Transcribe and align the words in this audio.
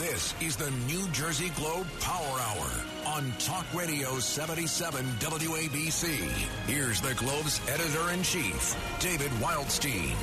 This 0.00 0.32
is 0.40 0.56
the 0.56 0.70
New 0.86 1.06
Jersey 1.10 1.50
Globe 1.50 1.86
Power 2.00 2.40
Hour 2.40 2.70
on 3.06 3.30
Talk 3.38 3.66
Radio 3.74 4.18
77 4.18 5.04
WABC. 5.18 6.06
Here's 6.66 7.02
the 7.02 7.12
Globe's 7.16 7.60
editor 7.68 8.10
in 8.10 8.22
chief, 8.22 8.74
David 8.98 9.30
Wildstein. 9.32 10.16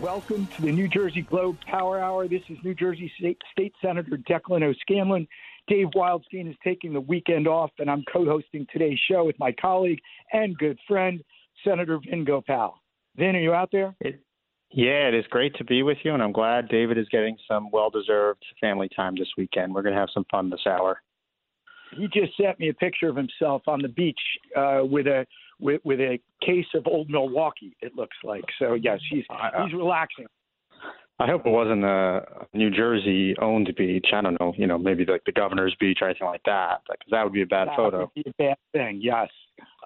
Welcome 0.00 0.48
to 0.56 0.62
the 0.62 0.72
New 0.72 0.88
Jersey 0.88 1.22
Globe 1.22 1.56
Power 1.68 2.00
Hour. 2.00 2.26
This 2.26 2.42
is 2.48 2.58
New 2.64 2.74
Jersey 2.74 3.12
State, 3.16 3.40
State 3.52 3.74
Senator 3.80 4.16
Declan 4.28 4.64
O'Scanlan. 4.64 5.28
Dave 5.68 5.86
Wildstein 5.94 6.50
is 6.50 6.56
taking 6.64 6.92
the 6.92 7.00
weekend 7.00 7.46
off, 7.46 7.70
and 7.78 7.88
I'm 7.88 8.02
co 8.12 8.24
hosting 8.24 8.66
today's 8.72 8.98
show 9.08 9.22
with 9.22 9.38
my 9.38 9.52
colleague 9.52 10.00
and 10.32 10.58
good 10.58 10.80
friend, 10.88 11.22
Senator 11.64 11.98
Vin 11.98 12.24
Gopal. 12.24 12.80
Vin, 13.16 13.36
are 13.36 13.40
you 13.40 13.52
out 13.52 13.70
there? 13.72 13.94
It, 14.00 14.20
yeah, 14.70 15.08
it 15.08 15.14
is 15.14 15.24
great 15.30 15.54
to 15.56 15.64
be 15.64 15.82
with 15.82 15.98
you, 16.02 16.12
and 16.12 16.22
I'm 16.22 16.32
glad 16.32 16.68
David 16.68 16.98
is 16.98 17.08
getting 17.10 17.36
some 17.48 17.70
well 17.70 17.90
deserved 17.90 18.44
family 18.60 18.88
time 18.94 19.14
this 19.16 19.28
weekend. 19.38 19.74
We're 19.74 19.82
going 19.82 19.94
to 19.94 20.00
have 20.00 20.10
some 20.12 20.26
fun 20.30 20.50
this 20.50 20.66
hour. 20.66 21.00
He 21.96 22.08
just 22.08 22.36
sent 22.36 22.58
me 22.58 22.68
a 22.68 22.74
picture 22.74 23.08
of 23.08 23.16
himself 23.16 23.62
on 23.68 23.80
the 23.80 23.88
beach 23.88 24.18
uh, 24.56 24.80
with 24.82 25.06
a 25.06 25.24
with, 25.60 25.80
with 25.84 26.00
a 26.00 26.18
case 26.44 26.66
of 26.74 26.86
old 26.86 27.08
Milwaukee. 27.08 27.76
It 27.80 27.94
looks 27.94 28.16
like 28.24 28.44
so. 28.58 28.74
Yes, 28.74 29.00
he's 29.10 29.24
he's 29.62 29.72
relaxing. 29.72 30.26
I 31.18 31.26
hope 31.26 31.46
it 31.46 31.50
wasn't 31.50 31.82
a 31.84 32.26
New 32.52 32.70
Jersey 32.70 33.34
owned 33.40 33.72
beach. 33.78 34.08
I 34.12 34.20
don't 34.20 34.38
know, 34.38 34.52
you 34.58 34.66
know, 34.66 34.76
maybe 34.76 35.06
like 35.06 35.24
the 35.24 35.32
governor's 35.32 35.74
beach 35.80 35.98
or 36.02 36.08
anything 36.10 36.26
like 36.26 36.42
that, 36.44 36.82
because 36.86 37.10
that 37.10 37.24
would 37.24 37.32
be 37.32 37.40
a 37.40 37.46
bad 37.46 37.68
that 37.68 37.76
photo. 37.76 38.00
Would 38.00 38.24
be 38.24 38.30
a 38.30 38.34
bad 38.36 38.56
thing. 38.72 39.00
Yes. 39.02 39.28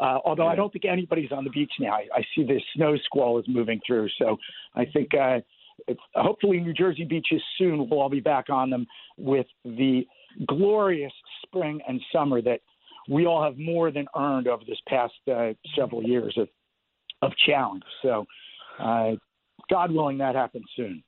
Uh, 0.00 0.18
although. 0.24 0.48
I 0.48 0.56
don't 0.56 0.72
think 0.72 0.84
anybody's 0.84 1.32
on 1.32 1.44
the 1.44 1.50
beach 1.50 1.72
now. 1.78 1.92
I, 1.92 2.06
I 2.14 2.22
see 2.34 2.42
the 2.42 2.60
snow 2.74 2.96
squall 3.04 3.38
is 3.38 3.44
moving 3.48 3.80
through, 3.86 4.08
so 4.18 4.36
I 4.74 4.84
think 4.84 5.10
uh, 5.14 5.40
it's, 5.86 6.00
hopefully 6.14 6.58
New 6.60 6.72
Jersey 6.72 7.04
beaches 7.04 7.42
soon 7.58 7.88
we'll 7.88 8.00
all 8.00 8.08
be 8.08 8.20
back 8.20 8.50
on 8.50 8.70
them 8.70 8.86
with 9.16 9.46
the 9.64 10.02
glorious 10.46 11.12
spring 11.42 11.80
and 11.86 12.00
summer 12.12 12.40
that 12.42 12.60
we 13.08 13.26
all 13.26 13.42
have 13.42 13.58
more 13.58 13.90
than 13.90 14.06
earned 14.16 14.48
over 14.48 14.62
this 14.66 14.78
past 14.88 15.14
uh, 15.32 15.50
several 15.76 16.02
years 16.02 16.34
of 16.36 16.48
of 17.22 17.32
challenge. 17.46 17.82
So, 18.00 18.24
uh, 18.78 19.12
God 19.68 19.92
willing, 19.92 20.18
that 20.18 20.34
happens 20.34 20.64
soon. 20.74 21.02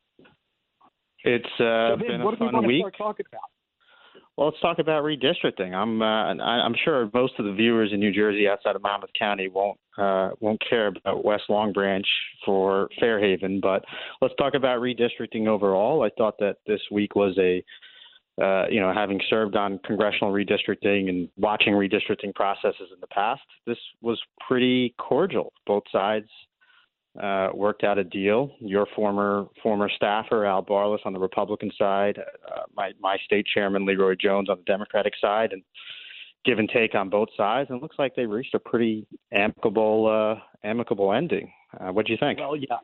It's 1.24 1.44
uh, 1.54 1.94
so 1.94 1.96
then, 1.98 2.08
been 2.08 2.20
a 2.20 2.24
what 2.24 2.38
fun 2.38 2.60
we 2.60 2.66
week. 2.66 2.82
Start 2.82 2.96
talking 2.98 3.26
about? 3.32 3.40
Well, 4.36 4.48
let's 4.48 4.60
talk 4.60 4.78
about 4.78 5.04
redistricting. 5.04 5.74
I'm 5.74 6.00
uh, 6.00 6.42
I'm 6.42 6.74
sure 6.84 7.10
most 7.12 7.34
of 7.38 7.44
the 7.44 7.52
viewers 7.52 7.90
in 7.92 8.00
New 8.00 8.12
Jersey 8.12 8.48
outside 8.48 8.76
of 8.76 8.82
Monmouth 8.82 9.10
County 9.18 9.48
won't 9.48 9.78
uh, 9.98 10.30
won't 10.40 10.62
care 10.68 10.86
about 10.86 11.24
West 11.24 11.44
Long 11.50 11.72
Branch 11.72 12.06
for 12.44 12.88
Fair 12.98 13.20
Haven, 13.20 13.60
but 13.60 13.84
let's 14.22 14.34
talk 14.36 14.54
about 14.54 14.80
redistricting 14.80 15.48
overall. 15.48 16.02
I 16.02 16.08
thought 16.16 16.38
that 16.38 16.56
this 16.66 16.80
week 16.90 17.14
was 17.14 17.36
a 17.38 17.62
uh, 18.40 18.66
you 18.70 18.80
know, 18.80 18.92
having 18.94 19.20
served 19.28 19.56
on 19.56 19.78
congressional 19.84 20.32
redistricting 20.32 21.10
and 21.10 21.28
watching 21.36 21.74
redistricting 21.74 22.34
processes 22.34 22.88
in 22.92 22.98
the 23.00 23.06
past, 23.08 23.42
this 23.66 23.76
was 24.00 24.18
pretty 24.48 24.94
cordial. 24.98 25.52
Both 25.66 25.82
sides 25.92 26.28
uh, 27.20 27.48
worked 27.54 27.84
out 27.84 27.98
a 27.98 28.04
deal. 28.04 28.52
Your 28.60 28.86
former 28.96 29.46
former 29.62 29.90
staffer 29.94 30.46
Al 30.46 30.62
Barlas 30.64 31.04
on 31.04 31.12
the 31.12 31.18
Republican 31.18 31.70
side, 31.78 32.18
uh, 32.18 32.62
my 32.74 32.92
my 33.00 33.16
state 33.24 33.46
chairman 33.52 33.84
Leroy 33.84 34.14
Jones 34.20 34.48
on 34.48 34.58
the 34.58 34.64
Democratic 34.64 35.14
side, 35.20 35.52
and 35.52 35.62
give 36.44 36.58
and 36.58 36.68
take 36.68 36.94
on 36.94 37.10
both 37.10 37.28
sides. 37.36 37.70
And 37.70 37.78
it 37.78 37.82
looks 37.82 37.96
like 37.98 38.14
they 38.14 38.26
reached 38.26 38.54
a 38.54 38.58
pretty 38.58 39.06
amicable 39.32 40.06
uh, 40.08 40.40
amicable 40.66 41.12
ending. 41.12 41.52
Uh, 41.78 41.92
what 41.92 42.06
do 42.06 42.12
you 42.12 42.18
think? 42.18 42.38
Well, 42.38 42.56
yeah, 42.56 42.78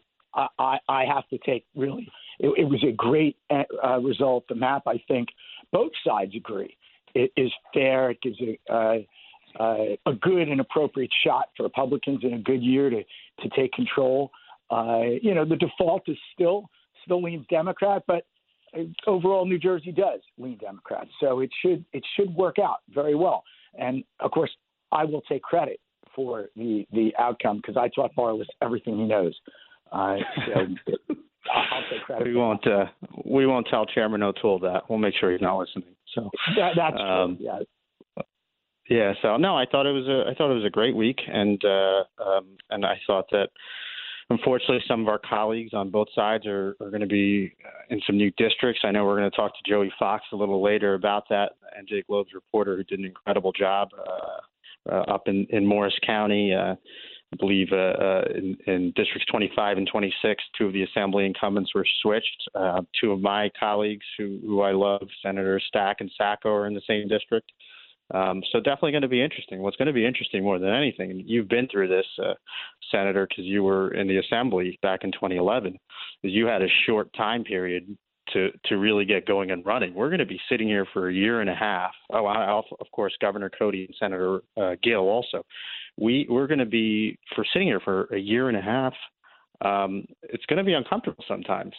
I 0.58 0.78
I 0.88 1.04
have 1.04 1.28
to 1.30 1.38
take 1.38 1.64
really. 1.74 2.08
It, 2.38 2.52
it 2.56 2.64
was 2.64 2.84
a 2.84 2.92
great 2.92 3.36
uh, 3.50 3.98
result. 4.00 4.44
The 4.48 4.54
map, 4.54 4.82
I 4.86 5.02
think, 5.08 5.28
both 5.72 5.90
sides 6.06 6.34
agree, 6.36 6.76
it 7.14 7.32
is 7.36 7.50
fair. 7.74 8.10
It 8.10 8.20
gives 8.22 8.38
a 8.70 9.06
uh, 9.58 9.62
uh, 9.62 9.76
a 10.06 10.12
good 10.14 10.48
and 10.48 10.60
appropriate 10.60 11.10
shot 11.24 11.50
for 11.56 11.64
Republicans 11.64 12.20
in 12.22 12.34
a 12.34 12.38
good 12.38 12.62
year 12.62 12.90
to 12.90 13.02
to 13.02 13.48
take 13.56 13.72
control. 13.72 14.30
Uh, 14.70 15.02
you 15.22 15.34
know, 15.34 15.44
the 15.44 15.56
default 15.56 16.02
is 16.08 16.16
still 16.34 16.68
still 17.04 17.22
leans 17.22 17.46
Democrat, 17.48 18.02
but 18.06 18.26
overall 19.06 19.46
New 19.46 19.58
Jersey 19.58 19.92
does 19.92 20.20
lean 20.36 20.58
Democrat. 20.58 21.06
So 21.20 21.40
it 21.40 21.50
should 21.62 21.84
it 21.92 22.04
should 22.16 22.34
work 22.34 22.58
out 22.58 22.78
very 22.90 23.14
well. 23.14 23.44
And 23.78 24.04
of 24.20 24.30
course, 24.30 24.50
I 24.92 25.04
will 25.04 25.22
take 25.22 25.42
credit 25.42 25.80
for 26.14 26.48
the 26.56 26.86
the 26.92 27.12
outcome 27.18 27.58
because 27.58 27.76
I 27.76 27.88
taught 27.88 28.14
Barlas 28.16 28.46
everything 28.62 28.98
he 28.98 29.04
knows. 29.04 29.38
Uh, 29.92 30.16
so 30.46 30.52
I'll 31.54 31.82
take 31.90 32.02
credit. 32.04 32.26
We 32.26 32.34
won't. 32.34 32.66
Uh, 32.66 32.86
we 33.24 33.46
won't 33.46 33.66
tell 33.70 33.86
Chairman 33.86 34.22
O'Toole 34.22 34.58
that. 34.60 34.88
We'll 34.88 34.98
make 34.98 35.14
sure 35.18 35.30
he's 35.32 35.40
not 35.40 35.58
listening. 35.58 35.94
So 36.14 36.30
that, 36.56 36.72
that's 36.76 36.96
um, 37.00 37.36
true. 37.36 37.46
Yeah. 37.46 37.58
Yeah. 38.88 39.12
So 39.22 39.36
no, 39.36 39.56
I 39.56 39.66
thought 39.66 39.86
it 39.86 39.92
was 39.92 40.06
a. 40.06 40.30
I 40.30 40.34
thought 40.34 40.50
it 40.50 40.54
was 40.54 40.64
a 40.64 40.70
great 40.70 40.96
week, 40.96 41.20
and 41.26 41.62
uh, 41.64 42.04
um, 42.24 42.46
and 42.70 42.84
I 42.84 43.00
thought 43.06 43.26
that. 43.32 43.48
Unfortunately, 44.30 44.84
some 44.86 45.00
of 45.00 45.08
our 45.08 45.18
colleagues 45.18 45.72
on 45.72 45.88
both 45.88 46.08
sides 46.14 46.44
are, 46.44 46.76
are 46.82 46.90
going 46.90 47.00
to 47.00 47.06
be 47.06 47.50
uh, 47.64 47.70
in 47.88 47.98
some 48.06 48.18
new 48.18 48.30
districts. 48.36 48.82
I 48.84 48.90
know 48.90 49.06
we're 49.06 49.16
going 49.16 49.30
to 49.30 49.34
talk 49.34 49.52
to 49.52 49.70
Joey 49.70 49.90
Fox 49.98 50.22
a 50.34 50.36
little 50.36 50.62
later 50.62 50.92
about 50.92 51.24
that, 51.30 51.52
and 51.74 51.88
Jake 51.88 52.08
Globe's 52.08 52.34
reporter 52.34 52.76
who 52.76 52.84
did 52.84 52.98
an 52.98 53.06
incredible 53.06 53.52
job 53.52 53.88
uh, 53.98 54.92
uh, 54.92 55.00
up 55.14 55.28
in, 55.28 55.46
in 55.48 55.66
Morris 55.66 55.98
County. 56.06 56.52
Uh, 56.52 56.74
I 57.32 57.36
believe 57.38 57.68
uh, 57.72 57.76
uh, 57.76 58.24
in, 58.34 58.56
in, 58.66 58.92
districts 58.96 59.26
25 59.30 59.76
and 59.76 59.88
26, 59.90 60.42
two 60.56 60.66
of 60.66 60.72
the 60.72 60.82
assembly 60.82 61.26
incumbents 61.26 61.74
were 61.74 61.86
switched. 62.00 62.48
Uh, 62.54 62.80
two 62.98 63.12
of 63.12 63.20
my 63.20 63.50
colleagues, 63.58 64.06
who, 64.16 64.38
who 64.42 64.62
I 64.62 64.72
love, 64.72 65.06
Senator 65.22 65.60
Stack 65.68 65.96
and 66.00 66.10
Sacco, 66.16 66.50
are 66.50 66.66
in 66.66 66.74
the 66.74 66.80
same 66.86 67.06
district. 67.06 67.50
Um, 68.14 68.42
so 68.50 68.58
definitely 68.58 68.92
going 68.92 69.02
to 69.02 69.08
be 69.08 69.22
interesting. 69.22 69.60
What's 69.60 69.76
going 69.76 69.86
to 69.86 69.92
be 69.92 70.06
interesting 70.06 70.42
more 70.42 70.58
than 70.58 70.72
anything, 70.72 71.22
you've 71.26 71.48
been 71.48 71.68
through 71.68 71.88
this, 71.88 72.06
uh, 72.22 72.34
Senator, 72.90 73.26
because 73.28 73.44
you 73.44 73.62
were 73.62 73.92
in 73.92 74.08
the 74.08 74.18
assembly 74.18 74.78
back 74.82 75.04
in 75.04 75.12
2011, 75.12 75.74
is 76.22 76.32
you 76.32 76.46
had 76.46 76.62
a 76.62 76.68
short 76.86 77.12
time 77.14 77.44
period 77.44 77.96
to 78.32 78.50
to 78.66 78.76
really 78.76 79.06
get 79.06 79.26
going 79.26 79.50
and 79.50 79.64
running. 79.64 79.94
We're 79.94 80.10
going 80.10 80.18
to 80.18 80.26
be 80.26 80.40
sitting 80.50 80.68
here 80.68 80.86
for 80.92 81.08
a 81.08 81.14
year 81.14 81.40
and 81.40 81.48
a 81.48 81.54
half. 81.54 81.92
Oh, 82.12 82.26
I, 82.26 82.50
of 82.50 82.90
course, 82.92 83.14
Governor 83.20 83.50
Codey 83.50 83.86
and 83.86 83.94
Senator 83.98 84.40
uh, 84.60 84.76
Gill 84.82 85.08
also 85.08 85.42
we 85.98 86.26
we're 86.28 86.46
going 86.46 86.58
to 86.58 86.66
be 86.66 87.18
for 87.34 87.44
sitting 87.52 87.68
here 87.68 87.80
for 87.80 88.04
a 88.14 88.18
year 88.18 88.48
and 88.48 88.56
a 88.56 88.62
half. 88.62 88.94
Um, 89.60 90.04
it's 90.22 90.46
going 90.46 90.58
to 90.58 90.64
be 90.64 90.74
uncomfortable 90.74 91.24
sometimes. 91.26 91.74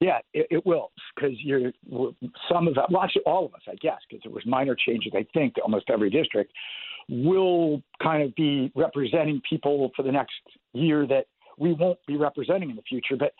Yeah, 0.00 0.18
it, 0.34 0.46
it 0.50 0.66
will 0.66 0.90
because 1.14 1.32
you're 1.42 1.72
some 2.50 2.68
of 2.68 2.74
that. 2.74 2.90
Well, 2.90 3.08
all 3.24 3.46
of 3.46 3.54
us, 3.54 3.62
I 3.68 3.74
guess, 3.76 4.00
because 4.08 4.22
there 4.22 4.32
was 4.32 4.44
minor 4.46 4.76
changes. 4.76 5.12
I 5.14 5.26
think 5.32 5.54
to 5.54 5.62
almost 5.62 5.88
every 5.88 6.10
district 6.10 6.52
will 7.08 7.82
kind 8.02 8.22
of 8.22 8.34
be 8.34 8.70
representing 8.74 9.40
people 9.48 9.90
for 9.96 10.02
the 10.02 10.12
next 10.12 10.34
year 10.72 11.06
that 11.06 11.26
we 11.58 11.72
won't 11.72 11.98
be 12.06 12.16
representing 12.16 12.70
in 12.70 12.76
the 12.76 12.82
future. 12.82 13.16
But 13.18 13.32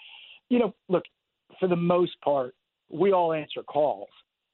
you 0.49 0.59
know, 0.59 0.75
look, 0.89 1.05
for 1.61 1.69
the 1.69 1.77
most 1.77 2.21
part, 2.23 2.55
we 2.91 3.13
all 3.13 3.33
answer 3.33 3.63
calls 3.63 4.09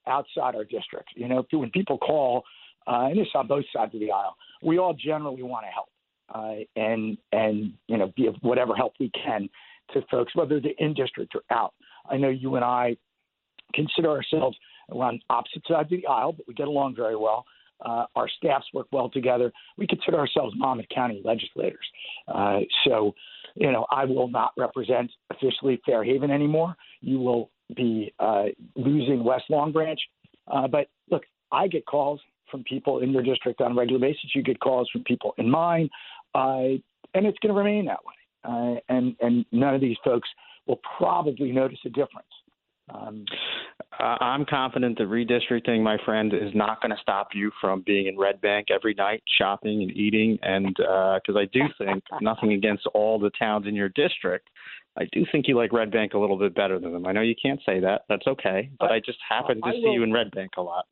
outside 0.08 0.56
our 0.56 0.64
district. 0.64 1.10
You 1.14 1.28
know, 1.28 1.46
when 1.52 1.70
people 1.70 1.98
call, 1.98 2.42
uh, 2.86 3.08
and 3.10 3.18
this 3.18 3.28
on 3.34 3.46
both 3.46 3.64
sides 3.72 3.94
of 3.94 4.00
the 4.00 4.10
aisle, 4.10 4.36
we 4.62 4.78
all 4.78 4.94
generally 4.94 5.42
want 5.42 5.66
to 5.66 5.70
help 5.70 5.88
uh, 6.34 6.54
and 6.76 7.16
and 7.32 7.72
you 7.88 7.96
know 7.96 8.12
of 8.26 8.34
whatever 8.40 8.74
help 8.74 8.94
we 8.98 9.10
can 9.10 9.48
to 9.92 10.02
folks, 10.10 10.34
whether 10.34 10.60
they're 10.60 10.72
in 10.78 10.94
district 10.94 11.34
or 11.34 11.42
out. 11.50 11.74
I 12.08 12.16
know 12.16 12.28
you 12.28 12.56
and 12.56 12.64
I 12.64 12.96
consider 13.74 14.10
ourselves 14.10 14.56
on 14.90 15.20
opposite 15.30 15.62
sides 15.66 15.92
of 15.92 16.00
the 16.00 16.06
aisle, 16.06 16.32
but 16.32 16.46
we 16.46 16.54
get 16.54 16.68
along 16.68 16.94
very 16.96 17.16
well. 17.16 17.44
Uh, 17.84 18.04
our 18.14 18.28
staffs 18.28 18.66
work 18.72 18.86
well 18.92 19.08
together. 19.08 19.52
We 19.76 19.86
consider 19.86 20.18
ourselves 20.18 20.54
Monmouth 20.56 20.86
County 20.94 21.20
legislators. 21.24 21.84
Uh, 22.28 22.60
so, 22.84 23.12
you 23.56 23.72
know, 23.72 23.86
I 23.90 24.04
will 24.04 24.28
not 24.28 24.52
represent 24.56 25.10
officially 25.30 25.80
Fair 25.84 26.04
Haven 26.04 26.30
anymore. 26.30 26.76
You 27.00 27.18
will 27.18 27.50
be 27.74 28.12
uh, 28.20 28.46
losing 28.76 29.24
West 29.24 29.44
Long 29.50 29.72
Branch. 29.72 29.98
Uh, 30.46 30.68
but 30.68 30.88
look, 31.10 31.24
I 31.50 31.66
get 31.66 31.84
calls 31.86 32.20
from 32.50 32.62
people 32.64 33.00
in 33.00 33.10
your 33.10 33.22
district 33.22 33.60
on 33.60 33.72
a 33.72 33.74
regular 33.74 34.00
basis. 34.00 34.30
You 34.34 34.42
get 34.42 34.60
calls 34.60 34.88
from 34.92 35.02
people 35.04 35.34
in 35.38 35.50
mine, 35.50 35.88
and 36.34 36.82
it's 37.14 37.38
going 37.38 37.52
to 37.52 37.58
remain 37.58 37.86
that 37.86 38.04
way. 38.04 38.14
Uh, 38.44 38.80
and 38.88 39.14
and 39.20 39.44
none 39.52 39.74
of 39.74 39.80
these 39.80 39.96
folks 40.04 40.28
will 40.66 40.80
probably 40.98 41.52
notice 41.52 41.78
a 41.84 41.90
difference. 41.90 42.26
Um, 42.92 43.24
uh, 43.98 44.16
I'm 44.20 44.44
confident 44.44 44.98
that 44.98 45.04
redistricting, 45.04 45.82
my 45.82 45.96
friend, 46.04 46.32
is 46.34 46.50
not 46.54 46.80
going 46.80 46.90
to 46.90 47.00
stop 47.00 47.28
you 47.34 47.50
from 47.60 47.82
being 47.86 48.06
in 48.06 48.18
Red 48.18 48.40
Bank 48.40 48.68
every 48.74 48.94
night, 48.94 49.22
shopping 49.38 49.82
and 49.82 49.90
eating. 49.92 50.38
And 50.42 50.74
because 50.74 51.36
uh, 51.36 51.38
I 51.38 51.44
do 51.52 51.60
think, 51.78 52.02
nothing 52.20 52.52
against 52.52 52.86
all 52.94 53.18
the 53.18 53.30
towns 53.38 53.66
in 53.66 53.74
your 53.74 53.90
district, 53.90 54.48
I 54.98 55.04
do 55.12 55.24
think 55.30 55.48
you 55.48 55.56
like 55.56 55.72
Red 55.72 55.90
Bank 55.90 56.14
a 56.14 56.18
little 56.18 56.38
bit 56.38 56.54
better 56.54 56.78
than 56.78 56.92
them. 56.92 57.06
I 57.06 57.12
know 57.12 57.22
you 57.22 57.34
can't 57.40 57.60
say 57.64 57.80
that. 57.80 58.02
That's 58.08 58.26
okay. 58.26 58.70
But 58.78 58.92
I 58.92 58.98
just 58.98 59.18
happen 59.26 59.60
to 59.62 59.68
I 59.68 59.72
see 59.72 59.82
will, 59.84 59.94
you 59.94 60.02
in 60.02 60.12
Red 60.12 60.30
Bank 60.32 60.52
a 60.58 60.62
lot. 60.62 60.86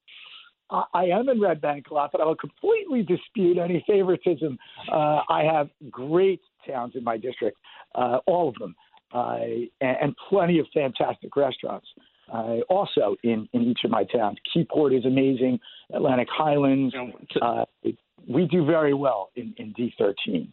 I, 0.71 0.85
I 0.95 1.05
am 1.07 1.29
in 1.29 1.41
Red 1.41 1.61
Bank 1.61 1.87
a 1.91 1.95
lot, 1.95 2.11
but 2.13 2.21
I 2.21 2.25
will 2.25 2.37
completely 2.37 3.03
dispute 3.03 3.59
any 3.59 3.85
favoritism. 3.87 4.59
Uh, 4.91 5.21
I 5.29 5.43
have 5.43 5.69
great 5.91 6.41
towns 6.67 6.95
in 6.95 7.05
my 7.05 7.17
district, 7.19 7.59
uh, 7.95 8.19
all 8.27 8.49
of 8.49 8.55
them, 8.55 8.75
uh, 9.13 9.39
and, 9.81 9.97
and 10.03 10.15
plenty 10.29 10.59
of 10.59 10.67
fantastic 10.73 11.35
restaurants. 11.37 11.87
Uh, 12.33 12.61
also 12.69 13.17
in, 13.25 13.49
in 13.53 13.63
each 13.63 13.81
of 13.85 13.91
my 13.91 14.05
towns. 14.05 14.39
Keyport 14.55 14.97
is 14.97 15.05
amazing. 15.05 15.59
Atlantic 15.93 16.29
Highlands. 16.31 16.95
Uh, 17.43 17.65
we 18.29 18.47
do 18.47 18.65
very 18.65 18.95
well 18.95 19.31
in, 19.35 19.53
in 19.57 19.75
D13 19.75 20.47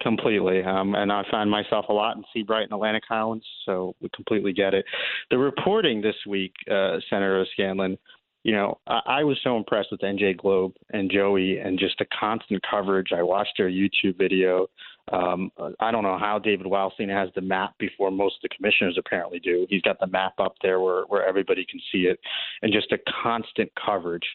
completely. 0.00 0.62
Um, 0.62 0.94
and 0.94 1.12
I 1.12 1.22
find 1.30 1.50
myself 1.50 1.86
a 1.88 1.92
lot 1.92 2.16
in 2.16 2.24
Sea 2.32 2.42
Bright 2.42 2.64
and 2.64 2.72
Atlantic 2.72 3.04
Highlands, 3.08 3.44
so 3.64 3.94
we 4.00 4.08
completely 4.14 4.52
get 4.52 4.74
it. 4.74 4.84
The 5.30 5.38
reporting 5.38 6.00
this 6.00 6.16
week, 6.26 6.52
uh, 6.70 6.98
Senator 7.08 7.46
Scanlan, 7.52 7.98
you 8.42 8.52
know, 8.52 8.78
I, 8.86 9.00
I 9.06 9.24
was 9.24 9.38
so 9.42 9.56
impressed 9.56 9.88
with 9.90 10.00
NJ 10.00 10.36
Globe 10.36 10.72
and 10.90 11.10
Joey 11.10 11.58
and 11.58 11.78
just 11.78 11.98
the 11.98 12.06
constant 12.18 12.62
coverage. 12.68 13.08
I 13.16 13.22
watched 13.22 13.54
their 13.58 13.70
YouTube 13.70 14.18
video. 14.18 14.66
Um, 15.10 15.50
I 15.80 15.90
don't 15.90 16.04
know 16.04 16.18
how 16.18 16.38
David 16.38 16.66
Wildstein 16.66 17.08
has 17.08 17.30
the 17.34 17.40
map 17.40 17.74
before 17.78 18.10
most 18.10 18.36
of 18.36 18.42
the 18.42 18.54
commissioners 18.56 18.96
apparently 18.98 19.40
do. 19.40 19.66
He's 19.68 19.82
got 19.82 19.98
the 19.98 20.06
map 20.06 20.34
up 20.38 20.54
there 20.62 20.80
where, 20.80 21.02
where 21.04 21.26
everybody 21.26 21.66
can 21.68 21.80
see 21.90 22.02
it, 22.02 22.18
and 22.62 22.72
just 22.72 22.92
a 22.92 22.98
constant 23.22 23.70
coverage. 23.84 24.26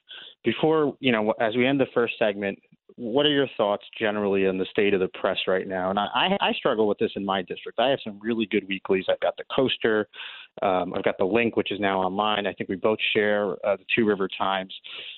Before, 0.43 0.95
you 0.99 1.11
know, 1.11 1.33
as 1.39 1.55
we 1.55 1.65
end 1.65 1.79
the 1.79 1.87
first 1.93 2.15
segment, 2.19 2.59
what 2.97 3.25
are 3.25 3.31
your 3.31 3.47
thoughts 3.57 3.83
generally 3.99 4.47
on 4.47 4.57
the 4.57 4.65
state 4.71 4.93
of 4.93 4.99
the 4.99 5.09
press 5.19 5.37
right 5.47 5.67
now? 5.67 5.89
And 5.89 5.99
I, 5.99 6.37
I 6.39 6.53
struggle 6.53 6.87
with 6.87 6.97
this 6.97 7.11
in 7.15 7.25
my 7.25 7.41
district. 7.41 7.79
I 7.79 7.89
have 7.89 7.99
some 8.03 8.19
really 8.21 8.45
good 8.45 8.67
weeklies. 8.67 9.05
I've 9.09 9.19
got 9.19 9.35
the 9.37 9.43
Coaster, 9.53 10.07
um, 10.61 10.93
I've 10.93 11.03
got 11.03 11.17
the 11.17 11.25
Link, 11.25 11.57
which 11.57 11.71
is 11.71 11.79
now 11.79 11.99
online. 11.99 12.47
I 12.47 12.53
think 12.53 12.69
we 12.69 12.77
both 12.77 12.99
share 13.13 13.53
uh, 13.65 13.75
the 13.75 13.85
Two 13.93 14.05
River 14.05 14.29
Times. 14.37 14.73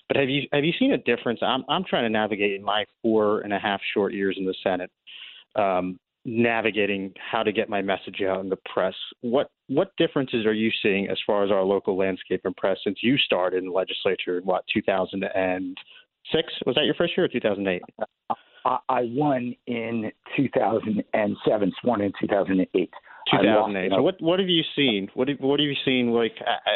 But 0.07 0.18
have 0.18 0.30
you 0.30 0.44
have 0.51 0.63
you 0.63 0.74
seen 0.80 0.94
a 0.94 0.98
difference? 0.98 1.39
I'm 1.44 1.63
I'm 1.69 1.83
trying 1.83 2.04
to 2.04 2.09
navigate 2.09 2.56
in 2.56 2.63
my 2.63 2.86
four 3.01 3.42
and 3.42 3.54
a 3.54 3.59
half 3.59 3.80
short 3.94 4.13
years 4.13 4.36
in 4.39 4.45
the 4.45 4.56
Senate, 4.63 4.89
um, 5.57 6.00
navigating 6.25 7.13
how 7.31 7.42
to 7.42 7.51
get 7.51 7.69
my 7.69 7.81
message 7.81 8.21
out 8.21 8.42
in 8.42 8.50
the 8.50 8.57
press. 8.74 8.94
What 9.21 9.50
what 9.68 9.92
differences 9.98 10.45
are 10.45 10.54
you 10.54 10.71
seeing 10.83 11.07
as 11.09 11.18
far 11.25 11.44
as 11.44 11.51
our 11.51 11.63
local 11.63 11.98
landscape 11.98 12.42
and 12.44 12.56
press 12.56 12.77
since 12.83 13.00
you 13.01 13.18
started 13.18 13.59
in 13.59 13.69
the 13.69 13.71
legislature 13.71 14.38
in 14.38 14.45
what 14.45 14.63
2006? 14.74 16.54
Was 16.65 16.75
that 16.75 16.86
your 16.86 16.95
first 16.95 17.13
year 17.18 17.25
or 17.25 17.30
2008? 17.30 17.81
I 18.89 19.04
won 19.13 19.56
in 19.65 20.12
2007, 20.36 21.74
sworn 21.81 22.01
in 22.01 22.12
2008. 22.19 22.89
2008. 23.31 23.92
So 23.95 24.01
what 24.01 24.15
what 24.21 24.39
have 24.39 24.50
you 24.50 24.63
seen? 24.75 25.07
What 25.13 25.30
have, 25.30 25.39
what 25.39 25.59
have 25.59 25.68
you 25.68 25.75
seen? 25.86 26.12
Like, 26.12 26.36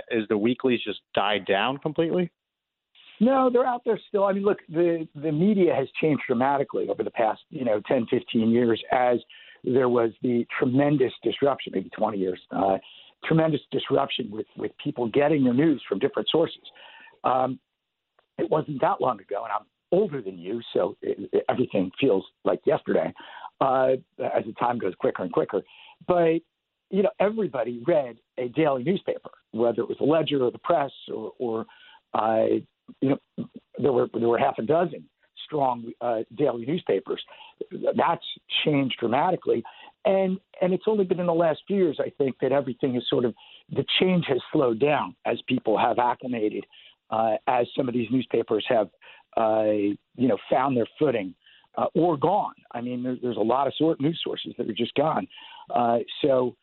is 0.10 0.26
the 0.30 0.38
weeklies 0.38 0.80
just 0.86 1.00
died 1.14 1.46
down 1.46 1.78
completely? 1.78 2.32
No, 3.22 3.52
they're 3.54 3.68
out 3.68 3.84
there 3.86 4.00
still. 4.10 4.24
I 4.24 4.34
mean, 4.34 4.44
look, 4.44 4.58
the 4.68 5.08
the 5.14 5.32
media 5.32 5.76
has 5.76 5.88
changed 6.02 6.24
dramatically 6.26 6.90
over 6.90 7.04
the 7.04 7.12
past, 7.12 7.42
you 7.52 7.64
know, 7.64 7.80
10, 7.88 8.08
15 8.10 8.50
years 8.50 8.82
as 8.92 9.20
there 9.64 9.90
was 9.90 10.10
the 10.24 10.44
tremendous 10.58 11.14
disruption, 11.24 11.72
maybe 11.76 11.90
20 11.90 12.18
years, 12.18 12.40
uh, 12.50 12.80
tremendous 13.24 13.62
disruption 13.72 14.32
with 14.32 14.48
with 14.58 14.72
people 14.84 15.08
getting 15.08 15.44
their 15.44 15.54
news 15.54 15.84
from 15.88 16.00
different 16.00 16.30
sources. 16.32 16.64
Um, 17.24 17.60
it 18.40 18.50
wasn't 18.50 18.82
that 18.82 19.00
long 19.00 19.22
ago, 19.22 19.44
and 19.44 19.54
I'm 19.54 19.68
older 19.92 20.20
than 20.20 20.40
you, 20.40 20.60
so 20.74 20.98
it, 21.04 21.30
it, 21.32 21.46
everything 21.48 21.92
feels 22.00 22.26
like 22.44 22.62
yesterday 22.66 23.14
uh, 23.60 23.92
as 24.18 24.46
the 24.48 24.54
time 24.60 24.80
goes 24.80 24.96
quicker 24.98 25.22
and 25.22 25.32
quicker. 25.32 25.62
But 26.08 26.40
you 26.90 27.04
know, 27.04 27.12
everybody 27.20 27.84
read 27.86 28.18
a 28.40 28.48
daily 28.48 28.84
newspaper, 28.84 29.30
whether 29.52 29.84
it 29.84 29.88
was 29.90 29.98
the 30.00 30.06
Ledger 30.06 30.44
or 30.44 30.50
the 30.50 30.58
Press, 30.58 30.92
or, 31.14 31.34
or 31.38 31.66
uh, 32.16 32.46
you 33.02 33.10
know, 33.10 33.46
there 33.78 33.92
were 33.92 34.08
there 34.14 34.28
were 34.28 34.38
half 34.38 34.58
a 34.60 34.64
dozen 34.64 35.08
strong 35.46 35.92
uh, 36.02 36.20
daily 36.36 36.66
newspapers. 36.66 37.22
That's 37.72 38.24
changed 38.64 38.98
dramatically, 39.00 39.64
and 40.06 40.40
and 40.62 40.74
it's 40.74 40.86
only 40.88 41.04
been 41.04 41.20
in 41.20 41.26
the 41.26 41.34
last 41.34 41.62
few 41.68 41.78
years, 41.78 42.00
I 42.00 42.12
think, 42.18 42.36
that 42.42 42.52
everything 42.52 42.96
is 42.96 43.04
sort 43.10 43.26
of 43.26 43.34
the 43.70 43.86
change 44.00 44.26
has 44.28 44.40
slowed 44.52 44.80
down 44.80 45.16
as 45.26 45.38
people 45.48 45.78
have 45.78 46.00
acclimated 46.00 46.66
uh, 47.10 47.36
as 47.48 47.68
some 47.76 47.88
of 47.88 47.94
these 47.94 48.08
newspapers 48.12 48.66
have, 48.70 48.90
uh, 49.38 49.64
you 49.64 50.28
know, 50.28 50.38
found 50.50 50.78
their 50.78 50.88
footing 50.98 51.36
uh, 51.78 51.88
or 51.94 52.18
gone. 52.18 52.54
I 52.72 52.82
mean, 52.82 53.04
there, 53.04 53.18
there's 53.22 53.38
a 53.38 53.42
lot 53.42 53.68
of 53.68 53.74
sort 53.78 54.00
news 54.02 54.20
sources 54.24 54.54
that 54.58 54.70
are 54.70 54.74
just 54.74 54.96
gone. 54.96 55.28
Uh, 55.74 56.00
so 56.22 56.56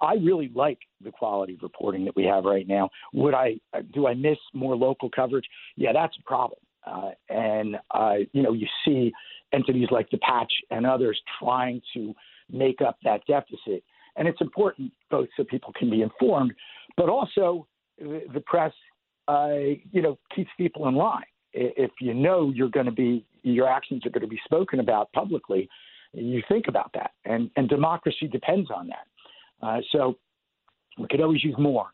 I 0.00 0.14
really 0.14 0.50
like 0.54 0.78
the 1.02 1.10
quality 1.10 1.54
of 1.54 1.62
reporting 1.62 2.04
that 2.04 2.16
we 2.16 2.24
have 2.24 2.44
right 2.44 2.66
now. 2.66 2.90
Would 3.12 3.34
I 3.34 3.56
do 3.92 4.06
I 4.06 4.14
miss 4.14 4.38
more 4.52 4.76
local 4.76 5.10
coverage? 5.10 5.46
Yeah, 5.76 5.92
that's 5.92 6.16
a 6.18 6.22
problem. 6.22 6.58
Uh, 6.86 7.10
and 7.28 7.76
uh, 7.92 8.14
you 8.32 8.42
know, 8.42 8.52
you 8.52 8.66
see 8.84 9.12
entities 9.52 9.88
like 9.90 10.10
the 10.10 10.18
Patch 10.18 10.52
and 10.70 10.86
others 10.86 11.20
trying 11.38 11.80
to 11.94 12.14
make 12.50 12.80
up 12.80 12.98
that 13.04 13.20
deficit. 13.26 13.82
And 14.16 14.26
it's 14.26 14.40
important 14.40 14.92
both 15.10 15.28
so 15.36 15.44
people 15.44 15.72
can 15.78 15.90
be 15.90 16.02
informed, 16.02 16.52
but 16.96 17.08
also 17.08 17.66
the, 17.98 18.22
the 18.32 18.40
press 18.40 18.72
uh, 19.28 19.54
you 19.92 20.02
know, 20.02 20.18
keeps 20.34 20.50
people 20.56 20.88
in 20.88 20.94
line. 20.94 21.24
If 21.52 21.90
you 22.00 22.14
know 22.14 22.52
you're 22.54 22.68
going 22.68 22.86
to 22.86 22.92
be, 22.92 23.24
your 23.42 23.68
actions 23.68 24.04
are 24.04 24.10
going 24.10 24.22
to 24.22 24.28
be 24.28 24.40
spoken 24.44 24.80
about 24.80 25.10
publicly, 25.12 25.68
you 26.12 26.42
think 26.48 26.68
about 26.68 26.90
that. 26.94 27.12
And, 27.24 27.50
and 27.56 27.68
democracy 27.68 28.28
depends 28.28 28.70
on 28.70 28.88
that. 28.88 29.06
Uh, 29.62 29.78
so 29.92 30.16
we 30.98 31.06
could 31.08 31.20
always 31.20 31.42
use 31.44 31.56
more. 31.58 31.88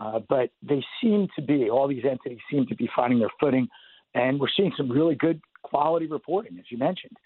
Uh, 0.00 0.20
but 0.28 0.50
they 0.62 0.82
seem 1.02 1.26
to 1.36 1.42
be, 1.42 1.68
all 1.70 1.88
these 1.88 2.04
entities 2.08 2.38
seem 2.50 2.66
to 2.66 2.76
be 2.76 2.88
finding 2.94 3.18
their 3.18 3.30
footing. 3.40 3.66
And 4.14 4.38
we're 4.38 4.48
seeing 4.56 4.72
some 4.76 4.90
really 4.90 5.14
good 5.14 5.40
quality 5.62 6.06
reporting, 6.06 6.56
as 6.58 6.64
you 6.70 6.78
mentioned. 6.78 7.16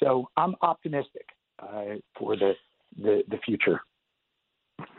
So 0.00 0.28
I'm 0.36 0.54
optimistic 0.62 1.26
uh, 1.60 1.96
for 2.18 2.36
the, 2.36 2.52
the, 2.96 3.22
the 3.28 3.38
future. 3.44 3.80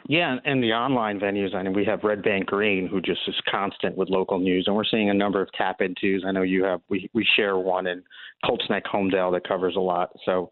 Yeah, 0.07 0.37
and 0.45 0.61
the 0.61 0.73
online 0.73 1.19
venues. 1.19 1.55
I 1.55 1.63
mean, 1.63 1.73
we 1.73 1.85
have 1.85 2.03
Red 2.03 2.23
Bank 2.23 2.47
Green, 2.47 2.87
who 2.87 3.01
just 3.01 3.21
is 3.27 3.35
constant 3.49 3.97
with 3.97 4.09
local 4.09 4.37
news, 4.37 4.65
and 4.67 4.75
we're 4.75 4.83
seeing 4.85 5.09
a 5.09 5.13
number 5.13 5.41
of 5.41 5.51
tap 5.53 5.79
intos. 5.79 6.25
I 6.25 6.31
know 6.31 6.41
you 6.41 6.63
have. 6.63 6.81
We 6.89 7.09
we 7.13 7.25
share 7.35 7.57
one 7.57 7.87
in 7.87 8.03
Colts 8.45 8.65
Neck, 8.69 8.83
Holmdel, 8.85 9.31
that 9.33 9.47
covers 9.47 9.75
a 9.75 9.81
lot. 9.81 10.09
So, 10.25 10.51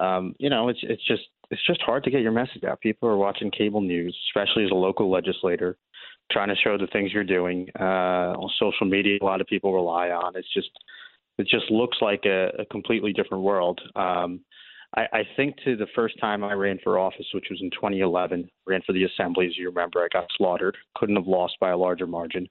um, 0.00 0.34
you 0.38 0.50
know, 0.50 0.68
it's 0.68 0.80
it's 0.82 1.04
just 1.06 1.22
it's 1.50 1.66
just 1.66 1.80
hard 1.82 2.04
to 2.04 2.10
get 2.10 2.20
your 2.20 2.32
message 2.32 2.64
out. 2.64 2.80
People 2.80 3.08
are 3.08 3.16
watching 3.16 3.50
cable 3.50 3.80
news, 3.80 4.16
especially 4.28 4.64
as 4.64 4.70
a 4.70 4.74
local 4.74 5.10
legislator, 5.10 5.76
trying 6.30 6.48
to 6.48 6.56
show 6.56 6.76
the 6.76 6.86
things 6.88 7.12
you're 7.12 7.24
doing 7.24 7.68
uh, 7.78 8.34
on 8.36 8.50
social 8.58 8.86
media. 8.86 9.18
A 9.22 9.24
lot 9.24 9.40
of 9.40 9.46
people 9.46 9.72
rely 9.72 10.10
on. 10.10 10.36
It's 10.36 10.52
just 10.52 10.70
it 11.38 11.46
just 11.46 11.70
looks 11.70 11.98
like 12.00 12.24
a, 12.24 12.50
a 12.58 12.66
completely 12.66 13.12
different 13.12 13.44
world. 13.44 13.80
Um, 13.96 14.40
I, 14.96 15.02
I 15.12 15.22
think 15.36 15.56
to 15.64 15.76
the 15.76 15.86
first 15.94 16.18
time 16.20 16.42
I 16.42 16.54
ran 16.54 16.78
for 16.82 16.98
office, 16.98 17.26
which 17.32 17.46
was 17.50 17.60
in 17.62 17.70
2011, 17.70 18.48
ran 18.66 18.80
for 18.86 18.92
the 18.92 19.04
assembly. 19.04 19.46
As 19.46 19.56
you 19.56 19.68
remember, 19.68 20.00
I 20.00 20.08
got 20.12 20.26
slaughtered. 20.36 20.76
Couldn't 20.96 21.16
have 21.16 21.26
lost 21.26 21.56
by 21.60 21.70
a 21.70 21.76
larger 21.76 22.06
margin, 22.06 22.48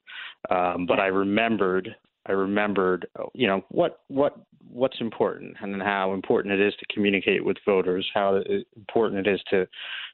um, 0.49 0.85
but 0.87 0.99
I 0.99 1.07
remembered. 1.07 1.95
I 2.27 2.31
remembered, 2.33 3.07
you 3.33 3.47
know, 3.47 3.63
what 3.69 4.01
what 4.07 4.37
what's 4.69 4.99
important 4.99 5.55
and 5.61 5.81
how 5.81 6.13
important 6.13 6.53
it 6.53 6.65
is 6.65 6.73
to 6.79 6.93
communicate 6.93 7.43
with 7.43 7.57
voters, 7.65 8.07
how 8.13 8.41
important 8.75 9.25
it 9.25 9.31
is 9.31 9.41
to 9.49 9.67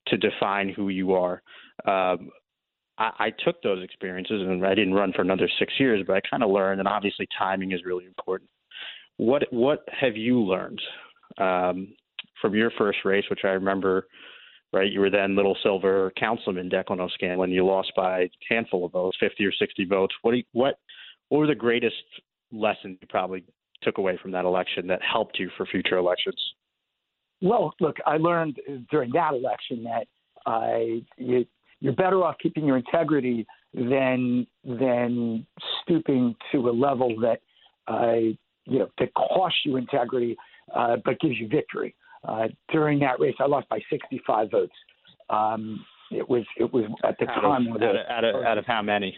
to 0.08 0.18
define 0.18 0.70
who 0.70 0.90
you 0.90 1.14
are. 1.14 1.42
Um, 1.86 2.30
I, 2.98 3.12
I 3.20 3.30
took 3.44 3.62
those 3.64 3.84
experiences, 3.84 4.42
and 4.42 4.66
I 4.66 4.76
didn't 4.76 4.94
run 4.94 5.14
for 5.14 5.22
another 5.22 5.50
six 5.60 5.74
years, 5.80 6.04
but 6.06 6.16
I 6.16 6.22
kind 6.30 6.44
of 6.44 6.52
learned, 6.52 6.80
and 6.80 6.88
obviously 6.88 7.28
timing 7.38 7.72
is 7.72 7.86
really 7.86 8.06
important. 8.06 8.50
What 9.18 9.44
what 9.52 9.88
have 10.00 10.16
you 10.16 10.40
learned 10.40 10.82
um, 11.38 11.96
from 12.42 12.54
your 12.56 12.72
first 12.78 13.00
race, 13.06 13.26
which 13.30 13.42
I 13.44 13.50
remember, 13.50 14.08
right? 14.72 14.92
You 14.92 15.00
were 15.00 15.10
then 15.10 15.36
Little 15.36 15.58
Silver 15.64 16.12
Councilman 16.20 16.70
Declan 16.70 17.00
O'Scanlan. 17.00 17.52
You 17.52 17.66
lost 17.66 17.92
by 17.96 18.22
a 18.22 18.30
handful 18.50 18.86
of 18.86 18.92
votes, 18.92 19.18
50 19.20 19.46
or 19.46 19.52
60 19.52 19.86
votes. 19.86 20.14
What, 20.22 20.36
you, 20.36 20.44
what, 20.52 20.76
what 21.30 21.40
were 21.40 21.48
the 21.48 21.56
greatest 21.56 21.96
lessons 22.52 22.98
you 23.02 23.08
probably 23.10 23.44
took 23.82 23.98
away 23.98 24.18
from 24.22 24.32
that 24.32 24.46
election 24.46 24.88
that 24.88 25.02
helped 25.02 25.40
you 25.40 25.50
for 25.58 25.66
future 25.66 25.98
elections? 25.98 26.40
Well, 27.42 27.74
look, 27.80 27.98
I 28.06 28.18
learned 28.18 28.58
during 28.90 29.12
that 29.14 29.34
election 29.34 29.84
that 29.84 30.08
uh, 30.46 31.02
you, 31.18 31.46
you're 31.80 31.94
better 31.94 32.24
off 32.24 32.36
keeping 32.42 32.66
your 32.66 32.78
integrity 32.78 33.46
than 33.74 34.48
than 34.64 35.46
stooping 35.82 36.36
to 36.52 36.70
a 36.70 36.72
level 36.72 37.16
that 37.22 37.42
uh, 37.88 38.34
you 38.66 38.80
know 38.80 38.88
that 39.00 39.14
costs 39.16 39.60
you 39.66 39.76
integrity 39.78 40.38
uh, 40.74 40.98
but 41.04 41.20
gives 41.20 41.36
you 41.38 41.48
victory. 41.48 41.96
Uh, 42.26 42.48
during 42.72 43.00
that 43.00 43.20
race, 43.20 43.36
I 43.40 43.48
lost 43.48 43.68
by 43.68 43.80
65 43.90 44.52
votes. 44.52 44.74
Um, 45.30 45.84
it 46.12 46.28
was 46.28 46.46
it 46.58 46.72
was 46.72 46.86
at 47.04 47.18
the 47.20 47.30
out 47.30 47.42
time 47.42 47.68
of, 47.68 47.82
out, 47.82 47.96
of, 47.96 47.96
out, 48.10 48.24
of, 48.24 48.46
out 48.46 48.58
of 48.58 48.66
how 48.66 48.82
many? 48.82 49.18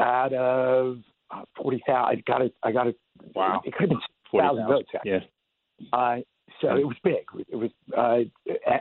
Out 0.00 0.32
of 0.32 0.98
uh, 1.30 1.42
forty 1.56 1.82
thousand. 1.86 2.18
I 2.18 2.30
got 2.30 2.42
it. 2.42 2.54
I 2.62 2.72
got 2.72 2.86
it. 2.86 2.96
Wow. 3.34 3.60
It 3.64 3.74
could 3.74 3.90
have 3.90 3.98
been 4.32 4.40
thousand 4.40 4.66
votes. 4.66 4.88
Actually. 4.94 5.10
Yeah. 5.12 5.86
Uh, 5.92 6.16
so 6.60 6.76
it 6.76 6.86
was 6.86 6.96
big. 7.04 7.24
It 7.48 7.56
was 7.56 7.70
uh, 7.96 8.20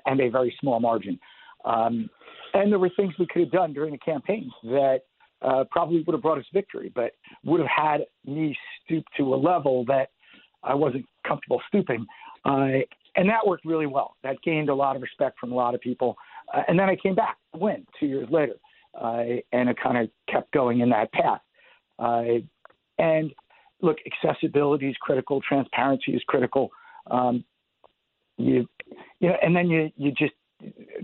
and 0.05 0.19
a 0.19 0.29
very 0.29 0.55
small 0.59 0.79
margin. 0.79 1.19
Um, 1.65 2.09
and 2.53 2.71
there 2.71 2.79
were 2.79 2.89
things 2.95 3.13
we 3.19 3.27
could 3.27 3.43
have 3.43 3.51
done 3.51 3.73
during 3.73 3.91
the 3.91 3.97
campaign 3.99 4.49
that 4.63 4.99
uh, 5.41 5.63
probably 5.69 6.03
would 6.03 6.13
have 6.13 6.21
brought 6.21 6.37
us 6.37 6.45
victory, 6.53 6.91
but 6.93 7.11
would 7.43 7.59
have 7.59 7.69
had 7.69 8.01
me 8.25 8.57
stoop 8.83 9.03
to 9.17 9.33
a 9.33 9.37
level 9.37 9.85
that 9.85 10.09
I 10.63 10.73
wasn't 10.73 11.05
comfortable 11.27 11.61
stooping. 11.67 12.05
Uh, 12.45 12.79
and 13.15 13.27
that 13.29 13.45
worked 13.45 13.65
really 13.65 13.85
well. 13.85 14.15
That 14.23 14.41
gained 14.43 14.69
a 14.69 14.75
lot 14.75 14.95
of 14.95 15.01
respect 15.01 15.39
from 15.39 15.51
a 15.51 15.55
lot 15.55 15.75
of 15.75 15.81
people. 15.81 16.15
Uh, 16.53 16.61
and 16.67 16.77
then 16.77 16.89
I 16.89 16.95
came 16.95 17.15
back 17.15 17.37
win 17.53 17.85
two 17.99 18.07
years 18.07 18.27
later, 18.31 18.53
uh, 18.99 19.23
and 19.51 19.69
it 19.69 19.77
kind 19.81 19.97
of 19.97 20.09
kept 20.31 20.51
going 20.51 20.79
in 20.79 20.89
that 20.89 21.11
path. 21.11 21.41
Uh, 21.97 22.39
and 22.97 23.33
look, 23.81 23.97
accessibility 24.05 24.89
is 24.89 24.95
critical, 25.01 25.41
transparency 25.47 26.11
is 26.13 26.21
critical. 26.27 26.69
Um, 27.09 27.43
you, 28.37 28.67
you 29.19 29.29
know, 29.29 29.35
and 29.41 29.55
then 29.55 29.69
you 29.69 29.89
you 29.97 30.11
just 30.11 30.33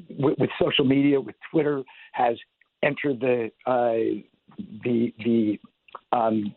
with, 0.10 0.38
with 0.39 0.50
social 0.60 0.86
media, 0.86 1.20
with 1.20 1.36
Twitter 1.51 1.84
has 2.13 2.38
entered 2.84 3.20
the 3.20 3.51
uh, 3.65 4.22
the 4.84 5.13
the 5.24 5.60
um, 6.12 6.56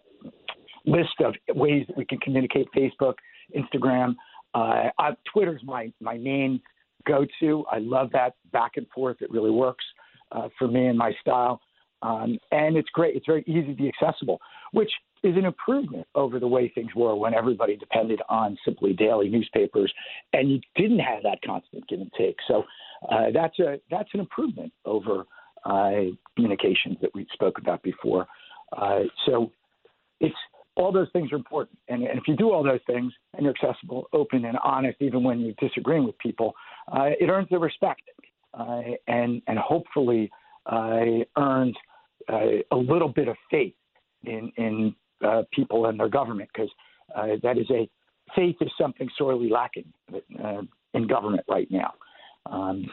list 0.85 1.15
of 1.25 1.35
ways 1.55 1.85
that 1.89 1.97
we 1.97 2.05
can 2.05 2.19
communicate. 2.19 2.69
Facebook, 2.77 3.15
Instagram, 3.57 4.15
uh, 4.55 4.91
Twitter's 5.33 5.63
my 5.65 5.93
my 6.01 6.17
main 6.17 6.61
go-to. 7.07 7.65
I 7.71 7.79
love 7.79 8.11
that 8.13 8.35
back 8.53 8.73
and 8.77 8.87
forth. 8.95 9.17
It 9.21 9.31
really 9.31 9.51
works 9.51 9.85
uh, 10.33 10.49
for 10.59 10.69
me 10.69 10.87
and 10.87 10.99
my 10.99 11.13
style, 11.21 11.61
um, 12.03 12.39
and 12.53 12.77
it's 12.77 12.89
great. 12.91 13.17
It's 13.17 13.27
very 13.27 13.43
easy 13.47 13.69
to 13.69 13.75
be 13.75 13.89
accessible, 13.89 14.41
which 14.73 14.91
is 15.23 15.37
an 15.37 15.45
improvement 15.45 16.07
over 16.15 16.39
the 16.39 16.47
way 16.47 16.69
things 16.69 16.95
were 16.95 17.15
when 17.17 17.35
everybody 17.35 17.77
depended 17.77 18.21
on 18.29 18.57
simply 18.65 18.93
daily 18.93 19.29
newspapers, 19.29 19.93
and 20.33 20.51
you 20.51 20.61
didn't 20.77 21.01
have 21.01 21.23
that 21.25 21.39
constant 21.45 21.89
give 21.89 22.01
and 22.01 22.13
take. 22.17 22.37
So 22.47 22.65
uh, 23.11 23.27
that's 23.33 23.59
a 23.59 23.81
that's 23.91 24.09
an 24.15 24.21
improvement 24.21 24.73
over 24.85 25.25
uh, 25.65 26.13
communications 26.37 26.99
that 27.03 27.11
we 27.15 27.27
spoke 27.33 27.59
about 27.59 27.83
before. 27.83 28.27
Uh, 28.77 29.01
so 29.27 29.51
it's 30.21 30.35
all 30.77 30.93
those 30.93 31.09
things 31.13 31.33
are 31.33 31.37
important, 31.37 31.77
and, 31.89 32.05
and, 32.05 32.19
if 32.19 32.29
you 32.29 32.37
do 32.37 32.53
all 32.53 32.63
those 32.63 32.79
things 32.87 33.13
and 33.35 33.43
you're 33.43 33.55
accessible, 33.61 34.09
open, 34.13 34.45
and 34.45 34.57
honest, 34.63 34.97
even 35.01 35.25
when 35.25 35.41
you're 35.41 35.55
disagreeing 35.59 36.05
with 36.05 36.17
people, 36.19 36.55
uh, 36.93 37.11
it 37.19 37.29
earns 37.29 37.49
their 37.51 37.59
respect, 37.59 38.03
uh, 38.55 38.81
and 39.07 39.43
and 39.47 39.59
hopefully 39.59 40.31
uh, 40.67 41.01
earns 41.37 41.77
a 42.31 42.77
little 42.77 43.09
bit 43.09 43.29
of 43.29 43.37
faith 43.51 43.75
in 44.25 44.53
in 44.57 44.95
uh, 45.25 45.43
people 45.53 45.87
and 45.87 45.99
their 45.99 46.09
government 46.09 46.49
because 46.53 46.71
uh, 47.17 47.29
that 47.43 47.59
is 47.59 47.67
a 47.71 47.89
faith 48.37 48.57
is 48.61 48.71
something 48.81 49.09
sorely 49.17 49.49
lacking 49.49 49.91
uh, 50.45 50.63
in 50.95 51.07
government 51.07 51.45
right 51.49 51.69
now. 51.71 51.95
Um, 52.47 52.87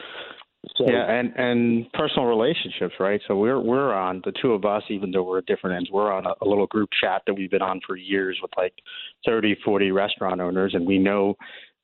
so, 0.76 0.84
yeah, 0.88 1.08
and 1.08 1.32
and 1.36 1.92
personal 1.92 2.24
relationships, 2.24 2.94
right? 2.98 3.20
So 3.28 3.36
we're 3.36 3.60
we're 3.60 3.94
on 3.94 4.20
the 4.24 4.32
two 4.42 4.52
of 4.52 4.64
us, 4.64 4.82
even 4.90 5.12
though 5.12 5.22
we're 5.22 5.38
at 5.38 5.46
different 5.46 5.76
ends. 5.76 5.90
We're 5.92 6.12
on 6.12 6.26
a, 6.26 6.34
a 6.42 6.46
little 6.46 6.66
group 6.66 6.88
chat 7.00 7.22
that 7.26 7.34
we've 7.34 7.50
been 7.50 7.62
on 7.62 7.80
for 7.86 7.96
years 7.96 8.38
with 8.42 8.50
like 8.56 8.74
30, 9.24 9.56
40 9.64 9.92
restaurant 9.92 10.40
owners, 10.40 10.74
and 10.74 10.84
we 10.84 10.98
know 10.98 11.36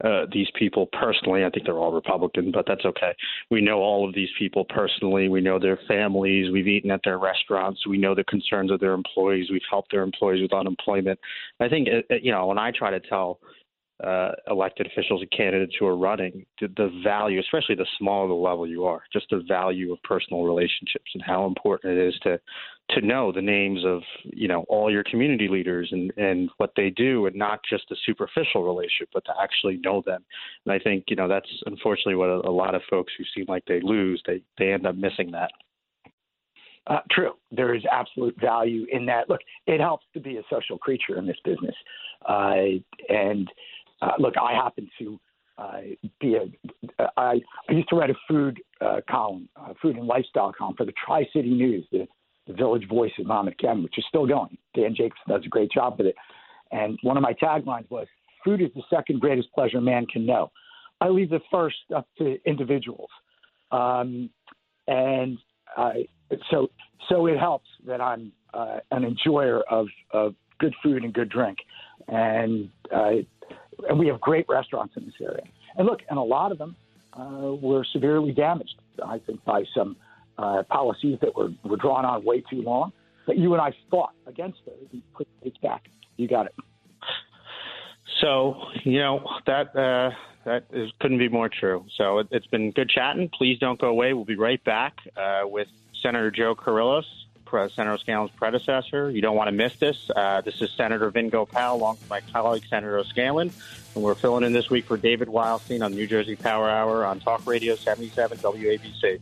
uh, 0.04 0.26
these 0.32 0.48
people 0.54 0.86
personally. 0.86 1.44
I 1.44 1.50
think 1.50 1.66
they're 1.66 1.78
all 1.78 1.92
Republican, 1.92 2.50
but 2.50 2.64
that's 2.66 2.84
okay. 2.84 3.14
We 3.50 3.60
know 3.60 3.78
all 3.78 4.08
of 4.08 4.14
these 4.14 4.30
people 4.38 4.64
personally. 4.64 5.28
We 5.28 5.40
know 5.40 5.58
their 5.58 5.78
families. 5.88 6.50
We've 6.52 6.68
eaten 6.68 6.90
at 6.90 7.00
their 7.04 7.18
restaurants. 7.18 7.86
We 7.86 7.98
know 7.98 8.14
the 8.14 8.24
concerns 8.24 8.70
of 8.70 8.80
their 8.80 8.94
employees. 8.94 9.48
We've 9.50 9.62
helped 9.70 9.92
their 9.92 10.02
employees 10.02 10.42
with 10.42 10.52
unemployment. 10.52 11.18
I 11.60 11.68
think, 11.68 11.88
uh, 11.88 12.14
uh, 12.14 12.18
you 12.20 12.32
know, 12.32 12.46
when 12.46 12.58
I 12.58 12.72
try 12.72 12.90
to 12.90 13.00
tell 13.00 13.38
uh, 14.02 14.32
elected 14.48 14.86
officials 14.86 15.20
and 15.20 15.30
candidates 15.30 15.74
who 15.78 15.86
are 15.86 15.96
running, 15.96 16.44
the, 16.60 16.68
the 16.76 16.90
value, 17.04 17.40
especially 17.40 17.74
the 17.74 17.86
smaller 17.98 18.28
the 18.28 18.34
level 18.34 18.66
you 18.66 18.84
are, 18.84 19.02
just 19.12 19.26
the 19.30 19.42
value 19.46 19.92
of 19.92 20.02
personal 20.02 20.42
relationships 20.42 21.10
and 21.14 21.22
how 21.22 21.46
important 21.46 21.96
it 21.96 22.08
is 22.08 22.14
to 22.22 22.38
to 22.90 23.00
know 23.00 23.32
the 23.32 23.40
names 23.40 23.84
of 23.84 24.02
you 24.24 24.48
know 24.48 24.64
all 24.68 24.90
your 24.90 25.04
community 25.04 25.48
leaders 25.48 25.88
and 25.92 26.12
and 26.16 26.50
what 26.56 26.72
they 26.76 26.90
do, 26.90 27.26
and 27.26 27.36
not 27.36 27.60
just 27.68 27.90
a 27.90 27.96
superficial 28.04 28.64
relationship, 28.64 29.08
but 29.14 29.24
to 29.24 29.32
actually 29.40 29.78
know 29.84 30.02
them. 30.04 30.24
And 30.66 30.72
I 30.72 30.78
think 30.78 31.04
you 31.08 31.16
know 31.16 31.28
that's 31.28 31.48
unfortunately 31.66 32.16
what 32.16 32.28
a, 32.28 32.48
a 32.48 32.50
lot 32.50 32.74
of 32.74 32.82
folks 32.90 33.12
who 33.16 33.24
seem 33.34 33.46
like 33.48 33.64
they 33.66 33.80
lose, 33.80 34.22
they 34.26 34.42
they 34.58 34.72
end 34.72 34.86
up 34.86 34.96
missing 34.96 35.30
that. 35.32 35.50
Uh, 36.88 36.98
true. 37.12 37.32
There 37.52 37.74
is 37.74 37.82
absolute 37.90 38.34
value 38.40 38.86
in 38.90 39.06
that. 39.06 39.28
Look, 39.28 39.40
it 39.66 39.80
helps 39.80 40.04
to 40.14 40.20
be 40.20 40.38
a 40.38 40.42
social 40.50 40.78
creature 40.78 41.16
in 41.16 41.26
this 41.26 41.36
business. 41.44 41.74
Uh, 42.28 42.80
and 43.08 43.48
uh, 44.02 44.12
look, 44.18 44.34
I 44.36 44.52
happen 44.52 44.90
to 44.98 45.20
uh, 45.58 45.80
be 46.20 46.36
a. 46.36 47.02
I, 47.16 47.40
used 47.70 47.88
to 47.90 47.96
write 47.96 48.10
a 48.10 48.14
food 48.28 48.60
uh, 48.80 49.00
column, 49.08 49.48
uh, 49.56 49.74
food 49.80 49.96
and 49.96 50.06
lifestyle 50.06 50.52
column 50.56 50.74
for 50.76 50.84
the 50.84 50.92
Tri 51.04 51.26
City 51.32 51.50
News, 51.50 51.86
the, 51.92 52.06
the 52.46 52.52
Village 52.52 52.88
Voice 52.88 53.12
of 53.18 53.26
Monmouth 53.26 53.54
which 53.82 53.98
is 53.98 54.04
still 54.08 54.26
going. 54.26 54.56
Dan 54.74 54.94
Jacobson 54.94 55.24
does 55.28 55.42
a 55.46 55.48
great 55.48 55.70
job 55.70 55.94
with 55.98 56.08
it. 56.08 56.16
And 56.72 56.98
one 57.02 57.16
of 57.16 57.22
my 57.22 57.34
taglines 57.34 57.88
was, 57.90 58.06
"Food 58.44 58.60
is 58.60 58.70
the 58.74 58.82
second 58.90 59.20
greatest 59.20 59.52
pleasure 59.52 59.80
man 59.80 60.06
can 60.06 60.26
know." 60.26 60.50
I 61.00 61.08
leave 61.08 61.30
the 61.30 61.40
first 61.50 61.76
up 61.94 62.06
to 62.18 62.38
individuals, 62.46 63.10
um, 63.70 64.30
and 64.86 65.38
uh, 65.76 65.92
so 66.50 66.70
so 67.08 67.26
it 67.26 67.38
helps 67.38 67.68
that 67.86 68.00
I'm 68.00 68.32
uh, 68.54 68.78
an 68.90 69.04
enjoyer 69.04 69.62
of, 69.70 69.86
of 70.12 70.34
good 70.58 70.74
food 70.82 71.04
and 71.04 71.12
good 71.12 71.28
drink, 71.28 71.58
and 72.08 72.70
uh, 72.94 73.10
and 73.88 73.98
we 73.98 74.06
have 74.08 74.20
great 74.20 74.46
restaurants 74.48 74.94
in 74.96 75.04
this 75.04 75.14
area. 75.20 75.42
And 75.76 75.86
look, 75.86 76.00
and 76.08 76.18
a 76.18 76.22
lot 76.22 76.52
of 76.52 76.58
them 76.58 76.76
uh, 77.14 77.54
were 77.60 77.84
severely 77.92 78.32
damaged, 78.32 78.76
I 79.04 79.18
think, 79.18 79.44
by 79.44 79.64
some 79.74 79.96
uh, 80.38 80.62
policies 80.64 81.18
that 81.20 81.36
were, 81.36 81.50
were 81.64 81.76
drawn 81.76 82.04
on 82.04 82.24
way 82.24 82.42
too 82.42 82.62
long. 82.62 82.92
But 83.26 83.38
you 83.38 83.52
and 83.52 83.62
I 83.62 83.72
fought 83.90 84.14
against 84.26 84.58
those 84.66 84.88
and 84.92 85.02
put 85.14 85.28
it 85.42 85.60
back. 85.60 85.84
You 86.16 86.28
got 86.28 86.46
it. 86.46 86.54
So 88.20 88.56
you 88.84 88.98
know 88.98 89.24
that 89.46 89.74
uh, 89.76 90.10
that 90.44 90.64
is, 90.72 90.90
couldn't 91.00 91.18
be 91.18 91.28
more 91.28 91.48
true. 91.48 91.84
So 91.96 92.18
it, 92.18 92.28
has 92.32 92.46
been 92.46 92.70
good 92.72 92.88
chatting. 92.88 93.30
Please 93.36 93.58
don't 93.58 93.80
go 93.80 93.88
away. 93.88 94.12
We'll 94.12 94.24
be 94.24 94.36
right 94.36 94.62
back 94.64 94.94
uh, 95.16 95.42
with 95.44 95.68
Senator 96.02 96.30
Joe 96.30 96.54
Kyrillos 96.54 97.04
Senator 97.52 97.94
O'Scanlan's 97.94 98.30
predecessor. 98.32 99.10
You 99.10 99.20
don't 99.20 99.36
want 99.36 99.48
to 99.48 99.52
miss 99.52 99.74
this. 99.76 100.10
Uh, 100.14 100.40
this 100.40 100.60
is 100.60 100.70
Senator 100.72 101.10
Vin 101.10 101.28
Gopal 101.28 101.76
along 101.76 101.96
with 102.00 102.10
my 102.10 102.20
colleague, 102.32 102.64
Senator 102.68 102.98
O'Scanlan. 102.98 103.52
And 103.94 104.02
we're 104.02 104.14
filling 104.14 104.44
in 104.44 104.52
this 104.52 104.70
week 104.70 104.86
for 104.86 104.96
David 104.96 105.28
Wildstein 105.28 105.84
on 105.84 105.92
New 105.92 106.06
Jersey 106.06 106.36
Power 106.36 106.68
Hour 106.68 107.04
on 107.04 107.20
Talk 107.20 107.46
Radio 107.46 107.76
77 107.76 108.38
WABC. 108.38 109.20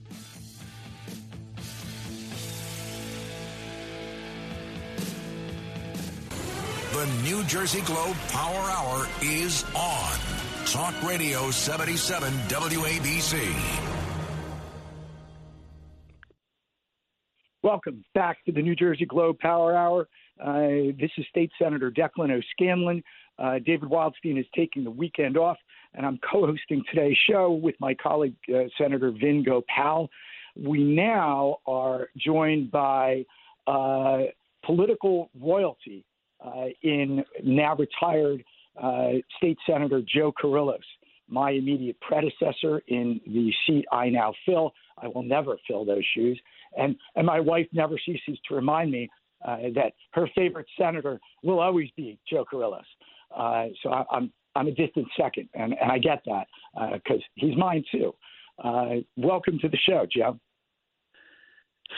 The 6.93 7.07
New 7.23 7.43
Jersey 7.45 7.81
Globe 7.83 8.17
Power 8.29 8.71
Hour 8.71 9.09
is 9.23 9.65
on. 9.75 10.19
Talk 10.67 10.95
Radio 11.03 11.51
77 11.51 12.33
WABC. 12.49 14.00
Welcome 17.63 18.03
back 18.15 18.43
to 18.47 18.53
the 18.53 18.63
New 18.63 18.75
Jersey 18.75 19.05
Globe 19.05 19.39
Power 19.39 19.77
Hour. 19.77 20.09
Uh, 20.43 20.97
this 20.99 21.11
is 21.19 21.27
State 21.29 21.51
Senator 21.61 21.91
Declan 21.91 22.31
O'Scanlan. 22.31 23.03
Uh, 23.39 23.59
David 23.59 23.91
Wildstein 23.91 24.41
is 24.41 24.47
taking 24.57 24.83
the 24.83 24.91
weekend 24.91 25.37
off, 25.37 25.59
and 25.93 26.07
I'm 26.07 26.19
co 26.19 26.47
hosting 26.47 26.83
today's 26.89 27.19
show 27.29 27.53
with 27.53 27.75
my 27.79 27.93
colleague, 27.93 28.35
uh, 28.49 28.61
Senator 28.79 29.11
Vin 29.11 29.45
Gopal. 29.45 30.09
We 30.57 30.83
now 30.83 31.59
are 31.67 32.09
joined 32.17 32.71
by 32.71 33.27
uh, 33.67 34.21
political 34.65 35.29
royalty 35.39 36.07
uh, 36.43 36.69
in 36.83 37.23
now 37.45 37.77
retired 37.77 38.43
uh, 38.83 39.11
State 39.37 39.59
Senator 39.69 40.01
Joe 40.01 40.33
Kyrillos, 40.43 40.79
my 41.29 41.51
immediate 41.51 42.01
predecessor 42.01 42.81
in 42.89 43.21
the 43.27 43.53
seat 43.67 43.85
I 43.93 44.09
now 44.09 44.33
fill. 44.47 44.73
I 44.97 45.09
will 45.09 45.23
never 45.23 45.59
fill 45.69 45.85
those 45.85 46.05
shoes. 46.15 46.41
And 46.77 46.97
and 47.17 47.27
my 47.27 47.41
wife 47.41 47.67
never 47.73 47.97
ceases 48.05 48.39
to 48.49 48.55
remind 48.55 48.91
me 48.91 49.09
uh, 49.47 49.57
that 49.75 49.93
her 50.13 50.29
favorite 50.35 50.67
senator 50.79 51.21
will 51.43 51.61
always 51.61 51.89
be 51.97 52.19
Joe 52.29 52.45
Kyrillos. 52.51 52.83
Uh, 53.35 53.69
so 53.83 53.91
I, 53.91 54.05
I'm 54.11 54.33
I'm 54.55 54.67
a 54.67 54.73
distant 54.73 55.07
second, 55.19 55.49
and, 55.55 55.75
and 55.81 55.93
I 55.93 55.99
get 55.99 56.23
that 56.27 56.47
because 56.93 57.21
uh, 57.21 57.35
he's 57.35 57.57
mine 57.57 57.85
too. 57.91 58.13
Uh, 58.63 58.97
welcome 59.17 59.59
to 59.61 59.69
the 59.69 59.79
show, 59.89 60.07
Joe. 60.11 60.39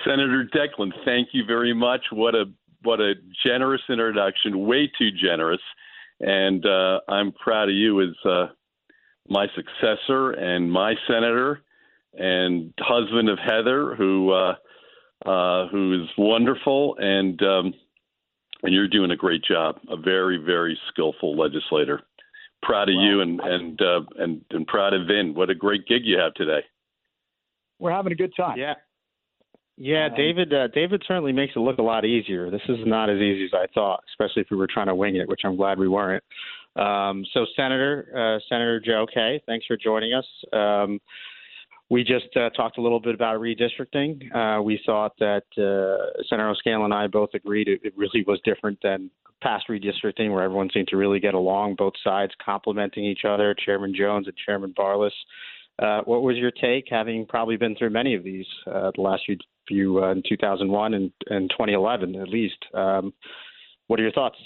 Senator 0.06 0.48
Declan, 0.54 0.90
thank 1.04 1.28
you 1.32 1.44
very 1.46 1.74
much. 1.74 2.00
What 2.12 2.34
a 2.34 2.44
what 2.82 3.00
a 3.00 3.14
generous 3.44 3.82
introduction, 3.88 4.66
way 4.66 4.90
too 4.98 5.10
generous, 5.10 5.60
and 6.20 6.64
uh, 6.66 7.00
I'm 7.08 7.32
proud 7.32 7.68
of 7.68 7.74
you 7.74 8.02
as 8.02 8.14
uh, 8.24 8.46
my 9.28 9.46
successor 9.54 10.32
and 10.32 10.70
my 10.70 10.94
senator 11.06 11.62
and 12.14 12.72
husband 12.78 13.28
of 13.28 13.38
Heather, 13.38 13.94
who 13.94 14.32
uh, 14.32 14.54
uh, 15.26 15.68
who 15.68 16.02
is 16.02 16.08
wonderful, 16.18 16.96
and 16.98 17.40
um, 17.42 17.74
and 18.62 18.74
you're 18.74 18.88
doing 18.88 19.10
a 19.10 19.16
great 19.16 19.42
job. 19.44 19.76
A 19.88 19.96
very 19.96 20.36
very 20.36 20.78
skillful 20.88 21.36
legislator. 21.36 22.02
Proud 22.62 22.88
of 22.88 22.94
you 22.94 23.20
and 23.20 23.40
and 23.40 23.80
uh, 23.80 24.00
and 24.18 24.44
and 24.50 24.66
proud 24.66 24.94
of 24.94 25.06
Vin. 25.06 25.34
What 25.34 25.50
a 25.50 25.54
great 25.54 25.86
gig 25.86 26.02
you 26.04 26.18
have 26.18 26.34
today. 26.34 26.60
We're 27.78 27.92
having 27.92 28.12
a 28.12 28.16
good 28.16 28.32
time. 28.36 28.58
Yeah. 28.58 28.74
Yeah, 29.76 30.06
um, 30.06 30.14
David. 30.16 30.52
Uh, 30.52 30.68
David 30.68 31.02
certainly 31.08 31.32
makes 31.32 31.54
it 31.56 31.60
look 31.60 31.78
a 31.78 31.82
lot 31.82 32.04
easier. 32.04 32.50
This 32.50 32.60
is 32.68 32.78
not 32.84 33.08
as 33.08 33.16
easy 33.16 33.46
as 33.46 33.54
I 33.54 33.66
thought, 33.74 34.04
especially 34.12 34.42
if 34.42 34.48
we 34.50 34.56
were 34.56 34.68
trying 34.72 34.86
to 34.86 34.94
wing 34.94 35.16
it, 35.16 35.28
which 35.28 35.40
I'm 35.44 35.56
glad 35.56 35.78
we 35.78 35.88
weren't. 35.88 36.22
Um, 36.76 37.24
so, 37.32 37.46
Senator 37.56 38.06
uh, 38.14 38.40
Senator 38.48 38.80
Joe 38.80 39.06
Kay, 39.12 39.42
thanks 39.46 39.66
for 39.66 39.76
joining 39.76 40.14
us. 40.14 40.26
Um, 40.52 41.00
we 41.92 42.02
just 42.02 42.34
uh, 42.36 42.48
talked 42.56 42.78
a 42.78 42.80
little 42.80 43.00
bit 43.00 43.14
about 43.14 43.38
redistricting. 43.38 44.34
Uh, 44.34 44.62
we 44.62 44.80
thought 44.86 45.12
that 45.18 45.42
uh, 45.58 46.22
Senator 46.26 46.48
O'Scanlan 46.48 46.86
and 46.86 46.94
I 46.94 47.06
both 47.06 47.28
agreed 47.34 47.68
it, 47.68 47.80
it, 47.84 47.92
really 47.98 48.24
was 48.26 48.40
different 48.46 48.78
than 48.82 49.10
past 49.42 49.66
redistricting, 49.68 50.32
where 50.32 50.42
everyone 50.42 50.70
seemed 50.72 50.88
to 50.88 50.96
really 50.96 51.20
get 51.20 51.34
along, 51.34 51.74
both 51.74 51.92
sides 52.02 52.32
complementing 52.42 53.04
each 53.04 53.26
other, 53.28 53.54
Chairman 53.62 53.94
Jones 53.94 54.26
and 54.26 54.34
Chairman 54.38 54.72
Barlas. 54.72 55.10
Uh, 55.82 56.00
what 56.06 56.22
was 56.22 56.38
your 56.38 56.50
take, 56.50 56.86
having 56.88 57.26
probably 57.26 57.58
been 57.58 57.76
through 57.76 57.90
many 57.90 58.14
of 58.14 58.24
these 58.24 58.46
uh, 58.66 58.90
the 58.94 59.02
last 59.02 59.24
few, 59.26 59.36
few 59.68 60.02
uh, 60.02 60.12
in 60.12 60.22
2001 60.26 60.94
and, 60.94 61.12
and 61.28 61.50
2011 61.50 62.14
at 62.14 62.28
least? 62.28 62.56
Um, 62.72 63.12
what 63.88 64.00
are 64.00 64.02
your 64.02 64.12
thoughts? 64.12 64.38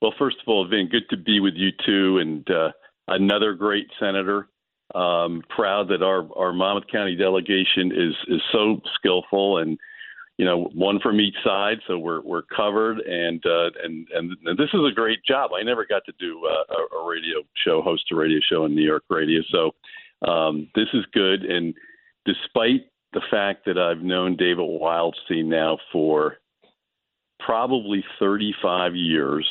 Well, 0.00 0.14
first 0.16 0.36
of 0.40 0.46
all, 0.46 0.68
Vin, 0.68 0.88
good 0.88 1.10
to 1.10 1.16
be 1.16 1.40
with 1.40 1.54
you 1.56 1.70
too, 1.84 2.18
and 2.18 2.48
another 3.08 3.54
great 3.54 3.88
senator 3.98 4.46
um, 4.94 5.42
proud 5.48 5.88
that 5.88 6.02
our 6.02 6.26
our 6.36 6.52
Monmouth 6.52 6.86
County 6.90 7.16
delegation 7.16 7.92
is 7.92 8.14
is 8.28 8.42
so 8.52 8.80
skillful 8.94 9.58
and 9.58 9.78
you 10.38 10.44
know 10.44 10.70
one 10.74 10.98
from 11.00 11.20
each 11.20 11.36
side, 11.44 11.78
so 11.86 11.98
we're 11.98 12.20
we're 12.22 12.42
covered 12.42 12.98
and 13.00 13.44
uh, 13.46 13.70
and, 13.82 14.06
and 14.14 14.58
this 14.58 14.70
is 14.72 14.80
a 14.90 14.94
great 14.94 15.24
job. 15.24 15.50
I 15.58 15.62
never 15.62 15.86
got 15.86 16.04
to 16.06 16.12
do 16.18 16.42
uh, 16.46 16.74
a, 16.74 16.96
a 16.96 17.08
radio 17.08 17.38
show, 17.64 17.82
host 17.82 18.04
a 18.12 18.16
radio 18.16 18.40
show 18.50 18.64
in 18.64 18.74
New 18.74 18.84
York 18.84 19.04
radio, 19.08 19.40
so 19.50 19.72
um, 20.28 20.68
this 20.74 20.88
is 20.94 21.04
good. 21.12 21.44
And 21.44 21.74
despite 22.24 22.86
the 23.12 23.22
fact 23.30 23.64
that 23.66 23.78
I've 23.78 24.02
known 24.02 24.36
David 24.36 24.64
Wildstein 24.64 25.46
now 25.46 25.78
for 25.92 26.38
probably 27.40 28.04
35 28.18 28.94
years 28.94 29.46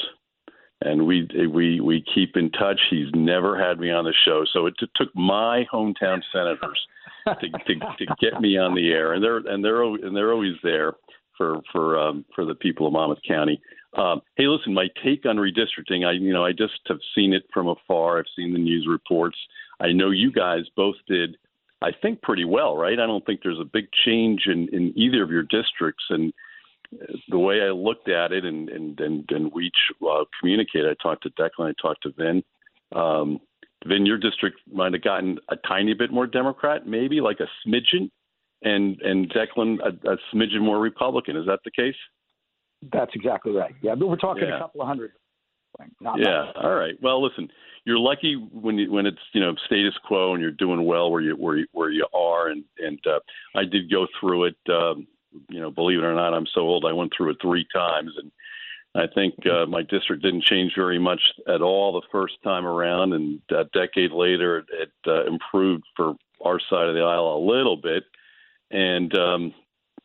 and 0.81 1.05
we 1.05 1.27
we 1.53 1.79
we 1.79 2.03
keep 2.13 2.35
in 2.35 2.51
touch. 2.51 2.79
He's 2.89 3.09
never 3.13 3.57
had 3.57 3.79
me 3.79 3.91
on 3.91 4.05
the 4.05 4.13
show, 4.25 4.43
so 4.51 4.65
it 4.65 4.73
took 4.95 5.09
my 5.15 5.65
hometown 5.71 6.21
senators 6.33 6.79
to, 7.27 7.49
to 7.49 7.79
to 7.97 8.05
get 8.19 8.41
me 8.41 8.57
on 8.57 8.75
the 8.75 8.89
air, 8.91 9.13
and 9.13 9.23
they're 9.23 9.37
and 9.37 9.63
they're 9.63 9.83
and 9.83 10.15
they're 10.15 10.33
always 10.33 10.55
there 10.63 10.93
for 11.37 11.61
for 11.71 11.99
um, 11.99 12.25
for 12.33 12.45
the 12.45 12.55
people 12.55 12.87
of 12.87 12.93
Monmouth 12.93 13.19
County. 13.27 13.61
Um, 13.97 14.21
hey, 14.37 14.47
listen, 14.47 14.73
my 14.73 14.87
take 15.03 15.25
on 15.25 15.35
redistricting, 15.37 16.05
I 16.05 16.13
you 16.13 16.33
know 16.33 16.45
I 16.45 16.51
just 16.51 16.79
have 16.87 16.99
seen 17.15 17.33
it 17.33 17.43
from 17.53 17.67
afar. 17.67 18.19
I've 18.19 18.25
seen 18.35 18.53
the 18.53 18.59
news 18.59 18.87
reports. 18.89 19.37
I 19.79 19.91
know 19.91 20.11
you 20.11 20.31
guys 20.31 20.61
both 20.75 20.95
did. 21.07 21.37
I 21.83 21.89
think 22.01 22.21
pretty 22.21 22.45
well, 22.45 22.77
right? 22.77 22.99
I 22.99 23.07
don't 23.07 23.25
think 23.25 23.41
there's 23.41 23.59
a 23.59 23.65
big 23.65 23.87
change 24.05 24.43
in, 24.45 24.67
in 24.71 24.93
either 24.95 25.23
of 25.23 25.31
your 25.31 25.43
districts, 25.43 26.03
and 26.09 26.31
the 27.29 27.39
way 27.39 27.61
I 27.61 27.71
looked 27.71 28.09
at 28.09 28.31
it 28.31 28.45
and 28.45 28.69
and 28.69 28.99
and, 28.99 29.29
and 29.29 29.51
we 29.53 29.71
uh, 30.07 30.23
communicated, 30.39 30.89
I 30.89 31.01
talked 31.01 31.23
to 31.23 31.29
Declan, 31.31 31.69
I 31.69 31.73
talked 31.81 32.03
to 32.03 32.11
Vin. 32.17 32.43
Um, 32.95 33.39
Vin, 33.85 34.05
your 34.05 34.17
district 34.17 34.59
might 34.71 34.93
have 34.93 35.03
gotten 35.03 35.39
a 35.49 35.55
tiny 35.67 35.93
bit 35.93 36.11
more 36.11 36.27
Democrat, 36.27 36.85
maybe 36.87 37.21
like 37.21 37.39
a 37.39 37.47
smidgen, 37.67 38.09
and 38.63 38.99
and 39.01 39.31
Declan 39.31 39.77
a, 39.79 40.11
a 40.11 40.17
smidgen 40.33 40.61
more 40.61 40.79
Republican. 40.79 41.35
Is 41.35 41.45
that 41.47 41.59
the 41.65 41.71
case? 41.71 41.95
That's 42.91 43.11
exactly 43.13 43.53
right. 43.53 43.73
Yeah, 43.81 43.95
but 43.95 44.07
we're 44.07 44.15
talking 44.15 44.43
yeah. 44.47 44.57
a 44.57 44.59
couple 44.59 44.81
of 44.81 44.87
hundred. 44.87 45.11
Not 45.99 46.19
yeah. 46.19 46.45
Much. 46.45 46.55
All 46.63 46.75
right. 46.75 46.95
Well, 47.01 47.23
listen, 47.23 47.49
you're 47.85 47.97
lucky 47.97 48.35
when 48.35 48.77
you, 48.77 48.91
when 48.91 49.05
it's 49.05 49.17
you 49.33 49.41
know 49.41 49.55
status 49.65 49.93
quo 50.05 50.33
and 50.33 50.41
you're 50.41 50.51
doing 50.51 50.85
well 50.85 51.09
where 51.09 51.21
you 51.21 51.35
where 51.35 51.57
you, 51.57 51.67
where 51.71 51.89
you 51.89 52.05
are, 52.13 52.49
and 52.49 52.63
and 52.79 52.99
uh, 53.07 53.19
I 53.55 53.63
did 53.63 53.89
go 53.89 54.05
through 54.19 54.45
it. 54.45 54.57
Um, 54.69 55.07
you 55.49 55.59
know, 55.59 55.71
believe 55.71 55.99
it 55.99 56.05
or 56.05 56.13
not, 56.13 56.33
I'm 56.33 56.47
so 56.53 56.61
old. 56.61 56.85
I 56.85 56.93
went 56.93 57.11
through 57.15 57.31
it 57.31 57.37
three 57.41 57.65
times, 57.73 58.11
and 58.17 58.31
I 58.95 59.07
think 59.13 59.35
uh, 59.45 59.65
my 59.65 59.83
district 59.83 60.23
didn't 60.23 60.43
change 60.43 60.73
very 60.75 60.99
much 60.99 61.21
at 61.47 61.61
all 61.61 61.93
the 61.93 62.07
first 62.11 62.35
time 62.43 62.65
around, 62.65 63.13
and 63.13 63.39
a 63.49 63.65
decade 63.73 64.11
later, 64.11 64.65
it, 64.73 64.91
uh, 65.07 65.25
improved 65.25 65.83
for 65.95 66.15
our 66.43 66.59
side 66.69 66.87
of 66.87 66.95
the 66.95 67.01
aisle 67.01 67.37
a 67.37 67.47
little 67.47 67.77
bit. 67.77 68.03
And 68.71 69.15
um, 69.17 69.53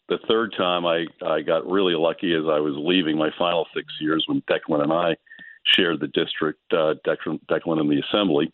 the 0.09 0.19
third 0.29 0.55
time, 0.57 0.87
I 0.87 1.07
I 1.25 1.41
got 1.43 1.71
really 1.71 1.95
lucky 1.95 2.35
as 2.35 2.45
I 2.49 2.61
was 2.61 2.75
leaving 2.77 3.17
my 3.17 3.31
final 3.39 3.67
six 3.75 3.87
years 4.01 4.25
when 4.29 4.43
Declan 4.43 4.83
and 4.83 4.93
I 4.93 5.17
shared 5.65 5.99
the 5.99 6.09
district, 6.09 6.61
uh, 6.73 6.95
Declan, 7.05 7.41
Declan 7.47 7.81
in 7.81 7.89
the 7.89 8.03
assembly. 8.09 8.53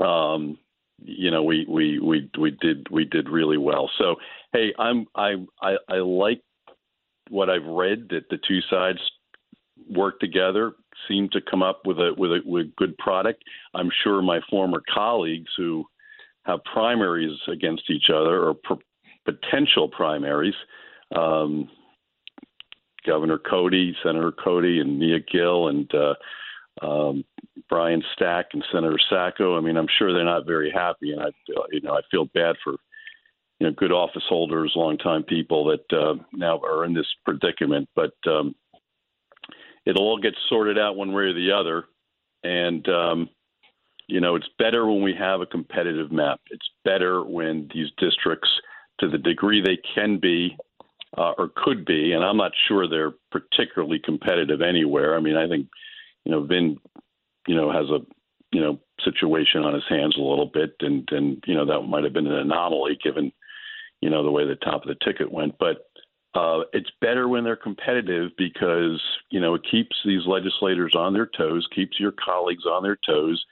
Um, 0.00 0.58
you 1.02 1.30
know 1.30 1.42
we 1.42 1.66
we 1.68 1.98
we 1.98 2.30
we 2.38 2.50
did 2.50 2.86
we 2.90 3.04
did 3.04 3.28
really 3.28 3.58
well. 3.58 3.90
So 3.98 4.16
hey, 4.56 4.72
I'm 4.78 5.06
I 5.14 5.34
I, 5.60 5.76
I 5.88 5.96
like 5.96 6.42
what 7.28 7.50
I've 7.50 7.66
read 7.66 8.08
that 8.10 8.28
the 8.30 8.38
two 8.46 8.60
sides 8.70 8.98
work 9.90 10.18
together, 10.20 10.72
seem 11.08 11.28
to 11.30 11.40
come 11.40 11.62
up 11.62 11.82
with 11.84 11.98
a 11.98 12.14
with 12.16 12.30
a 12.32 12.40
with 12.44 12.74
good 12.76 12.96
product. 12.98 13.42
I'm 13.74 13.90
sure 14.02 14.22
my 14.22 14.40
former 14.48 14.82
colleagues 14.92 15.50
who 15.56 15.84
have 16.44 16.60
primaries 16.64 17.38
against 17.48 17.90
each 17.90 18.08
other 18.08 18.44
or 18.44 18.54
potential 19.24 19.88
primaries. 19.88 20.54
Um, 21.14 21.68
Governor 23.06 23.38
Codey, 23.38 23.92
Senator 24.02 24.32
Codey, 24.32 24.80
and 24.80 24.98
Nia 24.98 25.20
Gill, 25.20 25.68
and 25.68 25.88
uh, 25.94 26.14
um, 26.84 27.24
Brian 27.68 28.02
Stack 28.14 28.46
and 28.52 28.64
Senator 28.72 28.98
Sacco. 29.08 29.56
I 29.56 29.60
mean, 29.60 29.76
I'm 29.76 29.86
sure 29.96 30.12
they're 30.12 30.24
not 30.24 30.46
very 30.46 30.72
happy, 30.72 31.12
and 31.12 31.20
I, 31.20 31.28
you 31.70 31.80
know, 31.82 31.92
I 31.92 32.00
feel 32.10 32.24
bad 32.34 32.56
for 32.64 32.74
you 33.58 33.66
know 33.66 33.72
good 33.72 33.92
office 33.92 34.24
holders, 34.28 34.72
longtime 34.76 35.22
people 35.22 35.64
that 35.66 35.96
uh, 35.96 36.14
now 36.32 36.58
are 36.60 36.84
in 36.84 36.94
this 36.94 37.06
predicament. 37.24 37.88
But 37.94 38.14
um, 38.26 38.54
it'll 39.84 40.02
all 40.02 40.18
get 40.18 40.34
sorted 40.48 40.78
out 40.78 40.96
one 40.96 41.12
way 41.12 41.24
or 41.24 41.32
the 41.32 41.52
other, 41.52 41.84
and 42.44 42.86
um, 42.88 43.28
you 44.08 44.20
know, 44.20 44.36
it's 44.36 44.48
better 44.58 44.86
when 44.86 45.02
we 45.02 45.14
have 45.18 45.40
a 45.40 45.46
competitive 45.46 46.12
map. 46.12 46.40
It's 46.50 46.68
better 46.84 47.24
when 47.24 47.68
these 47.74 47.88
districts, 47.98 48.48
to 49.00 49.08
the 49.08 49.18
degree 49.18 49.60
they 49.60 49.78
can 49.94 50.18
be. 50.18 50.56
Uh, 51.16 51.32
or 51.38 51.50
could 51.56 51.86
be, 51.86 52.12
and 52.12 52.22
I'm 52.22 52.36
not 52.36 52.52
sure 52.68 52.86
they're 52.86 53.14
particularly 53.30 53.98
competitive 54.04 54.60
anywhere. 54.60 55.16
I 55.16 55.20
mean, 55.20 55.36
I 55.36 55.48
think 55.48 55.66
you 56.24 56.32
know, 56.32 56.42
Vin, 56.42 56.76
you 57.46 57.54
know, 57.54 57.70
has 57.72 57.88
a 57.88 58.00
you 58.52 58.60
know 58.60 58.78
situation 59.02 59.62
on 59.62 59.72
his 59.72 59.84
hands 59.88 60.16
a 60.18 60.20
little 60.20 60.50
bit, 60.52 60.74
and 60.80 61.08
and 61.12 61.42
you 61.46 61.54
know 61.54 61.64
that 61.64 61.82
might 61.82 62.04
have 62.04 62.12
been 62.12 62.26
an 62.26 62.34
anomaly 62.34 62.98
given 63.02 63.32
you 64.06 64.10
know 64.10 64.22
the 64.22 64.30
way 64.30 64.46
the 64.46 64.54
top 64.54 64.82
of 64.82 64.88
the 64.88 65.04
ticket 65.04 65.30
went, 65.30 65.58
but. 65.58 65.88
Uh, 66.34 66.64
it's 66.74 66.90
better 67.00 67.28
when 67.28 67.44
they're 67.44 67.56
competitive 67.56 68.30
because 68.36 69.00
you 69.30 69.40
know 69.40 69.54
it 69.54 69.62
keeps 69.70 69.96
these 70.04 70.20
legislators 70.26 70.94
on 70.94 71.14
their 71.14 71.30
toes, 71.34 71.66
keeps 71.74 71.98
your 71.98 72.12
colleagues 72.12 72.66
on 72.66 72.82
their 72.82 72.98
toes. 73.06 73.42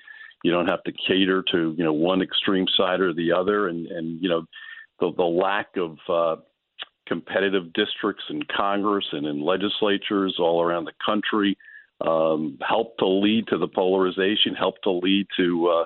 You 0.43 0.53
don't 0.53 0.67
have 0.67 0.83
to 0.83 0.93
cater 0.93 1.43
to 1.51 1.75
you 1.79 1.83
know 1.83 1.95
one 1.95 2.21
extreme 2.21 2.67
side 2.77 3.01
or 3.01 3.15
the 3.15 3.33
other, 3.33 3.69
and 3.69 3.87
and 3.87 4.23
you 4.23 4.29
know 4.29 4.45
the 5.01 5.11
the 5.17 5.25
lack 5.25 5.69
of 5.79 5.97
uh, 6.11 6.43
competitive 7.07 7.73
districts 7.73 8.25
in 8.29 8.43
Congress 8.55 9.07
and 9.13 9.27
in 9.27 9.41
legislatures 9.41 10.37
all 10.39 10.63
around 10.63 10.85
the 10.85 10.93
country 11.07 11.57
um, 12.01 12.59
help 12.67 12.99
to 12.99 13.07
lead 13.07 13.47
to 13.49 13.59
the 13.59 13.69
polarization, 13.69 14.55
help 14.55 14.83
to 14.83 14.91
lead 14.91 15.27
to 15.37 15.69
uh, 15.69 15.85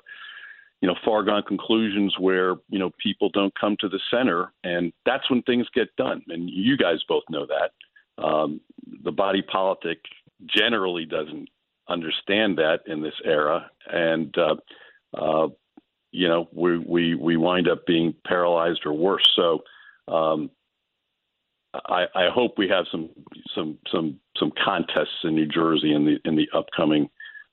you 0.80 0.88
know 0.88 0.94
far 1.04 1.24
gone 1.24 1.42
conclusions 1.42 2.14
where 2.18 2.54
you 2.68 2.78
know 2.78 2.90
people 3.02 3.30
don't 3.30 3.58
come 3.58 3.76
to 3.80 3.88
the 3.88 4.00
center, 4.10 4.52
and 4.64 4.92
that's 5.04 5.28
when 5.30 5.42
things 5.42 5.66
get 5.74 5.94
done. 5.96 6.22
And 6.28 6.48
you 6.48 6.76
guys 6.76 6.98
both 7.08 7.24
know 7.30 7.46
that 7.46 8.22
um, 8.22 8.60
the 9.04 9.12
body 9.12 9.42
politic 9.42 9.98
generally 10.46 11.04
doesn't 11.04 11.48
understand 11.88 12.58
that 12.58 12.80
in 12.86 13.02
this 13.02 13.14
era, 13.24 13.70
and 13.90 14.34
uh, 14.38 14.56
uh, 15.16 15.48
you 16.12 16.28
know 16.28 16.48
we 16.52 16.78
we 16.78 17.14
we 17.14 17.36
wind 17.36 17.68
up 17.68 17.86
being 17.86 18.14
paralyzed 18.26 18.80
or 18.84 18.92
worse. 18.92 19.28
So. 19.34 19.62
Um, 20.06 20.50
I, 21.74 22.06
I 22.14 22.28
hope 22.32 22.54
we 22.56 22.66
have 22.70 22.86
some 22.90 23.10
some 23.54 23.76
some 23.92 24.18
some 24.38 24.50
contests 24.64 25.22
in 25.22 25.34
New 25.34 25.46
Jersey 25.46 25.92
in 25.92 26.06
the 26.06 26.18
in 26.24 26.34
the 26.34 26.48
upcoming 26.54 27.10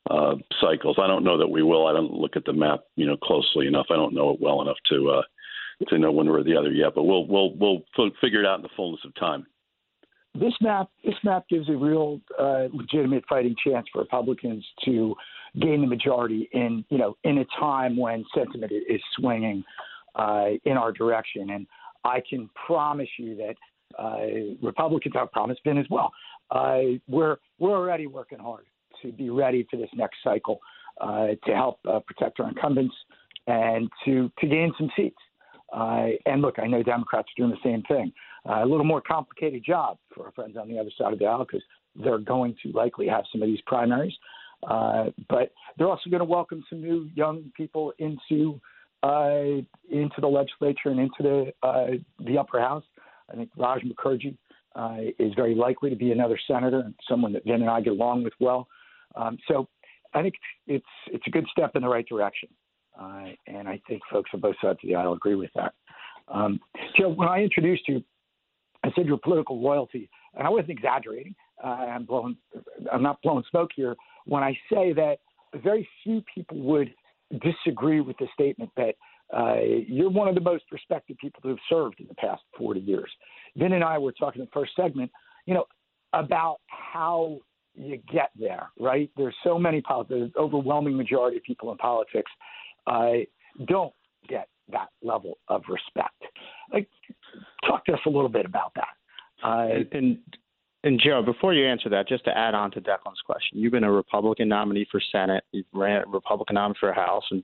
uh, 0.10 0.36
cycles. 0.62 0.98
I 1.02 1.08
don't 1.08 1.24
know 1.24 1.38
that 1.38 1.48
we 1.48 1.64
will. 1.64 1.88
I 1.88 1.94
don't 1.94 2.14
look 2.14 2.36
at 2.36 2.46
the 2.46 2.54
map, 2.54 2.82
you 2.96 3.06
know, 3.06 3.18
closely 3.18 3.68
enough. 3.68 3.88
I 3.90 3.96
don't 3.96 4.14
know 4.14 4.32
it 4.32 4.40
well 4.40 4.62
enough 4.62 4.78
to 4.90 5.10
uh, 5.10 5.22
to 5.90 5.98
know 5.98 6.12
one 6.12 6.28
way 6.28 6.40
or 6.40 6.44
the 6.44 6.56
other 6.56 6.72
yet. 6.72 6.94
But 6.96 7.04
we'll 7.04 7.28
we'll 7.28 7.54
we'll 7.56 7.82
figure 8.22 8.42
it 8.42 8.46
out 8.46 8.58
in 8.58 8.64
the 8.64 8.70
fullness 8.76 9.02
of 9.06 9.16
time. 9.16 9.46
This 10.36 10.54
map 10.62 10.90
this 11.04 11.16
map 11.24 11.46
gives 11.50 11.70
a 11.70 11.76
real 11.76 12.22
uh, 12.40 12.68
legitimate 12.72 13.24
fighting 13.28 13.56
chance 13.66 13.88
for 13.92 14.02
Republicans 14.02 14.66
to 14.86 15.16
gain 15.60 15.82
the 15.82 15.88
majority 15.88 16.50
in 16.52 16.86
you 16.90 16.98
know 16.98 17.18
in 17.24 17.40
a 17.40 17.46
time 17.60 17.98
when 17.98 18.24
sentiment 18.36 18.72
is 18.72 19.02
swinging 19.18 19.64
uh, 20.16 20.50
in 20.66 20.74
our 20.74 20.92
direction. 20.92 21.50
And 21.52 21.66
I 22.04 22.22
can 22.30 22.50
promise 22.68 23.10
you 23.18 23.36
that 23.38 23.56
uh, 23.98 24.56
Republicans 24.62 25.16
have 25.16 25.32
promised 25.32 25.62
Vin 25.64 25.78
as 25.78 25.86
well. 25.90 26.12
Uh, 26.52 27.00
we're 27.08 27.38
we're 27.58 27.76
already 27.76 28.06
working 28.06 28.38
hard 28.38 28.66
to 29.02 29.12
be 29.12 29.30
ready 29.30 29.68
for 29.70 29.78
this 29.78 29.90
next 29.96 30.18
cycle 30.24 30.60
uh, 31.02 31.28
to 31.46 31.54
help 31.54 31.80
uh, 31.88 32.00
protect 32.00 32.40
our 32.40 32.50
incumbents 32.50 32.96
and 33.48 33.90
to 34.06 34.32
to 34.40 34.48
gain 34.48 34.74
some 34.78 34.90
seats. 34.96 35.18
Uh, 35.74 36.08
and 36.26 36.42
look, 36.42 36.60
I 36.60 36.68
know 36.68 36.84
Democrats 36.84 37.28
are 37.28 37.42
doing 37.42 37.52
the 37.52 37.70
same 37.70 37.84
thing. 37.84 38.12
Uh, 38.48 38.64
a 38.64 38.66
little 38.66 38.86
more 38.86 39.02
complicated 39.02 39.64
job 39.66 39.98
for 40.14 40.26
our 40.26 40.32
friends 40.32 40.56
on 40.58 40.70
the 40.70 40.78
other 40.78 40.92
side 40.98 41.12
of 41.12 41.20
the 41.20 41.26
aisle 41.26 41.46
because 41.46 41.64
they're 41.96 42.20
going 42.20 42.56
to 42.64 42.72
likely 42.72 43.08
have 43.08 43.24
some 43.32 43.42
of 43.42 43.48
these 43.48 43.62
primaries. 43.66 44.14
Uh, 44.70 45.06
but 45.30 45.52
they're 45.78 45.88
also 45.88 46.10
going 46.10 46.20
to 46.20 46.26
welcome 46.26 46.64
some 46.70 46.82
new 46.82 47.10
young 47.16 47.52
people 47.56 47.94
into 48.00 48.60
uh, 49.04 49.62
into 49.92 50.22
the 50.22 50.28
legislature 50.28 50.90
and 50.90 51.00
into 51.00 51.22
the 51.22 52.02
the 52.26 52.38
upper 52.38 52.60
house. 52.60 52.84
I 53.32 53.36
think 53.36 53.50
Raj 53.58 53.82
Mukherjee 53.82 54.38
uh, 54.76 54.98
is 55.20 55.34
very 55.36 55.56
likely 55.56 55.90
to 55.90 55.96
be 55.96 56.12
another 56.12 56.40
senator 56.48 56.82
and 56.82 56.94
someone 57.10 57.34
that 57.34 57.46
Vin 57.46 57.62
and 57.62 57.70
I 57.70 57.82
get 57.82 57.94
along 57.94 58.24
with 58.24 58.34
well. 58.40 58.68
Um, 59.16 59.38
so 59.48 59.68
I 60.14 60.22
think 60.22 60.36
it's 60.68 60.86
it's 61.08 61.26
a 61.28 61.30
good 61.30 61.46
step 61.52 61.76
in 61.76 61.82
the 61.82 61.90
right 61.90 62.08
direction, 62.08 62.50
uh, 63.00 63.26
and 63.48 63.68
I 63.68 63.82
think 63.88 64.02
folks 64.12 64.32
on 64.34 64.40
both 64.40 64.56
sides 64.62 64.80
of 64.84 64.88
the 64.88 64.96
aisle 64.96 65.14
agree 65.14 65.36
with 65.36 65.52
that. 65.56 65.74
Um, 66.28 66.60
Joe, 66.98 67.10
when 67.10 67.28
I 67.28 67.44
introduced 67.44 67.88
you, 67.88 68.04
I 68.84 68.92
said 68.96 69.06
your 69.06 69.18
political 69.18 69.62
loyalty, 69.62 70.10
and 70.34 70.48
I 70.48 70.50
wasn't 70.50 70.72
exaggerating. 70.72 71.36
Uh, 71.64 71.68
I'm 71.68 72.06
blowing, 72.06 72.38
I'm 72.92 73.04
not 73.04 73.22
blowing 73.22 73.44
smoke 73.50 73.72
here 73.76 73.96
when 74.26 74.44
I 74.44 74.58
say 74.72 74.94
that 74.94 75.18
very 75.64 75.88
few 76.04 76.24
people 76.34 76.60
would 76.62 76.94
disagree 77.42 78.02
with 78.02 78.18
the 78.18 78.28
statement 78.34 78.72
that 78.78 78.96
uh, 79.36 79.60
you're 79.88 80.10
one 80.10 80.28
of 80.28 80.36
the 80.36 80.42
most 80.42 80.66
respected 80.72 81.18
people 81.18 81.40
who 81.42 81.50
have 81.50 81.58
served 81.70 82.00
in 82.00 82.08
the 82.08 82.16
past 82.16 82.44
40 82.58 82.80
years. 82.80 83.12
Vin 83.56 83.74
and 83.74 83.84
I 83.84 83.98
were 83.98 84.12
talking 84.12 84.42
in 84.42 84.46
the 84.46 84.52
first 84.52 84.74
segment, 84.76 85.12
you 85.46 85.54
know, 85.54 85.66
about 86.14 86.58
how 86.68 87.40
you 87.76 88.00
get 88.12 88.32
there, 88.40 88.70
right? 88.80 89.10
There's 89.18 89.36
so 89.44 89.58
many 89.58 89.82
politics, 89.82 90.34
overwhelming 90.38 90.96
majority 90.96 91.38
of 91.38 91.44
people 91.44 91.72
in 91.72 91.78
politics 91.78 92.32
uh, 92.88 93.12
don't 93.68 93.94
get 94.28 94.48
that 94.72 94.90
level 95.04 95.38
of 95.48 95.62
respect. 95.70 96.22
Like, 96.72 96.88
talk 97.68 97.86
to 97.86 97.94
us 97.94 98.00
a 98.06 98.10
little 98.10 98.30
bit 98.30 98.46
about 98.46 98.74
that. 98.76 98.96
Uh, 99.44 99.68
and 99.76 99.88
and 99.92 100.18
Joe, 101.04 101.24
before 101.24 101.54
you 101.54 101.66
answer 101.66 101.90
that, 101.90 102.08
just 102.08 102.26
to 102.26 102.38
add 102.38 102.54
on 102.54 102.70
to 102.72 102.80
Declan's 102.80 103.22
question, 103.26 103.58
you've 103.58 103.72
been 103.72 103.84
a 103.84 103.92
Republican 103.92 104.48
nominee 104.48 104.86
for 104.92 105.02
Senate, 105.12 105.44
you've 105.52 105.66
ran 105.74 106.04
a 106.04 106.08
Republican 106.08 106.54
nominee 106.56 106.78
for 106.80 106.94
House, 106.94 107.24
and 107.32 107.44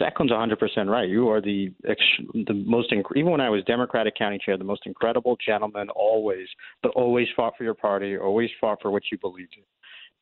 Declan's 0.00 0.32
100% 0.32 0.88
right. 0.88 1.08
You 1.08 1.28
are 1.28 1.40
the 1.40 1.72
the 1.84 2.64
most 2.66 2.92
even 2.92 3.30
when 3.30 3.40
I 3.40 3.48
was 3.48 3.62
Democratic 3.64 4.16
county 4.16 4.38
chair, 4.44 4.56
the 4.56 4.64
most 4.64 4.86
incredible 4.86 5.36
gentleman 5.44 5.88
always, 5.90 6.48
but 6.82 6.90
always 6.96 7.28
fought 7.36 7.54
for 7.56 7.62
your 7.62 7.74
party, 7.74 8.18
always 8.18 8.50
fought 8.60 8.82
for 8.82 8.90
what 8.90 9.04
you 9.12 9.18
believed 9.18 9.56
in, 9.56 9.62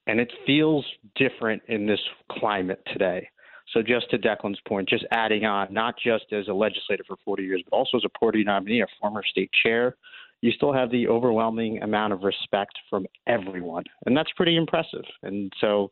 and 0.07 0.20
it 0.20 0.31
feels 0.46 0.85
different 1.16 1.62
in 1.68 1.87
this 1.87 2.00
climate 2.33 2.83
today. 2.92 3.26
So 3.72 3.83
just 3.83 4.11
to 4.11 4.18
Declan's 4.18 4.61
point, 4.66 4.88
just 4.88 5.04
adding 5.11 5.44
on, 5.44 5.72
not 5.72 5.94
just 6.02 6.33
as 6.33 6.48
a 6.48 6.52
legislator 6.52 7.04
for 7.07 7.16
40 7.24 7.42
years, 7.44 7.62
but 7.68 7.76
also 7.76 7.96
as 7.96 8.04
a 8.04 8.18
party 8.18 8.44
nominee, 8.44 8.81
a 8.81 8.87
former 9.00 9.22
state 9.22 9.50
chair, 9.62 9.96
you 10.40 10.53
still 10.53 10.72
have 10.72 10.90
the 10.90 11.09
overwhelming 11.09 11.83
amount 11.83 12.12
of 12.12 12.22
respect 12.22 12.72
from 12.88 13.07
everyone, 13.27 13.85
and 14.07 14.16
that's 14.16 14.31
pretty 14.37 14.57
impressive. 14.57 15.05
And 15.22 15.53
so, 15.61 15.88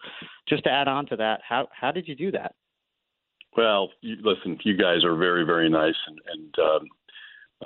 just 0.48 0.64
to 0.64 0.70
add 0.70 0.88
on 0.88 1.06
to 1.06 1.16
that, 1.16 1.40
how 1.46 1.68
how 1.72 1.92
did 1.92 2.06
you 2.06 2.14
do 2.14 2.30
that? 2.32 2.54
Well, 3.56 3.90
you, 4.02 4.16
listen, 4.22 4.58
you 4.64 4.76
guys 4.76 5.04
are 5.04 5.16
very 5.16 5.44
very 5.44 5.68
nice 5.68 5.96
and 6.06 6.18
and 6.32 6.54
um, 6.58 6.86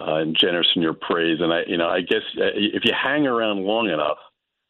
uh, 0.00 0.14
and 0.16 0.36
generous 0.38 0.68
in 0.74 0.82
your 0.82 0.94
praise, 0.94 1.38
and 1.40 1.52
I 1.52 1.62
you 1.66 1.76
know 1.76 1.88
I 1.88 2.00
guess 2.00 2.22
uh, 2.36 2.54
if 2.54 2.84
you 2.84 2.92
hang 2.92 3.26
around 3.26 3.64
long 3.64 3.88
enough. 3.88 4.18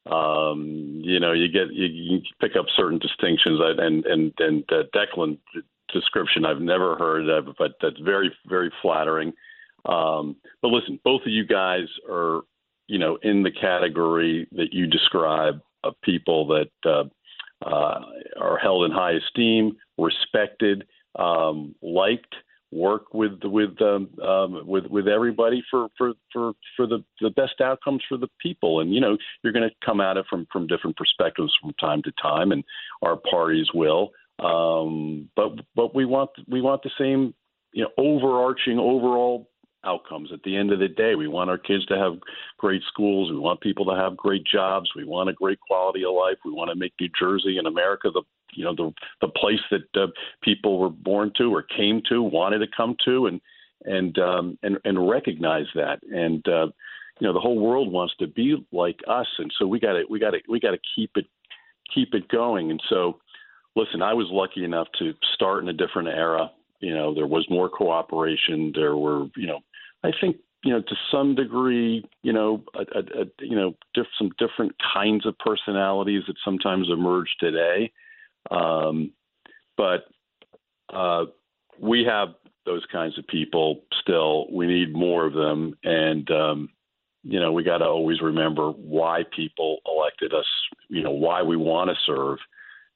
Um, 0.07 1.03
you 1.05 1.21
know, 1.21 1.33
you 1.33 1.49
get 1.49 1.73
you, 1.73 1.85
you 1.87 2.21
pick 2.41 2.53
up 2.59 2.65
certain 2.75 2.99
distinctions, 2.99 3.61
and 3.61 4.07
and 4.07 4.33
and 4.39 4.65
uh, 4.73 4.85
Declan 4.95 5.39
description 5.93 6.47
I've 6.47 6.61
never 6.63 6.97
heard 6.97 7.29
of, 7.29 7.55
but 7.59 7.73
that's 7.83 7.99
very 8.01 8.33
very 8.49 8.73
flattering. 8.81 9.35
Um, 9.85 10.37
but 10.63 10.69
listen, 10.69 11.01
both 11.05 11.23
of 11.23 11.33
you 11.33 11.47
guys 11.47 11.87
are, 12.09 12.43
you 12.87 12.99
know, 12.99 13.19
in 13.23 13.43
the 13.43 13.51
category 13.51 14.49
that 14.53 14.73
you 14.73 14.87
describe 14.87 15.61
of 15.85 15.95
people 16.03 16.47
that 16.49 16.71
uh, 16.85 17.05
uh, 17.67 18.01
are 18.41 18.59
held 18.59 18.85
in 18.85 18.91
high 18.91 19.13
esteem, 19.13 19.77
respected, 19.99 20.87
um, 21.19 21.75
liked, 21.83 22.35
work 22.73 23.13
with 23.13 23.41
with 23.43 23.81
um, 23.83 24.09
um, 24.23 24.67
with 24.67 24.87
with 24.87 25.09
everybody 25.09 25.63
for 25.71 25.89
for 25.99 26.13
for 26.33 26.53
for 26.77 26.87
the 26.87 27.05
the 27.21 27.31
best 27.31 27.61
outcomes 27.61 28.03
for 28.09 28.17
the 28.17 28.29
people. 28.41 28.81
And 28.81 28.95
you 28.95 29.01
know, 29.01 29.17
you're 29.43 29.53
going 29.53 29.69
to 29.69 29.75
come 29.85 30.01
at 30.01 30.17
it 30.17 30.27
from 30.29 30.47
from 30.53 30.67
different 30.67 30.97
perspectives 30.97 31.53
from 31.61 31.73
time 31.75 32.03
to 32.03 32.13
time, 32.23 32.53
and 32.53 32.65
our 33.03 33.17
parties 33.17 33.67
will. 33.75 34.11
Um, 34.39 35.29
but 35.37 35.53
but 35.75 35.95
we 35.95 36.05
want 36.05 36.31
we 36.49 36.61
want 36.61 36.83
the 36.83 36.91
same 36.99 37.35
you 37.73 37.85
know 37.85 37.91
overarching 37.99 38.79
overall 38.79 39.49
outcomes. 39.85 40.31
At 40.33 40.43
the 40.43 40.57
end 40.57 40.73
of 40.73 40.79
the 40.79 40.89
day, 40.89 41.15
we 41.15 41.29
want 41.29 41.51
our 41.51 41.59
kids 41.59 41.85
to 41.87 41.97
have 41.97 42.19
great 42.59 42.83
schools. 42.89 43.31
We 43.31 43.39
want 43.39 43.61
people 43.61 43.85
to 43.87 43.95
have 43.95 44.17
great 44.17 44.45
jobs. 44.45 44.91
We 44.95 45.05
want 45.05 45.31
a 45.31 45.35
great 45.35 45.61
quality 45.61 46.05
of 46.05 46.15
life. 46.15 46.37
We 46.45 46.53
want 46.53 46.71
to 46.71 46.77
make 46.77 46.93
New 47.01 47.09
Jersey 47.19 47.59
and 47.59 47.67
America 47.67 48.11
the 48.13 48.23
you 48.53 48.65
know 48.65 48.75
the 48.75 48.93
the 49.21 49.29
place 49.29 49.61
that 49.71 50.01
uh, 50.01 50.09
people 50.43 50.79
were 50.79 50.91
born 50.91 51.33
to 51.39 51.55
or 51.55 51.63
came 51.63 52.03
to, 52.09 52.23
wanted 52.23 52.59
to 52.59 52.67
come 52.77 52.97
to, 53.05 53.27
and 53.27 53.41
and 53.85 54.19
um, 54.19 54.59
and 54.63 54.79
and 54.85 55.09
recognize 55.09 55.67
that. 55.75 56.01
And 56.03 56.47
uh, 56.49 56.67
you 57.21 57.27
know 57.27 57.33
the 57.33 57.41
whole 57.41 57.59
world 57.59 57.93
wants 57.93 58.15
to 58.19 58.27
be 58.27 58.67
like 58.73 58.99
us, 59.09 59.29
and 59.39 59.53
so 59.59 59.67
we 59.67 59.79
got 59.79 59.93
to 59.93 60.05
we 60.11 60.19
got 60.19 60.31
to 60.31 60.39
we 60.49 60.61
got 60.61 60.73
to 60.73 60.81
keep 60.95 61.13
it 61.17 61.27
keep 61.95 62.15
it 62.15 62.29
going. 62.29 62.71
And 62.71 62.83
so, 62.89 63.21
listen, 63.77 64.03
I 64.03 64.15
was 64.15 64.27
lucky 64.31 64.65
enough 64.65 64.89
to 64.99 65.13
start 65.35 65.63
in 65.63 65.69
a 65.69 65.73
different 65.73 66.09
era 66.09 66.51
you 66.81 66.95
know 66.95 67.15
there 67.15 67.27
was 67.27 67.47
more 67.49 67.69
cooperation 67.69 68.73
there 68.75 68.97
were 68.97 69.27
you 69.37 69.47
know 69.47 69.61
I 70.03 70.11
think 70.21 70.37
you 70.65 70.73
know 70.73 70.83
to 70.83 70.95
some 71.11 71.35
degree, 71.35 72.05
you 72.23 72.33
know, 72.33 72.65
a, 72.75 72.81
a, 72.81 73.23
a, 73.23 73.25
you 73.41 73.57
know, 73.57 73.75
diff, 73.95 74.07
some 74.19 74.31
different 74.39 74.73
kinds 74.95 75.27
of 75.27 75.39
personalities 75.39 76.23
that 76.27 76.37
sometimes 76.45 76.89
emerge 76.91 77.29
today, 77.39 77.93
um, 78.51 79.13
but 79.77 80.05
uh, 80.93 81.27
we 81.81 82.05
have 82.05 82.29
those 82.67 82.85
kinds 82.93 83.19
of 83.19 83.27
people 83.27 83.83
still. 84.01 84.47
We 84.53 84.67
need 84.67 84.93
more 84.93 85.27
of 85.27 85.35
them, 85.35 85.77
and 85.85 86.31
um, 86.31 86.69
you 87.23 87.41
know, 87.41 87.53
we 87.53 87.63
got 87.63 87.79
to 87.79 87.87
always 87.87 88.21
remember 88.21 88.71
why 88.71 89.25
people 89.35 89.79
elected 89.87 90.33
us. 90.35 90.47
You 90.89 91.03
know, 91.03 91.11
why 91.11 91.43
we 91.43 91.57
want 91.57 91.91
to 91.91 91.97
serve. 92.07 92.39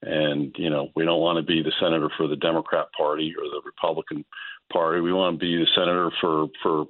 And 0.03 0.55
you 0.59 0.69
know, 0.69 0.89
we 0.95 1.05
don't 1.05 1.21
want 1.21 1.39
to 1.39 1.43
be 1.43 1.63
the 1.63 1.73
senator 1.81 2.11
for 2.17 2.29
the 2.29 2.37
Democrat 2.37 2.87
Party 2.97 3.33
or 3.39 3.45
the 3.45 3.63
Republican 3.65 4.25
Party. 4.73 5.01
We 5.01 5.13
want 5.13 5.39
to 5.39 5.45
be 5.45 5.57
the 5.57 5.67
senator 5.75 6.11
for 6.21 6.49
for 6.63 6.85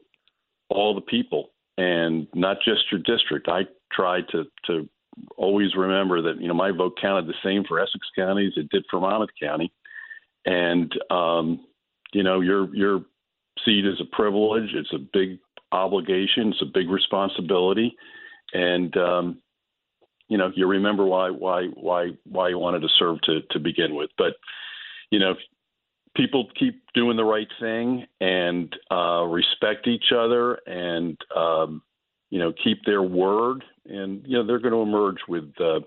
all 0.74 0.94
the 0.94 1.00
people 1.00 1.50
and 1.78 2.26
not 2.34 2.58
just 2.64 2.90
your 2.90 3.00
district. 3.00 3.48
I 3.48 3.62
try 3.92 4.20
to 4.32 4.44
to 4.66 4.88
always 5.36 5.74
remember 5.76 6.20
that 6.22 6.40
you 6.40 6.48
know 6.48 6.54
my 6.54 6.70
vote 6.70 6.98
counted 7.00 7.26
the 7.26 7.34
same 7.42 7.64
for 7.64 7.80
Essex 7.80 8.06
County 8.16 8.46
as 8.46 8.52
it 8.56 8.68
did 8.70 8.84
for 8.90 9.00
Monmouth 9.00 9.30
County, 9.40 9.72
and 10.44 10.92
um, 11.10 11.66
you 12.12 12.22
know 12.22 12.40
your 12.40 12.74
your 12.74 13.04
seat 13.64 13.86
is 13.86 14.00
a 14.00 14.16
privilege. 14.16 14.70
It's 14.74 14.92
a 14.92 14.98
big 14.98 15.38
obligation. 15.72 16.50
It's 16.50 16.62
a 16.62 16.72
big 16.72 16.90
responsibility, 16.90 17.94
and 18.52 18.96
um, 18.96 19.42
you 20.28 20.36
know 20.36 20.50
you 20.54 20.66
remember 20.66 21.04
why 21.04 21.30
why 21.30 21.66
why 21.74 22.10
why 22.24 22.48
you 22.48 22.58
wanted 22.58 22.80
to 22.82 22.88
serve 22.98 23.20
to 23.22 23.40
to 23.50 23.58
begin 23.58 23.94
with. 23.94 24.10
But 24.18 24.34
you 25.10 25.18
know 25.18 25.34
people 26.16 26.48
keep 26.58 26.82
doing 26.94 27.16
the 27.16 27.24
right 27.24 27.48
thing 27.60 28.06
and 28.20 28.74
uh, 28.90 29.24
respect 29.24 29.86
each 29.86 30.12
other 30.16 30.54
and 30.66 31.18
um, 31.36 31.82
you 32.30 32.38
know 32.38 32.52
keep 32.62 32.78
their 32.84 33.02
word 33.02 33.64
and 33.86 34.22
you 34.26 34.36
know 34.36 34.46
they're 34.46 34.58
going 34.58 34.72
to 34.72 34.80
emerge 34.80 35.18
with 35.28 35.52
uh, 35.60 35.80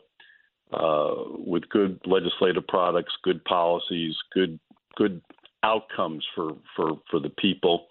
uh, 0.74 1.14
with 1.46 1.68
good 1.70 2.00
legislative 2.06 2.68
products, 2.68 3.14
good 3.24 3.44
policies, 3.46 4.16
good 4.34 4.60
good 4.96 5.22
outcomes 5.64 6.26
for 6.36 6.54
for 6.76 7.00
for 7.10 7.20
the 7.20 7.30
people, 7.30 7.88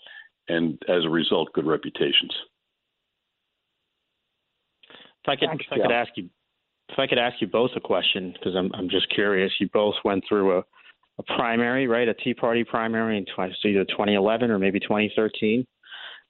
and 0.48 0.80
as 0.88 1.04
a 1.04 1.08
result, 1.08 1.52
good 1.54 1.66
reputations. 1.66 2.32
If 5.24 5.28
I 5.28 5.36
could, 5.36 5.48
Thanks, 5.48 5.64
if 5.66 5.72
I 5.72 5.82
could 5.82 5.92
ask 5.92 6.10
you, 6.16 6.28
if 6.90 6.98
I 6.98 7.06
could 7.06 7.18
ask 7.18 7.40
you 7.40 7.48
both 7.48 7.70
a 7.76 7.80
question 7.80 8.32
because 8.32 8.54
I'm 8.54 8.70
I'm 8.74 8.88
just 8.88 9.08
curious. 9.12 9.52
You 9.58 9.68
both 9.72 9.94
went 10.04 10.24
through 10.28 10.58
a 10.58 10.62
a 11.18 11.22
primary, 11.22 11.86
right? 11.86 12.08
A 12.08 12.14
Tea 12.14 12.34
Party 12.34 12.64
primary 12.64 13.18
in 13.18 13.26
either 13.64 13.84
2011 13.84 14.50
or 14.50 14.58
maybe 14.58 14.80
2013, 14.80 15.66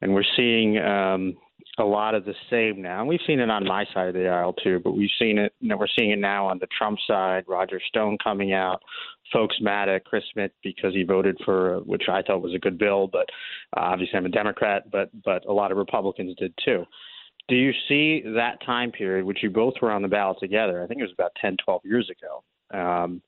and 0.03 0.15
we're 0.15 0.23
seeing 0.37 0.79
um, 0.79 1.37
a 1.79 1.85
lot 1.85 2.15
of 2.15 2.25
the 2.25 2.35
same 2.51 2.81
now. 2.81 3.01
And 3.01 3.09
we've 3.09 3.21
seen 3.27 3.41
it 3.41 3.51
on 3.51 3.65
my 3.65 3.85
side 3.93 4.09
of 4.09 4.15
the 4.15 4.29
aisle 4.29 4.55
too, 4.55 4.81
but 4.83 4.93
we've 4.93 5.11
seen 5.19 5.39
it. 5.39 5.53
You 5.61 5.69
know, 5.69 5.77
we're 5.77 5.89
seeing 5.99 6.11
it 6.11 6.19
now 6.19 6.47
on 6.47 6.59
the 6.59 6.69
Trump 6.77 6.99
side. 7.07 7.45
Roger 7.47 7.81
Stone 7.89 8.19
coming 8.23 8.53
out, 8.53 8.81
folks 9.33 9.57
mad 9.61 9.89
at 9.89 10.05
Chris 10.05 10.25
Smith 10.33 10.53
because 10.63 10.95
he 10.95 11.03
voted 11.03 11.37
for, 11.45 11.81
which 11.81 12.05
I 12.11 12.23
thought 12.23 12.43
was 12.43 12.55
a 12.55 12.59
good 12.59 12.79
bill, 12.79 13.09
but 13.09 13.29
uh, 13.77 13.81
obviously 13.81 14.17
I'm 14.17 14.27
a 14.27 14.31
Democrat, 14.31 14.91
but 14.91 15.11
but 15.25 15.45
a 15.47 15.53
lot 15.53 15.71
of 15.71 15.79
Republicans 15.79 16.35
did 16.39 16.55
too. 16.65 16.85
Do 17.49 17.55
you 17.55 17.73
see 17.89 18.23
that 18.35 18.65
time 18.65 18.91
period, 18.91 19.25
which 19.25 19.43
you 19.43 19.51
both 19.51 19.75
were 19.81 19.93
on 19.93 20.03
the 20.03 20.09
ballot 20.09 20.39
together? 20.41 20.83
I 20.83 20.87
think 20.87 21.01
it 21.01 21.05
was 21.05 21.13
about 21.13 21.31
10, 21.41 21.57
12 21.65 21.83
years 21.85 22.11
ago. 22.11 22.43
Um, 22.77 23.23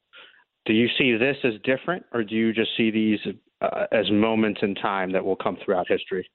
do 0.68 0.74
you 0.74 0.88
see 0.96 1.16
this 1.16 1.36
as 1.42 1.54
different, 1.64 2.04
or 2.12 2.22
do 2.22 2.36
you 2.36 2.52
just 2.52 2.70
see 2.76 2.90
these 2.92 3.18
uh, 3.60 3.86
as 3.92 4.10
moments 4.10 4.60
in 4.62 4.74
time 4.74 5.12
that 5.12 5.24
will 5.24 5.36
come 5.36 5.56
throughout 5.64 5.86
history. 5.88 6.28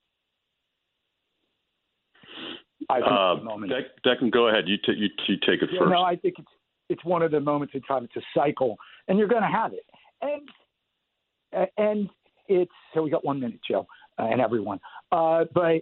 I 2.90 3.00
think 3.00 3.12
Uh, 3.12 3.36
moment. 3.44 3.72
Deck, 3.72 3.86
Declan, 4.06 4.32
go 4.32 4.50
ahead. 4.50 4.68
You, 4.68 4.78
t- 4.78 4.94
you, 4.98 5.10
you 5.28 5.38
take 5.38 5.62
it 5.62 5.70
Yeah, 5.72 5.80
first. 5.80 5.92
no, 5.92 6.02
I 6.02 6.16
think 6.18 6.36
it's 6.38 6.52
it's 6.90 7.06
one 7.06 7.22
of 7.22 7.32
the 7.32 7.40
moments 7.40 7.74
in 7.76 7.82
time. 7.82 8.04
It's 8.04 8.16
a 8.18 8.22
cycle, 8.38 8.78
and 9.08 9.18
you're 9.18 9.30
going 9.30 9.42
to 9.42 9.48
have 9.48 9.72
it. 9.74 9.86
And 10.22 11.70
and 11.78 12.10
it's 12.50 12.72
so 12.94 13.04
we 13.04 13.10
got 13.10 13.24
one 13.24 13.40
minute, 13.40 13.62
Joe, 13.66 13.88
uh, 14.20 14.24
and 14.24 14.42
everyone. 14.42 14.80
Uh, 15.12 15.46
but 15.54 15.82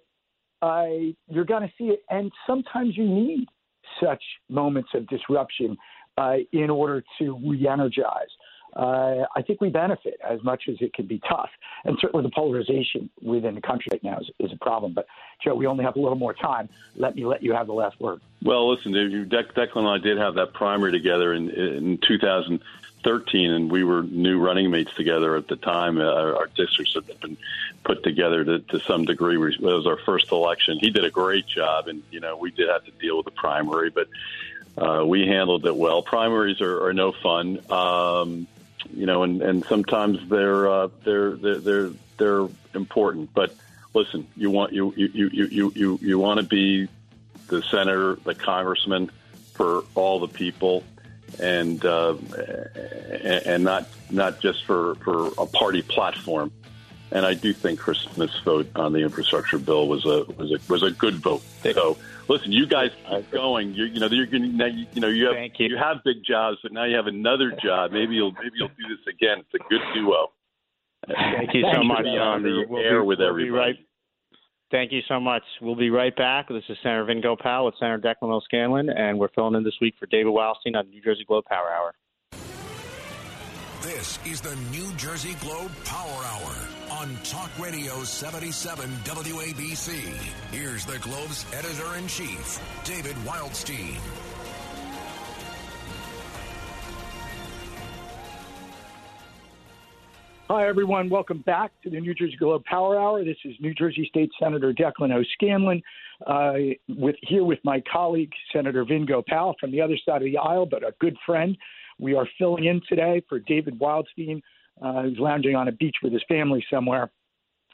uh, 0.61 0.85
you're 1.27 1.45
going 1.45 1.63
to 1.63 1.73
see 1.75 1.85
it, 1.85 2.01
and 2.11 2.31
sometimes 2.45 2.95
you 2.95 3.07
need 3.07 3.47
such 4.01 4.21
moments 4.47 4.89
of 4.93 5.07
disruption 5.07 5.75
uh, 6.19 6.35
in 6.53 6.69
order 6.69 7.03
to 7.19 7.39
re-energize. 7.43 8.29
Uh, 8.75 9.25
I 9.35 9.41
think 9.41 9.61
we 9.61 9.69
benefit 9.69 10.19
as 10.27 10.41
much 10.43 10.63
as 10.69 10.77
it 10.79 10.93
can 10.93 11.05
be 11.05 11.19
tough, 11.27 11.49
and 11.83 11.97
certainly 11.99 12.23
the 12.23 12.31
polarization 12.33 13.09
within 13.21 13.55
the 13.55 13.61
country 13.61 13.89
right 13.91 14.03
now 14.03 14.19
is, 14.19 14.29
is 14.39 14.51
a 14.53 14.57
problem. 14.57 14.93
But 14.93 15.07
Joe, 15.43 15.55
we 15.55 15.67
only 15.67 15.83
have 15.83 15.95
a 15.95 15.99
little 15.99 16.17
more 16.17 16.33
time. 16.33 16.69
Let 16.95 17.15
me 17.15 17.25
let 17.25 17.43
you 17.43 17.53
have 17.53 17.67
the 17.67 17.73
last 17.73 17.99
word. 17.99 18.21
Well, 18.43 18.69
listen, 18.69 18.93
Dec- 18.93 19.53
Declan 19.53 19.77
and 19.77 19.87
I 19.87 19.97
did 19.97 20.17
have 20.17 20.35
that 20.35 20.53
primary 20.53 20.91
together 20.91 21.33
in, 21.33 21.49
in 21.49 21.97
2013, 21.97 23.51
and 23.51 23.71
we 23.71 23.83
were 23.83 24.03
new 24.03 24.39
running 24.39 24.71
mates 24.71 24.93
together 24.95 25.35
at 25.35 25.47
the 25.47 25.57
time. 25.57 25.99
Uh, 25.99 26.03
our, 26.03 26.35
our 26.35 26.47
districts 26.47 26.93
had 26.93 27.19
been 27.19 27.37
put 27.83 28.03
together 28.03 28.43
to, 28.45 28.59
to 28.59 28.79
some 28.79 29.05
degree. 29.05 29.35
It 29.35 29.61
was 29.61 29.85
our 29.85 29.97
first 29.97 30.31
election. 30.31 30.79
He 30.79 30.91
did 30.91 31.03
a 31.03 31.11
great 31.11 31.45
job, 31.45 31.87
and 31.87 32.03
you 32.11 32.19
know 32.19 32.37
we 32.37 32.51
did 32.51 32.69
have 32.69 32.85
to 32.85 32.91
deal 32.91 33.17
with 33.17 33.25
the 33.25 33.31
primary, 33.31 33.89
but 33.89 34.07
uh, 34.77 35.03
we 35.05 35.27
handled 35.27 35.65
it 35.65 35.75
well. 35.75 36.01
Primaries 36.01 36.61
are, 36.61 36.85
are 36.85 36.93
no 36.93 37.11
fun, 37.11 37.59
um, 37.69 38.47
you 38.93 39.05
know, 39.05 39.23
and, 39.23 39.41
and 39.41 39.65
sometimes 39.65 40.19
they're, 40.29 40.69
uh, 40.69 40.89
they're 41.03 41.31
they're 41.31 41.59
they're 41.59 41.89
they're 42.17 42.47
important. 42.73 43.33
But 43.33 43.55
listen, 43.93 44.27
you 44.35 44.49
want 44.49 44.73
you 44.73 44.93
you 44.95 45.09
you 45.13 45.45
you 45.47 45.73
you 45.75 45.99
you 46.01 46.19
want 46.19 46.39
to 46.39 46.45
be 46.45 46.87
the 47.47 47.61
senator, 47.63 48.15
the 48.23 48.35
congressman, 48.35 49.11
for 49.53 49.83
all 49.95 50.19
the 50.19 50.27
people, 50.27 50.83
and 51.39 51.83
uh, 51.85 52.15
and 53.11 53.47
and 53.47 53.63
not 53.63 53.87
not 54.09 54.39
just 54.39 54.65
for 54.65 54.95
for 54.95 55.31
a 55.37 55.45
party 55.45 55.81
platform. 55.81 56.51
And 57.13 57.25
I 57.25 57.33
do 57.33 57.51
think 57.53 57.79
Chris 57.79 57.99
Smith's 57.99 58.39
vote 58.39 58.67
on 58.75 58.93
the 58.93 58.99
infrastructure 58.99 59.57
bill 59.59 59.87
was 59.87 60.05
a 60.05 60.23
was 60.37 60.51
a 60.51 60.59
was 60.71 60.81
a 60.83 60.91
good 60.91 61.15
vote. 61.15 61.41
So 61.61 61.97
listen, 62.29 62.51
you 62.53 62.65
guys 62.65 62.91
keep 63.09 63.29
going. 63.31 63.73
You, 63.73 63.85
you 63.85 63.99
know 63.99 64.07
you're 64.07 64.25
going 64.27 64.55
now. 64.55 64.67
You, 64.67 64.85
you 64.93 65.01
know 65.01 65.07
you 65.09 65.25
have 65.25 65.33
Thank 65.35 65.59
you. 65.59 65.75
have 65.77 65.97
big 66.05 66.23
jobs, 66.25 66.57
but 66.63 66.71
now 66.71 66.85
you 66.85 66.95
have 66.95 67.07
another 67.07 67.51
job. 67.63 67.91
Maybe 67.91 68.15
you'll 68.15 68.31
maybe 68.31 68.51
you'll 68.55 68.69
do 68.69 68.95
this 68.95 69.05
again. 69.13 69.39
It's 69.39 69.53
a 69.53 69.69
good 69.69 69.81
duo. 69.93 70.31
Thank 71.07 71.53
you 71.53 71.63
so 71.63 71.71
Thank 71.73 71.85
much 71.85 72.03
Be 72.03 72.11
you. 72.11 72.19
on 72.19 72.43
the 72.43 72.65
We'll 72.69 72.79
be- 72.81 72.85
air 72.87 73.03
with 73.03 73.19
we'll 73.19 73.27
everybody. 73.29 73.51
right- 73.51 73.75
Thank 74.69 74.93
you 74.93 75.01
so 75.09 75.19
much. 75.19 75.43
We'll 75.61 75.75
be 75.75 75.89
right 75.89 76.15
back. 76.15 76.47
This 76.47 76.63
is 76.69 76.77
Senator 76.81 77.03
Vin 77.03 77.19
Gopal 77.19 77.65
with 77.65 77.75
Senator 77.77 77.99
Declan 77.99 78.31
O'Scanlan, 78.31 78.89
and 78.89 79.19
we're 79.19 79.27
filling 79.35 79.55
in 79.55 79.65
this 79.65 79.73
week 79.81 79.95
for 79.99 80.05
David 80.05 80.31
Wildstein 80.31 80.77
on 80.77 80.89
New 80.89 81.01
Jersey 81.01 81.25
Globe 81.27 81.43
Power 81.43 81.69
Hour. 81.73 81.93
This 83.81 84.17
is 84.25 84.39
the 84.39 84.55
New 84.71 84.93
Jersey 84.95 85.33
Globe 85.41 85.71
Power 85.83 86.23
Hour 86.23 86.53
on 86.99 87.17
Talk 87.23 87.49
Radio 87.57 88.03
77 88.03 88.89
WABC. 89.03 89.93
Here's 90.51 90.85
the 90.85 90.99
Globe's 90.99 91.45
editor 91.53 91.95
in 91.97 92.05
chief, 92.07 92.59
David 92.83 93.15
Wildstein. 93.25 93.97
Hi, 100.49 100.67
everyone. 100.67 101.09
Welcome 101.09 101.39
back 101.45 101.71
to 101.83 101.89
the 101.89 102.01
New 102.01 102.13
Jersey 102.13 102.35
Globe 102.37 102.65
Power 102.65 102.99
Hour. 102.99 103.23
This 103.23 103.37
is 103.45 103.55
New 103.61 103.73
Jersey 103.73 104.05
State 104.09 104.31
Senator 104.37 104.73
Declan 104.73 105.13
O'Scanlan, 105.13 105.81
uh, 106.27 106.53
with 106.89 107.15
here 107.21 107.45
with 107.45 107.59
my 107.63 107.81
colleague 107.91 108.33
Senator 108.51 108.83
Vin 108.83 109.05
Gopal 109.05 109.55
from 109.61 109.71
the 109.71 109.79
other 109.79 109.97
side 110.05 110.17
of 110.17 110.25
the 110.25 110.37
aisle, 110.37 110.65
but 110.65 110.83
a 110.83 110.93
good 110.99 111.15
friend. 111.25 111.57
We 111.99 112.15
are 112.15 112.27
filling 112.37 112.65
in 112.65 112.81
today 112.89 113.23
for 113.29 113.39
David 113.39 113.79
Wildstein, 113.79 114.41
uh, 114.81 115.03
who's 115.03 115.19
lounging 115.19 115.55
on 115.55 115.67
a 115.67 115.71
beach 115.71 115.95
with 116.03 116.13
his 116.13 116.23
family 116.27 116.63
somewhere. 116.69 117.11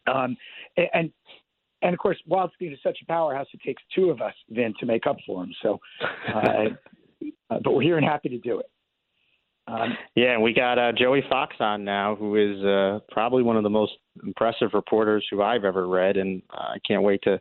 Um, 0.08 0.38
and 0.78 1.12
and 1.82 1.94
of 1.94 2.00
course, 2.00 2.18
Wildstein 2.30 2.74
is 2.74 2.80
such 2.82 2.98
a 3.02 3.06
powerhouse; 3.06 3.48
it 3.54 3.62
takes 3.66 3.84
two 3.94 4.10
of 4.10 4.22
us, 4.22 4.34
Vin, 4.50 4.74
to 4.80 4.86
make 4.86 5.06
up 5.06 5.18
for 5.26 5.44
him. 5.44 5.54
So, 5.62 5.80
uh, 6.34 6.40
uh, 7.50 7.60
but 7.64 7.72
we're 7.72 7.82
here 7.82 7.98
and 7.98 8.06
happy 8.06 8.30
to 8.30 8.40
do 8.40 8.60
it. 8.60 8.70
Um, 9.68 9.98
Yeah, 10.16 10.34
and 10.34 10.42
we 10.42 10.54
got 10.54 10.80
uh, 10.80 10.92
Joey 10.98 11.24
Fox 11.30 11.56
on 11.60 11.84
now, 11.84 12.16
who 12.16 12.36
is 12.36 12.64
uh, 12.64 13.00
probably 13.12 13.44
one 13.44 13.58
of 13.58 13.64
the 13.64 13.70
most 13.70 13.94
impressive 14.26 14.70
reporters 14.74 15.26
who 15.30 15.42
I've 15.42 15.66
ever 15.66 15.88
read, 15.88 16.18
and 16.18 16.42
uh, 16.52 16.70
I 16.74 16.78
can't 16.88 17.04
wait 17.04 17.22
to 17.24 17.40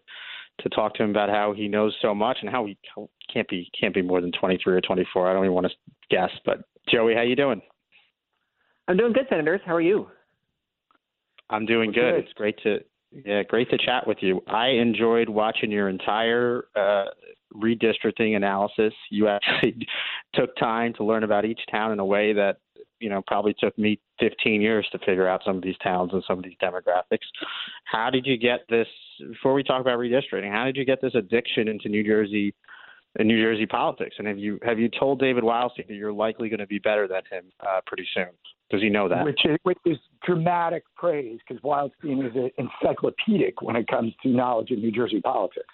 to 0.60 0.68
talk 0.70 0.94
to 0.94 1.02
him 1.02 1.10
about 1.10 1.28
how 1.28 1.52
he 1.52 1.68
knows 1.68 1.94
so 2.00 2.14
much 2.14 2.38
and 2.40 2.48
how 2.48 2.64
he 2.64 2.78
can't 3.32 3.48
be 3.48 3.70
can't 3.78 3.94
be 3.94 4.02
more 4.02 4.20
than 4.20 4.32
23 4.32 4.74
or 4.74 4.80
24. 4.80 5.28
I 5.28 5.32
don't 5.34 5.44
even 5.44 5.54
want 5.54 5.66
to 5.66 5.72
guess, 6.10 6.30
but 6.44 6.62
Joey, 6.88 7.14
how 7.14 7.22
you 7.22 7.36
doing? 7.36 7.60
I'm 8.88 8.96
doing 8.96 9.12
good, 9.12 9.26
senators. 9.28 9.60
How 9.64 9.74
are 9.74 9.80
you? 9.80 10.08
I'm 11.50 11.66
doing 11.66 11.92
good. 11.92 12.12
good. 12.12 12.24
It's 12.24 12.32
great 12.34 12.58
to 12.62 12.80
yeah, 13.24 13.42
great 13.44 13.70
to 13.70 13.78
chat 13.78 14.06
with 14.06 14.18
you. 14.20 14.42
I 14.46 14.68
enjoyed 14.68 15.28
watching 15.28 15.70
your 15.70 15.88
entire 15.88 16.64
uh, 16.74 17.04
redistricting 17.54 18.36
analysis. 18.36 18.92
You 19.10 19.28
actually 19.28 19.86
took 20.34 20.54
time 20.56 20.92
to 20.94 21.04
learn 21.04 21.24
about 21.24 21.44
each 21.44 21.60
town 21.70 21.92
in 21.92 21.98
a 21.98 22.04
way 22.04 22.32
that 22.32 22.58
you 22.98 23.08
know 23.08 23.22
probably 23.26 23.54
took 23.58 23.76
me 23.78 24.00
15 24.20 24.60
years 24.60 24.86
to 24.92 24.98
figure 24.98 25.28
out 25.28 25.42
some 25.44 25.56
of 25.56 25.62
these 25.62 25.76
towns 25.82 26.12
and 26.12 26.22
some 26.26 26.38
of 26.38 26.44
these 26.44 26.56
demographics. 26.62 27.26
How 27.84 28.10
did 28.10 28.26
you 28.26 28.36
get 28.36 28.60
this? 28.68 28.88
Before 29.18 29.54
we 29.54 29.62
talk 29.62 29.80
about 29.80 29.98
redistricting, 29.98 30.52
how 30.52 30.64
did 30.64 30.76
you 30.76 30.84
get 30.84 31.00
this 31.00 31.14
addiction 31.14 31.68
into 31.68 31.88
New 31.88 32.04
Jersey? 32.04 32.54
In 33.18 33.28
New 33.28 33.40
Jersey 33.40 33.64
politics, 33.64 34.16
and 34.18 34.28
have 34.28 34.36
you 34.36 34.58
have 34.62 34.78
you 34.78 34.90
told 34.90 35.20
David 35.20 35.42
Wildstein 35.42 35.86
that 35.88 35.94
you're 35.94 36.12
likely 36.12 36.50
going 36.50 36.60
to 36.60 36.66
be 36.66 36.78
better 36.78 37.08
than 37.08 37.22
him 37.30 37.44
uh, 37.60 37.80
pretty 37.86 38.06
soon? 38.14 38.28
Does 38.70 38.82
he 38.82 38.90
know 38.90 39.08
that? 39.08 39.24
which 39.24 39.40
is 39.44 39.56
which 39.62 39.78
is 39.86 39.96
dramatic 40.24 40.82
praise 40.96 41.38
because 41.46 41.62
Wildstein 41.62 42.26
is 42.26 42.34
an 42.34 42.50
encyclopedic 42.58 43.62
when 43.62 43.76
it 43.76 43.86
comes 43.86 44.12
to 44.22 44.28
knowledge 44.28 44.70
of 44.70 44.78
New 44.78 44.92
Jersey 44.92 45.20
politics. 45.20 45.72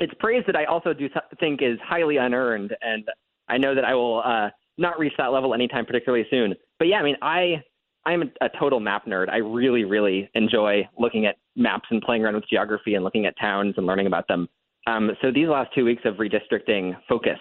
It's 0.00 0.14
praise 0.20 0.42
that 0.46 0.56
I 0.56 0.64
also 0.64 0.94
do 0.94 1.08
think 1.38 1.60
is 1.60 1.78
highly 1.84 2.16
unearned, 2.16 2.74
and 2.80 3.04
I 3.48 3.58
know 3.58 3.74
that 3.74 3.84
I 3.84 3.94
will 3.94 4.22
uh, 4.24 4.48
not 4.78 4.98
reach 4.98 5.12
that 5.18 5.32
level 5.32 5.52
anytime 5.54 5.84
particularly 5.84 6.26
soon. 6.30 6.54
But 6.78 6.88
yeah, 6.88 6.96
I 6.96 7.02
mean, 7.02 7.16
I 7.20 7.62
I'm 8.04 8.22
a, 8.22 8.46
a 8.46 8.48
total 8.58 8.80
map 8.80 9.06
nerd. 9.06 9.28
I 9.28 9.36
really, 9.36 9.84
really 9.84 10.30
enjoy 10.34 10.88
looking 10.98 11.26
at 11.26 11.36
maps 11.56 11.88
and 11.90 12.02
playing 12.02 12.24
around 12.24 12.34
with 12.34 12.48
geography 12.48 12.94
and 12.94 13.04
looking 13.04 13.26
at 13.26 13.34
towns 13.38 13.74
and 13.76 13.86
learning 13.86 14.06
about 14.06 14.26
them. 14.28 14.48
Um, 14.86 15.10
so 15.20 15.30
these 15.32 15.48
last 15.48 15.70
two 15.74 15.84
weeks 15.84 16.02
of 16.04 16.16
redistricting 16.16 16.96
focus 17.08 17.38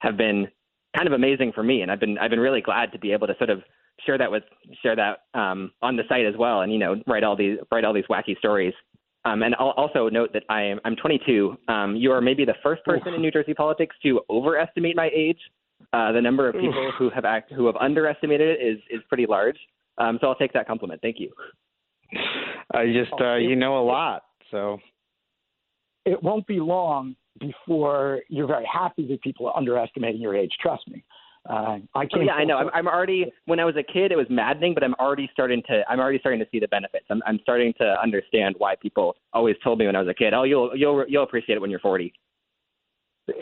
have 0.00 0.16
been 0.16 0.48
kind 0.96 1.06
of 1.06 1.12
amazing 1.12 1.52
for 1.54 1.62
me, 1.62 1.82
and 1.82 1.90
I've 1.90 2.00
been 2.00 2.18
I've 2.18 2.30
been 2.30 2.40
really 2.40 2.60
glad 2.60 2.92
to 2.92 2.98
be 2.98 3.12
able 3.12 3.26
to 3.26 3.34
sort 3.38 3.50
of 3.50 3.62
share 4.04 4.18
that 4.18 4.30
with 4.30 4.42
share 4.82 4.96
that 4.96 5.24
um, 5.38 5.72
on 5.80 5.96
the 5.96 6.02
site 6.08 6.26
as 6.26 6.34
well, 6.36 6.62
and 6.62 6.72
you 6.72 6.78
know 6.78 6.96
write 7.06 7.24
all 7.24 7.36
these 7.36 7.58
write 7.70 7.84
all 7.84 7.92
these 7.92 8.06
wacky 8.10 8.36
stories. 8.38 8.74
Um, 9.24 9.42
and 9.44 9.54
I'll 9.60 9.70
also 9.70 10.08
note 10.08 10.30
that 10.32 10.42
I 10.48 10.62
am 10.62 10.80
I'm 10.84 10.96
22. 10.96 11.56
Um, 11.68 11.94
you 11.96 12.10
are 12.10 12.20
maybe 12.20 12.44
the 12.44 12.56
first 12.62 12.84
person 12.84 13.14
in 13.14 13.22
New 13.22 13.30
Jersey 13.30 13.54
politics 13.54 13.94
to 14.02 14.20
overestimate 14.28 14.96
my 14.96 15.10
age. 15.14 15.38
Uh, 15.92 16.12
the 16.12 16.20
number 16.20 16.48
of 16.48 16.54
people 16.54 16.92
who 16.98 17.10
have 17.10 17.24
act, 17.24 17.52
who 17.52 17.66
have 17.66 17.76
underestimated 17.76 18.60
it 18.60 18.64
is 18.64 18.78
is 18.90 19.00
pretty 19.08 19.26
large. 19.26 19.56
Um, 19.98 20.18
so 20.20 20.26
I'll 20.26 20.34
take 20.34 20.52
that 20.54 20.66
compliment. 20.66 21.00
Thank 21.02 21.16
you. 21.20 21.30
I 22.74 22.86
just 22.86 23.12
uh, 23.20 23.36
you 23.36 23.56
know 23.56 23.78
a 23.78 23.84
lot, 23.84 24.24
so 24.50 24.78
It 26.04 26.22
won't 26.22 26.46
be 26.46 26.60
long 26.60 27.16
before 27.40 28.20
you're 28.28 28.46
very 28.46 28.66
happy 28.70 29.06
that 29.08 29.22
people 29.22 29.46
are 29.46 29.56
underestimating 29.56 30.20
your 30.20 30.36
age. 30.36 30.50
Trust 30.60 30.86
me. 30.88 31.04
Uh, 31.48 31.78
I 31.94 32.04
Oh, 32.04 32.06
can't. 32.06 32.24
yeah, 32.26 32.34
I 32.34 32.44
know. 32.44 32.56
I'm, 32.58 32.70
I'm 32.72 32.86
already. 32.86 33.32
When 33.46 33.58
I 33.58 33.64
was 33.64 33.74
a 33.76 33.82
kid, 33.82 34.12
it 34.12 34.16
was 34.16 34.26
maddening, 34.30 34.74
but 34.74 34.84
I'm 34.84 34.94
already 34.94 35.28
starting 35.32 35.60
to. 35.68 35.82
I'm 35.88 35.98
already 35.98 36.18
starting 36.20 36.38
to 36.40 36.46
see 36.52 36.60
the 36.60 36.68
benefits. 36.68 37.04
I'm, 37.10 37.20
I'm 37.26 37.40
starting 37.42 37.72
to 37.78 37.96
understand 38.00 38.54
why 38.58 38.76
people 38.76 39.16
always 39.32 39.56
told 39.64 39.78
me 39.80 39.86
when 39.86 39.96
I 39.96 40.00
was 40.00 40.08
a 40.08 40.14
kid, 40.14 40.34
"Oh, 40.34 40.44
you'll 40.44 40.76
you'll 40.76 41.04
you'll 41.08 41.24
appreciate 41.24 41.56
it 41.56 41.60
when 41.60 41.70
you're 41.70 41.80
40." 41.80 42.12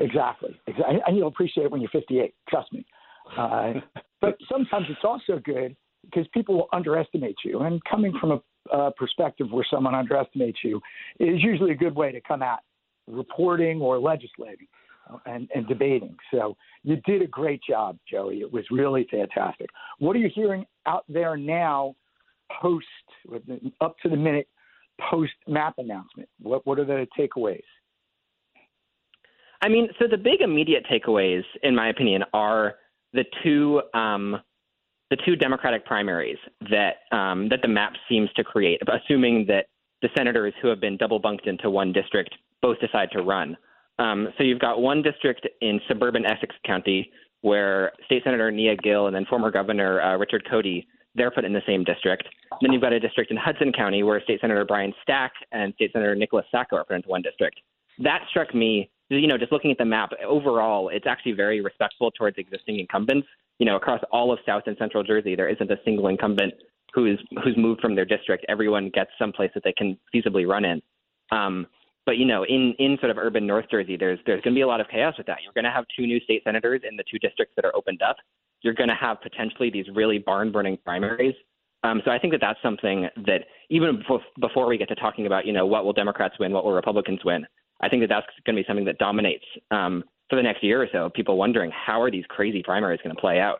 Exactly. 0.00 0.58
Exactly. 0.66 0.98
And 1.06 1.16
you'll 1.16 1.28
appreciate 1.28 1.64
it 1.64 1.70
when 1.70 1.80
you're 1.80 1.90
58. 1.90 2.34
Trust 2.48 2.72
me. 2.72 2.84
Uh, 3.36 3.74
but 4.20 4.36
sometimes 4.50 4.86
it's 4.88 5.04
also 5.04 5.38
good 5.44 5.76
because 6.04 6.26
people 6.32 6.54
will 6.54 6.68
underestimate 6.72 7.36
you. 7.44 7.60
And 7.60 7.82
coming 7.84 8.12
from 8.20 8.30
a 8.32 8.40
uh, 8.72 8.90
perspective 8.96 9.48
where 9.50 9.66
someone 9.70 9.94
underestimates 9.94 10.58
you 10.62 10.80
is 11.18 11.42
usually 11.42 11.72
a 11.72 11.76
good 11.76 11.94
way 11.94 12.12
to 12.12 12.20
come 12.20 12.42
at 12.42 12.60
reporting 13.06 13.80
or 13.80 13.98
legislating 13.98 14.66
uh, 15.12 15.18
and, 15.26 15.48
and 15.54 15.66
debating. 15.66 16.16
So 16.32 16.56
you 16.82 16.96
did 17.04 17.22
a 17.22 17.26
great 17.26 17.60
job, 17.68 17.98
Joey. 18.10 18.40
It 18.40 18.52
was 18.52 18.64
really 18.70 19.06
fantastic. 19.10 19.68
What 19.98 20.16
are 20.16 20.20
you 20.20 20.30
hearing 20.34 20.64
out 20.86 21.04
there 21.08 21.36
now, 21.36 21.94
post, 22.60 22.86
up 23.80 23.96
to 24.02 24.08
the 24.08 24.16
minute, 24.16 24.48
post 25.10 25.32
map 25.46 25.74
announcement? 25.78 26.28
What, 26.40 26.66
what 26.66 26.78
are 26.78 26.84
the 26.84 27.06
takeaways? 27.18 27.62
I 29.62 29.68
mean, 29.68 29.88
so 29.98 30.06
the 30.10 30.16
big 30.16 30.40
immediate 30.40 30.86
takeaways, 30.90 31.42
in 31.62 31.74
my 31.74 31.88
opinion, 31.90 32.24
are 32.32 32.76
the 33.12 33.24
two 33.42 33.82
um, 33.92 34.40
the 35.10 35.16
two 35.24 35.36
Democratic 35.36 35.84
primaries 35.84 36.38
that 36.70 37.16
um, 37.16 37.48
that 37.48 37.60
the 37.62 37.68
map 37.68 37.92
seems 38.08 38.32
to 38.34 38.44
create, 38.44 38.80
assuming 38.88 39.44
that 39.46 39.66
the 40.02 40.08
senators 40.16 40.54
who 40.62 40.68
have 40.68 40.80
been 40.80 40.96
double 40.96 41.18
bunked 41.18 41.46
into 41.46 41.68
one 41.68 41.92
district 41.92 42.34
both 42.62 42.78
decide 42.80 43.10
to 43.12 43.22
run. 43.22 43.56
Um, 43.98 44.28
so 44.38 44.44
you've 44.44 44.60
got 44.60 44.80
one 44.80 45.02
district 45.02 45.46
in 45.60 45.80
suburban 45.88 46.24
Essex 46.24 46.54
County 46.64 47.10
where 47.42 47.92
State 48.06 48.22
Senator 48.24 48.50
Nia 48.50 48.76
Gill 48.76 49.06
and 49.06 49.16
then 49.16 49.24
former 49.26 49.50
Governor 49.50 50.00
uh, 50.00 50.16
Richard 50.16 50.46
Codey 50.50 50.86
they're 51.14 51.30
put 51.30 51.44
in 51.44 51.52
the 51.52 51.62
same 51.66 51.84
district. 51.84 52.24
Then 52.60 52.72
you've 52.72 52.82
got 52.82 52.92
a 52.92 53.00
district 53.00 53.30
in 53.30 53.36
Hudson 53.36 53.72
County 53.72 54.02
where 54.02 54.22
State 54.22 54.40
Senator 54.40 54.64
Brian 54.64 54.92
Stack 55.02 55.32
and 55.52 55.74
State 55.74 55.92
Senator 55.92 56.14
Nicholas 56.14 56.46
Sacco 56.50 56.76
are 56.76 56.84
put 56.84 56.94
into 56.94 57.08
one 57.08 57.22
district. 57.22 57.60
That 57.98 58.20
struck 58.30 58.54
me, 58.54 58.90
you 59.08 59.26
know, 59.26 59.36
just 59.36 59.52
looking 59.52 59.70
at 59.70 59.78
the 59.78 59.84
map 59.84 60.10
overall, 60.26 60.88
it's 60.88 61.06
actually 61.06 61.32
very 61.32 61.60
respectful 61.60 62.10
towards 62.12 62.38
existing 62.38 62.78
incumbents. 62.78 63.26
You 63.60 63.66
know, 63.66 63.76
across 63.76 64.00
all 64.10 64.32
of 64.32 64.40
South 64.44 64.64
and 64.66 64.76
Central 64.78 65.04
Jersey, 65.04 65.36
there 65.36 65.48
isn't 65.48 65.70
a 65.70 65.76
single 65.84 66.08
incumbent 66.08 66.54
who's 66.92 67.22
who's 67.44 67.56
moved 67.56 67.80
from 67.80 67.94
their 67.94 68.04
district. 68.04 68.44
Everyone 68.48 68.90
gets 68.92 69.10
some 69.18 69.32
place 69.32 69.50
that 69.54 69.62
they 69.62 69.74
can 69.74 69.96
feasibly 70.12 70.48
run 70.48 70.64
in. 70.64 70.82
Um, 71.30 71.66
but 72.06 72.16
you 72.16 72.24
know, 72.24 72.44
in 72.44 72.74
in 72.78 72.96
sort 73.00 73.10
of 73.10 73.18
urban 73.18 73.46
North 73.46 73.66
Jersey, 73.70 73.96
there's 73.96 74.18
there's 74.26 74.40
going 74.42 74.54
to 74.54 74.58
be 74.58 74.62
a 74.62 74.66
lot 74.66 74.80
of 74.80 74.88
chaos 74.88 75.14
with 75.16 75.26
that. 75.26 75.38
You're 75.44 75.52
going 75.52 75.64
to 75.64 75.70
have 75.70 75.84
two 75.96 76.06
new 76.06 76.18
state 76.20 76.42
senators 76.44 76.80
in 76.88 76.96
the 76.96 77.04
two 77.10 77.18
districts 77.18 77.54
that 77.56 77.64
are 77.64 77.76
opened 77.76 78.02
up. 78.02 78.16
You're 78.62 78.74
going 78.74 78.88
to 78.88 78.94
have 78.94 79.20
potentially 79.22 79.70
these 79.70 79.86
really 79.94 80.18
barn 80.18 80.50
burning 80.50 80.78
primaries. 80.84 81.34
Um, 81.82 82.02
so 82.04 82.10
I 82.10 82.18
think 82.18 82.32
that 82.32 82.40
that's 82.40 82.58
something 82.62 83.08
that 83.26 83.46
even 83.70 83.98
before, 83.98 84.20
before 84.40 84.66
we 84.66 84.76
get 84.76 84.88
to 84.88 84.94
talking 84.94 85.26
about 85.26 85.46
you 85.46 85.52
know 85.52 85.66
what 85.66 85.84
will 85.84 85.92
Democrats 85.92 86.34
win, 86.40 86.52
what 86.52 86.64
will 86.64 86.72
Republicans 86.72 87.20
win, 87.24 87.46
I 87.80 87.88
think 87.88 88.02
that 88.02 88.08
that's 88.08 88.26
going 88.44 88.56
to 88.56 88.62
be 88.62 88.66
something 88.66 88.86
that 88.86 88.98
dominates 88.98 89.44
um, 89.70 90.04
for 90.30 90.36
the 90.36 90.42
next 90.42 90.62
year 90.62 90.82
or 90.82 90.88
so. 90.90 91.10
People 91.14 91.36
wondering 91.36 91.70
how 91.70 92.00
are 92.00 92.10
these 92.10 92.24
crazy 92.28 92.62
primaries 92.62 93.00
going 93.02 93.14
to 93.14 93.20
play 93.20 93.40
out. 93.40 93.58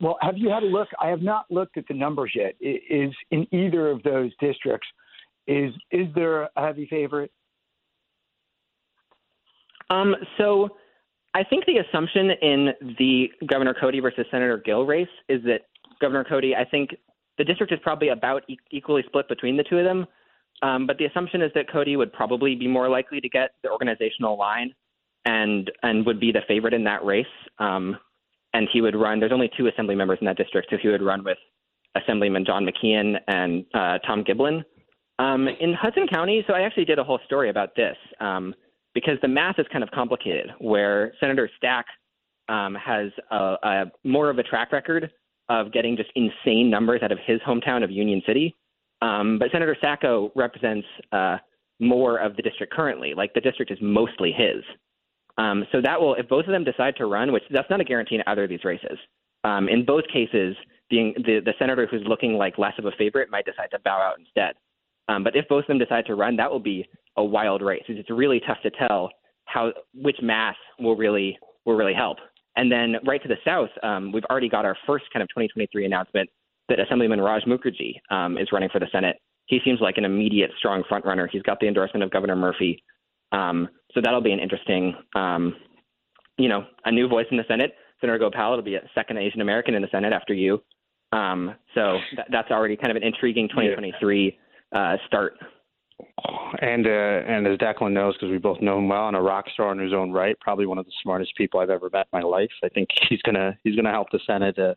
Well, 0.00 0.16
have 0.22 0.36
you 0.36 0.50
had 0.50 0.64
a 0.64 0.66
look? 0.66 0.88
I 1.00 1.08
have 1.08 1.22
not 1.22 1.44
looked 1.50 1.76
at 1.76 1.84
the 1.86 1.94
numbers 1.94 2.32
yet. 2.34 2.54
Is 2.60 3.14
in 3.30 3.46
either 3.54 3.90
of 3.90 4.02
those 4.02 4.32
districts, 4.40 4.88
is 5.46 5.72
is 5.92 6.08
there 6.14 6.42
a 6.42 6.50
heavy 6.56 6.86
favorite? 6.90 7.30
Um, 9.90 10.16
so 10.38 10.70
I 11.34 11.44
think 11.44 11.64
the 11.66 11.78
assumption 11.78 12.30
in 12.42 12.68
the 12.98 13.28
Governor 13.46 13.74
Codey 13.74 14.02
versus 14.02 14.26
Senator 14.30 14.60
Gill 14.64 14.84
race 14.84 15.06
is 15.28 15.42
that 15.44 15.60
Governor 16.00 16.24
Codey, 16.24 16.56
I 16.56 16.64
think 16.64 16.90
the 17.38 17.44
district 17.44 17.72
is 17.72 17.78
probably 17.82 18.08
about 18.08 18.42
e- 18.48 18.56
equally 18.70 19.02
split 19.06 19.28
between 19.28 19.56
the 19.56 19.64
two 19.64 19.78
of 19.78 19.84
them. 19.84 20.06
Um, 20.62 20.86
but 20.86 20.98
the 20.98 21.04
assumption 21.04 21.42
is 21.42 21.50
that 21.54 21.68
Codey 21.68 21.96
would 21.96 22.12
probably 22.12 22.54
be 22.54 22.66
more 22.66 22.88
likely 22.88 23.20
to 23.20 23.28
get 23.28 23.50
the 23.62 23.70
organizational 23.70 24.38
line 24.38 24.72
and 25.24 25.70
and 25.82 26.04
would 26.06 26.20
be 26.20 26.32
the 26.32 26.42
favorite 26.46 26.74
in 26.74 26.84
that 26.84 27.04
race. 27.04 27.26
Um, 27.58 27.96
and 28.52 28.68
he 28.72 28.80
would 28.80 28.94
run. 28.94 29.18
There's 29.18 29.32
only 29.32 29.50
two 29.56 29.66
assembly 29.66 29.96
members 29.96 30.18
in 30.20 30.26
that 30.26 30.36
district, 30.36 30.68
so 30.70 30.76
he 30.80 30.88
would 30.88 31.02
run 31.02 31.24
with 31.24 31.38
Assemblyman 31.96 32.44
John 32.44 32.64
McKeon 32.64 33.16
and 33.26 33.64
uh, 33.74 33.98
Tom 34.06 34.22
Giblin. 34.22 34.62
Um, 35.18 35.48
in 35.48 35.74
Hudson 35.74 36.06
County, 36.06 36.44
so 36.46 36.54
I 36.54 36.62
actually 36.62 36.84
did 36.84 36.98
a 36.98 37.04
whole 37.04 37.18
story 37.24 37.50
about 37.50 37.74
this. 37.76 37.96
Um, 38.20 38.54
because 38.94 39.18
the 39.22 39.28
math 39.28 39.58
is 39.58 39.66
kind 39.72 39.82
of 39.82 39.90
complicated, 39.90 40.50
where 40.58 41.12
Senator 41.18 41.50
Stack 41.56 41.84
um, 42.48 42.76
has 42.76 43.10
a, 43.30 43.56
a 43.62 43.84
more 44.04 44.30
of 44.30 44.38
a 44.38 44.42
track 44.42 44.72
record 44.72 45.10
of 45.48 45.72
getting 45.72 45.96
just 45.96 46.10
insane 46.14 46.70
numbers 46.70 47.02
out 47.02 47.12
of 47.12 47.18
his 47.26 47.40
hometown 47.40 47.84
of 47.84 47.90
Union 47.90 48.22
City. 48.26 48.54
Um, 49.02 49.38
but 49.38 49.50
Senator 49.52 49.76
Sacco 49.80 50.32
represents 50.34 50.86
uh, 51.12 51.38
more 51.80 52.18
of 52.18 52.36
the 52.36 52.42
district 52.42 52.72
currently. 52.72 53.14
Like 53.14 53.34
the 53.34 53.40
district 53.40 53.70
is 53.70 53.78
mostly 53.82 54.32
his. 54.32 54.62
Um, 55.36 55.64
so 55.72 55.80
that 55.80 56.00
will, 56.00 56.14
if 56.14 56.28
both 56.28 56.46
of 56.46 56.52
them 56.52 56.64
decide 56.64 56.96
to 56.96 57.06
run, 57.06 57.32
which 57.32 57.42
that's 57.50 57.68
not 57.70 57.80
a 57.80 57.84
guarantee 57.84 58.16
in 58.16 58.22
either 58.26 58.44
of 58.44 58.50
these 58.50 58.64
races. 58.64 58.98
Um, 59.42 59.68
in 59.68 59.84
both 59.84 60.04
cases, 60.12 60.56
the, 60.90 61.12
the, 61.16 61.40
the 61.44 61.54
senator 61.58 61.86
who's 61.86 62.04
looking 62.06 62.34
like 62.34 62.56
less 62.56 62.74
of 62.78 62.86
a 62.86 62.92
favorite 62.92 63.30
might 63.30 63.44
decide 63.44 63.70
to 63.72 63.78
bow 63.84 63.98
out 63.98 64.18
instead. 64.18 64.54
Um, 65.08 65.24
but 65.24 65.36
if 65.36 65.46
both 65.48 65.64
of 65.64 65.68
them 65.68 65.78
decide 65.78 66.06
to 66.06 66.14
run, 66.14 66.36
that 66.36 66.50
will 66.50 66.60
be 66.60 66.86
a 67.16 67.24
wild 67.24 67.62
race. 67.62 67.82
It's 67.88 68.10
really 68.10 68.40
tough 68.40 68.58
to 68.62 68.70
tell 68.70 69.10
how 69.46 69.72
which 69.94 70.16
mass 70.22 70.56
will 70.78 70.96
really 70.96 71.38
will 71.66 71.74
really 71.74 71.94
help. 71.94 72.18
And 72.56 72.70
then 72.70 72.96
right 73.04 73.22
to 73.22 73.28
the 73.28 73.36
south, 73.44 73.70
um, 73.82 74.12
we've 74.12 74.24
already 74.30 74.48
got 74.48 74.64
our 74.64 74.76
first 74.86 75.06
kind 75.12 75.22
of 75.22 75.28
2023 75.30 75.84
announcement 75.84 76.30
that 76.68 76.80
Assemblyman 76.80 77.20
Raj 77.20 77.42
Mukherjee 77.44 78.00
um, 78.10 78.38
is 78.38 78.48
running 78.52 78.68
for 78.70 78.78
the 78.78 78.86
Senate. 78.92 79.16
He 79.46 79.60
seems 79.64 79.80
like 79.80 79.98
an 79.98 80.04
immediate 80.04 80.50
strong 80.58 80.82
front 80.88 81.04
runner. 81.04 81.28
He's 81.30 81.42
got 81.42 81.60
the 81.60 81.68
endorsement 81.68 82.02
of 82.02 82.10
Governor 82.10 82.36
Murphy, 82.36 82.82
um, 83.32 83.68
so 83.94 84.00
that'll 84.02 84.20
be 84.20 84.32
an 84.32 84.40
interesting, 84.40 84.94
um, 85.14 85.56
you 86.36 86.48
know, 86.48 86.66
a 86.84 86.92
new 86.92 87.08
voice 87.08 87.26
in 87.30 87.36
the 87.36 87.44
Senate. 87.48 87.74
Senator 88.00 88.18
Gopal 88.18 88.56
will 88.56 88.62
be 88.62 88.74
a 88.74 88.82
second 88.94 89.18
Asian 89.18 89.40
American 89.40 89.74
in 89.74 89.82
the 89.82 89.88
Senate 89.90 90.12
after 90.12 90.34
you. 90.34 90.62
Um, 91.12 91.54
so 91.74 91.98
that, 92.16 92.26
that's 92.30 92.50
already 92.50 92.76
kind 92.76 92.90
of 92.90 92.96
an 92.96 93.04
intriguing 93.04 93.48
2023 93.48 94.36
uh, 94.74 94.96
start. 95.06 95.34
And 96.60 96.86
uh, 96.86 96.90
and 96.90 97.46
as 97.46 97.58
Declan 97.58 97.92
knows, 97.92 98.14
because 98.14 98.30
we 98.30 98.38
both 98.38 98.60
know 98.60 98.78
him 98.78 98.88
well, 98.88 99.06
and 99.06 99.16
a 99.16 99.20
rock 99.20 99.44
star 99.52 99.70
in 99.70 99.78
his 99.78 99.92
own 99.92 100.10
right, 100.10 100.38
probably 100.40 100.66
one 100.66 100.78
of 100.78 100.86
the 100.86 100.92
smartest 101.02 101.36
people 101.36 101.60
I've 101.60 101.70
ever 101.70 101.88
met 101.92 102.08
in 102.12 102.18
my 102.18 102.22
life. 102.22 102.50
I 102.64 102.68
think 102.68 102.88
he's 103.08 103.22
gonna 103.22 103.56
he's 103.62 103.76
gonna 103.76 103.92
help 103.92 104.10
the 104.10 104.18
Senate 104.26 104.58
a, 104.58 104.76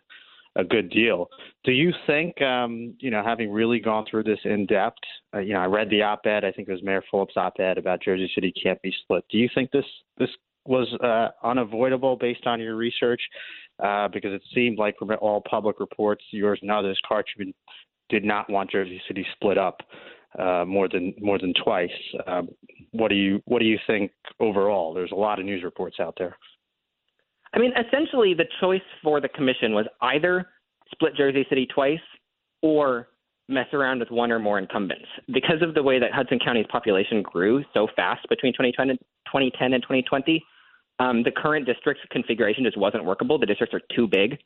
a 0.57 0.63
good 0.63 0.89
deal. 0.89 1.27
Do 1.63 1.71
you 1.71 1.93
think, 2.05 2.41
um, 2.41 2.95
you 2.99 3.11
know, 3.11 3.23
having 3.23 3.51
really 3.51 3.79
gone 3.79 4.05
through 4.09 4.23
this 4.23 4.39
in 4.43 4.65
depth, 4.65 4.97
uh, 5.33 5.39
you 5.39 5.53
know, 5.53 5.59
I 5.59 5.65
read 5.65 5.89
the 5.89 6.01
op-ed. 6.01 6.43
I 6.43 6.51
think 6.51 6.67
it 6.67 6.71
was 6.71 6.83
Mayor 6.83 7.03
Fulop's 7.11 7.37
op-ed 7.37 7.77
about 7.77 8.01
Jersey 8.01 8.29
City 8.33 8.51
can't 8.61 8.81
be 8.81 8.93
split. 9.03 9.23
Do 9.29 9.37
you 9.37 9.49
think 9.53 9.71
this 9.71 9.85
this 10.17 10.29
was 10.65 10.87
uh, 11.01 11.29
unavoidable 11.47 12.17
based 12.17 12.45
on 12.45 12.59
your 12.59 12.75
research? 12.75 13.21
Uh, 13.81 14.07
because 14.07 14.33
it 14.33 14.41
seemed 14.55 14.79
like 14.79 14.97
from 14.97 15.11
all 15.21 15.43
public 15.47 15.79
reports, 15.79 16.23
yours 16.31 16.57
and 16.63 16.71
others, 16.71 16.99
Carchman 17.07 17.53
did 18.09 18.25
not 18.25 18.49
want 18.49 18.71
Jersey 18.71 18.99
City 19.07 19.23
split 19.35 19.59
up 19.59 19.81
uh, 20.39 20.65
more 20.65 20.89
than 20.89 21.13
more 21.19 21.37
than 21.37 21.53
twice. 21.63 21.89
Um, 22.25 22.49
what 22.91 23.09
do 23.09 23.15
you 23.15 23.41
what 23.45 23.59
do 23.59 23.65
you 23.65 23.77
think 23.85 24.11
overall? 24.39 24.93
There's 24.93 25.11
a 25.11 25.15
lot 25.15 25.39
of 25.39 25.45
news 25.45 25.63
reports 25.63 25.97
out 25.99 26.15
there. 26.17 26.35
I 27.53 27.59
mean, 27.59 27.71
essentially, 27.77 28.33
the 28.33 28.45
choice 28.59 28.81
for 29.03 29.21
the 29.21 29.29
commission 29.29 29.73
was 29.73 29.85
either 30.01 30.47
split 30.91 31.15
Jersey 31.15 31.45
City 31.49 31.67
twice 31.73 31.99
or 32.61 33.07
mess 33.49 33.67
around 33.73 33.99
with 33.99 34.11
one 34.11 34.31
or 34.31 34.39
more 34.39 34.59
incumbents. 34.59 35.05
Because 35.33 35.61
of 35.61 35.73
the 35.73 35.83
way 35.83 35.99
that 35.99 36.11
Hudson 36.11 36.39
County's 36.39 36.65
population 36.69 37.21
grew 37.21 37.63
so 37.73 37.87
fast 37.95 38.27
between 38.29 38.53
2010 38.53 38.89
and 39.73 39.83
2020, 39.83 40.43
um, 40.99 41.23
the 41.23 41.31
current 41.31 41.65
district's 41.65 42.03
configuration 42.11 42.63
just 42.63 42.77
wasn't 42.77 43.05
workable. 43.05 43.37
The 43.37 43.45
districts 43.45 43.73
are 43.73 43.81
too 43.95 44.07
big. 44.07 44.39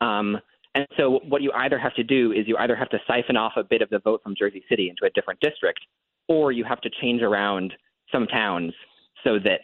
Um, 0.00 0.38
and 0.74 0.86
so 0.96 1.20
what 1.26 1.42
you 1.42 1.52
either 1.52 1.78
have 1.78 1.94
to 1.94 2.04
do 2.04 2.32
is 2.32 2.46
you 2.46 2.56
either 2.58 2.76
have 2.76 2.90
to 2.90 2.98
siphon 3.06 3.36
off 3.36 3.52
a 3.56 3.64
bit 3.64 3.80
of 3.80 3.88
the 3.88 3.98
vote 3.98 4.22
from 4.22 4.34
Jersey 4.36 4.62
City 4.68 4.90
into 4.90 5.06
a 5.06 5.10
different 5.10 5.40
district, 5.40 5.80
or 6.28 6.52
you 6.52 6.64
have 6.64 6.82
to 6.82 6.90
change 7.00 7.22
around 7.22 7.72
some 8.12 8.26
towns 8.26 8.74
so 9.24 9.38
that 9.38 9.60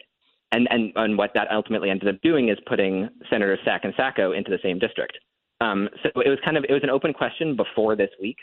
and, 0.53 0.67
and, 0.69 0.93
and 0.95 1.17
what 1.17 1.31
that 1.33 1.51
ultimately 1.51 1.89
ended 1.89 2.07
up 2.07 2.21
doing 2.21 2.49
is 2.49 2.57
putting 2.67 3.09
Senator 3.29 3.57
Stack 3.63 3.83
and 3.83 3.93
Sacco 3.97 4.31
into 4.31 4.51
the 4.51 4.59
same 4.63 4.79
district. 4.79 5.17
Um, 5.61 5.89
so 6.01 6.09
it 6.21 6.29
was 6.29 6.39
kind 6.43 6.57
of 6.57 6.65
it 6.67 6.73
was 6.73 6.83
an 6.83 6.89
open 6.89 7.13
question 7.13 7.55
before 7.55 7.95
this 7.95 8.09
week 8.21 8.37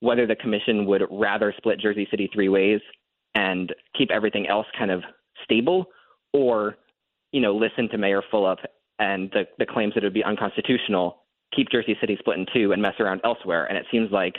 whether 0.00 0.26
the 0.26 0.36
commission 0.36 0.84
would 0.84 1.02
rather 1.10 1.54
split 1.56 1.80
Jersey 1.80 2.06
City 2.10 2.28
three 2.32 2.50
ways 2.50 2.80
and 3.34 3.74
keep 3.96 4.10
everything 4.10 4.46
else 4.46 4.66
kind 4.78 4.90
of 4.90 5.02
stable, 5.44 5.86
or 6.32 6.76
you 7.32 7.40
know 7.40 7.54
listen 7.54 7.88
to 7.90 7.98
Mayor 7.98 8.22
Fulop 8.32 8.58
and 8.98 9.30
the, 9.32 9.44
the 9.58 9.66
claims 9.66 9.94
that 9.94 10.02
it 10.02 10.06
would 10.06 10.14
be 10.14 10.24
unconstitutional 10.24 11.22
keep 11.54 11.70
Jersey 11.70 11.96
City 12.00 12.16
split 12.18 12.38
in 12.38 12.46
two 12.52 12.72
and 12.72 12.82
mess 12.82 12.94
around 12.98 13.20
elsewhere. 13.24 13.66
And 13.66 13.78
it 13.78 13.86
seems 13.90 14.10
like 14.10 14.34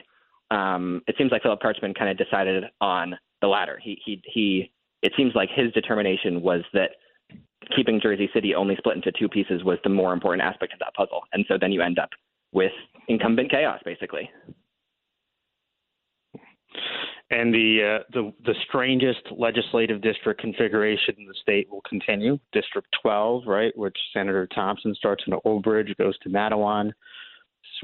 um, 0.51 1.01
it 1.07 1.15
seems 1.17 1.31
like 1.31 1.43
Philip 1.43 1.61
Carchman 1.61 1.93
kind 1.93 2.09
of 2.09 2.17
decided 2.17 2.65
on 2.81 3.15
the 3.41 3.47
latter. 3.47 3.79
He 3.81 3.99
he 4.05 4.21
he. 4.25 4.71
It 5.03 5.13
seems 5.15 5.33
like 5.35 5.49
his 5.55 5.71
determination 5.73 6.41
was 6.41 6.61
that 6.73 6.91
keeping 7.75 7.99
Jersey 8.01 8.29
City 8.33 8.55
only 8.55 8.75
split 8.77 8.95
into 8.95 9.11
two 9.11 9.27
pieces 9.27 9.63
was 9.63 9.77
the 9.83 9.89
more 9.89 10.13
important 10.13 10.43
aspect 10.43 10.73
of 10.73 10.79
that 10.79 10.93
puzzle. 10.95 11.21
And 11.33 11.45
so 11.47 11.57
then 11.59 11.71
you 11.71 11.81
end 11.81 11.99
up 11.99 12.09
with 12.51 12.71
incumbent 13.07 13.51
chaos, 13.51 13.79
basically. 13.83 14.29
And 17.29 17.53
the, 17.53 17.99
uh, 17.99 18.03
the 18.13 18.33
the 18.45 18.55
strangest 18.69 19.19
legislative 19.37 20.01
district 20.01 20.39
configuration 20.39 21.15
in 21.17 21.25
the 21.25 21.33
state 21.41 21.69
will 21.69 21.81
continue. 21.81 22.39
District 22.53 22.87
12, 23.01 23.43
right, 23.45 23.77
which 23.77 23.97
Senator 24.13 24.47
Thompson 24.47 24.95
starts 24.95 25.25
in 25.27 25.33
Old 25.43 25.63
Bridge, 25.63 25.93
goes 25.99 26.17
to 26.19 26.29
Matawan, 26.29 26.93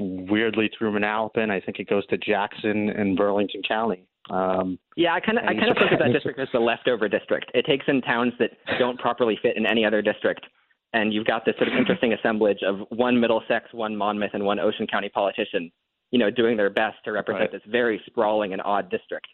weirdly 0.00 0.70
through 0.76 0.92
Manalapan. 0.92 1.50
I 1.50 1.60
think 1.60 1.78
it 1.78 1.90
goes 1.90 2.06
to 2.06 2.16
Jackson 2.16 2.88
and 2.88 3.18
Burlington 3.18 3.60
County. 3.68 4.06
Um, 4.30 4.78
yeah, 4.96 5.14
I 5.14 5.20
kind 5.20 5.38
of 5.38 5.44
I 5.44 5.54
kind 5.54 5.70
of 5.70 5.76
think 5.76 5.92
of 5.92 5.98
that 5.98 6.12
district 6.12 6.38
as 6.38 6.48
the 6.52 6.60
leftover 6.60 7.08
district. 7.08 7.50
It 7.54 7.66
takes 7.66 7.84
in 7.88 8.00
towns 8.00 8.32
that 8.38 8.50
don't 8.78 8.98
properly 8.98 9.38
fit 9.42 9.56
in 9.56 9.66
any 9.66 9.84
other 9.84 10.00
district, 10.00 10.46
and 10.94 11.12
you've 11.12 11.26
got 11.26 11.44
this 11.44 11.54
sort 11.56 11.68
of 11.68 11.74
interesting 11.74 12.14
assemblage 12.14 12.62
of 12.66 12.86
one 12.88 13.20
Middlesex, 13.20 13.66
one 13.72 13.94
Monmouth, 13.94 14.30
and 14.32 14.44
one 14.44 14.58
Ocean 14.58 14.86
County 14.86 15.10
politician 15.10 15.70
you 16.14 16.20
know, 16.20 16.30
doing 16.30 16.56
their 16.56 16.70
best 16.70 16.96
to 17.04 17.10
represent 17.10 17.40
right. 17.40 17.52
this 17.52 17.62
very 17.66 18.00
sprawling 18.06 18.52
and 18.52 18.62
odd 18.62 18.88
district. 18.88 19.26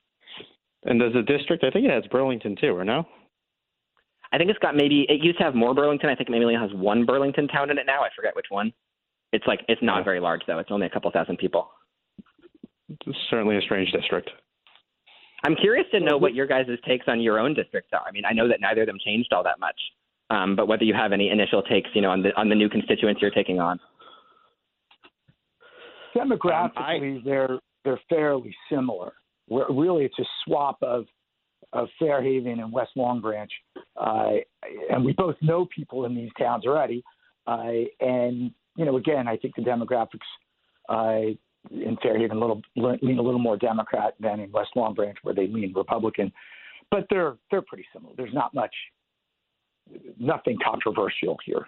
And 0.85 0.99
does 0.99 1.13
the 1.13 1.21
district? 1.21 1.63
I 1.63 1.71
think 1.71 1.85
it 1.85 1.91
has 1.91 2.05
Burlington 2.11 2.57
too, 2.59 2.75
or 2.75 2.87
no? 2.87 3.05
I 4.33 4.39
think 4.39 4.49
it's 4.49 4.59
got 4.61 4.75
maybe. 4.75 5.05
It 5.11 5.23
used 5.23 5.37
to 5.39 5.45
have 5.45 5.55
more 5.55 5.75
Burlington. 5.75 6.09
I 6.09 6.15
think 6.15 6.31
it 6.31 6.33
maybe 6.33 6.45
only 6.47 6.57
has 6.57 6.71
one 6.73 7.05
Burlington 7.05 7.49
town 7.49 7.69
in 7.71 7.77
it 7.77 7.85
now. 7.85 8.01
I 8.01 8.09
forget 8.17 8.35
which 8.35 8.47
one. 8.49 8.73
It's 9.35 9.47
like 9.47 9.61
it's 9.69 9.83
not 9.83 10.05
very 10.05 10.21
large 10.21 10.41
though. 10.47 10.59
It's 10.59 10.71
only 10.71 10.87
a 10.87 10.91
couple 10.91 11.11
thousand 11.11 11.37
people. 11.37 11.69
It's 12.89 13.19
certainly 13.29 13.59
a 13.59 13.61
strange 13.61 13.93
district. 13.93 14.31
I'm 15.43 15.57
curious 15.57 15.87
to 15.93 16.01
know 16.01 16.19
what 16.19 16.35
your 16.35 16.47
guys' 16.47 16.67
takes 16.87 17.07
on 17.09 17.21
your 17.21 17.39
own 17.39 17.55
districts 17.55 17.91
are. 17.93 18.03
I 18.07 18.13
mean, 18.13 18.25
I 18.29 18.33
know 18.33 18.49
that 18.49 18.61
neither 18.61 18.83
of 18.83 18.87
them 18.87 18.99
changed 19.05 19.33
all 19.33 19.43
that 19.45 19.59
much, 19.59 19.79
um, 20.31 20.55
but 20.55 20.69
whether 20.69 20.85
you 20.85 20.95
have 20.95 21.13
any 21.13 21.31
initial 21.31 21.63
takes, 21.63 21.89
you 21.95 22.03
know, 22.03 22.11
on 22.11 22.23
the 22.23 22.31
on 22.37 22.49
the 22.49 22.55
new 22.55 22.69
constituents 22.69 23.21
you're 23.23 23.31
taking 23.31 23.59
on. 23.59 23.81
Demographically, 26.15 26.77
um, 26.77 27.21
I, 27.21 27.21
they're 27.25 27.59
they're 27.85 28.01
fairly 28.09 28.55
similar. 28.71 29.13
We're, 29.49 29.73
really, 29.73 30.05
it's 30.05 30.19
a 30.19 30.25
swap 30.45 30.77
of 30.83 31.07
of 31.73 31.89
Fair 31.99 32.23
Haven 32.23 32.61
and 32.61 32.73
West 32.73 32.91
Long 32.97 33.21
Branch, 33.21 33.51
uh, 33.97 34.33
and 34.91 35.05
we 35.05 35.13
both 35.13 35.37
know 35.41 35.67
people 35.75 36.05
in 36.05 36.15
these 36.15 36.31
towns 36.39 36.67
already. 36.67 37.03
Uh, 37.47 37.87
and 38.01 38.51
you 38.77 38.85
know, 38.85 38.97
again, 38.97 39.27
I 39.27 39.37
think 39.37 39.55
the 39.57 39.63
demographics 39.63 40.19
uh, 40.89 41.35
in 41.71 41.97
Fair 42.03 42.19
Haven 42.19 42.39
a 42.39 42.41
little 42.41 42.63
lean 42.77 43.19
a 43.19 43.23
little 43.23 43.41
more 43.41 43.57
Democrat 43.57 44.15
than 44.21 44.41
in 44.41 44.51
West 44.53 44.71
Long 44.77 44.95
Branch, 44.95 45.17
where 45.23 45.35
they 45.35 45.47
lean 45.47 45.73
Republican. 45.75 46.33
But 46.91 47.07
they're 47.11 47.37
they're 47.51 47.63
pretty 47.63 47.87
similar. 47.93 48.15
There's 48.17 48.35
not 48.35 48.55
much, 48.55 48.75
nothing 50.19 50.57
controversial 50.65 51.37
here. 51.45 51.67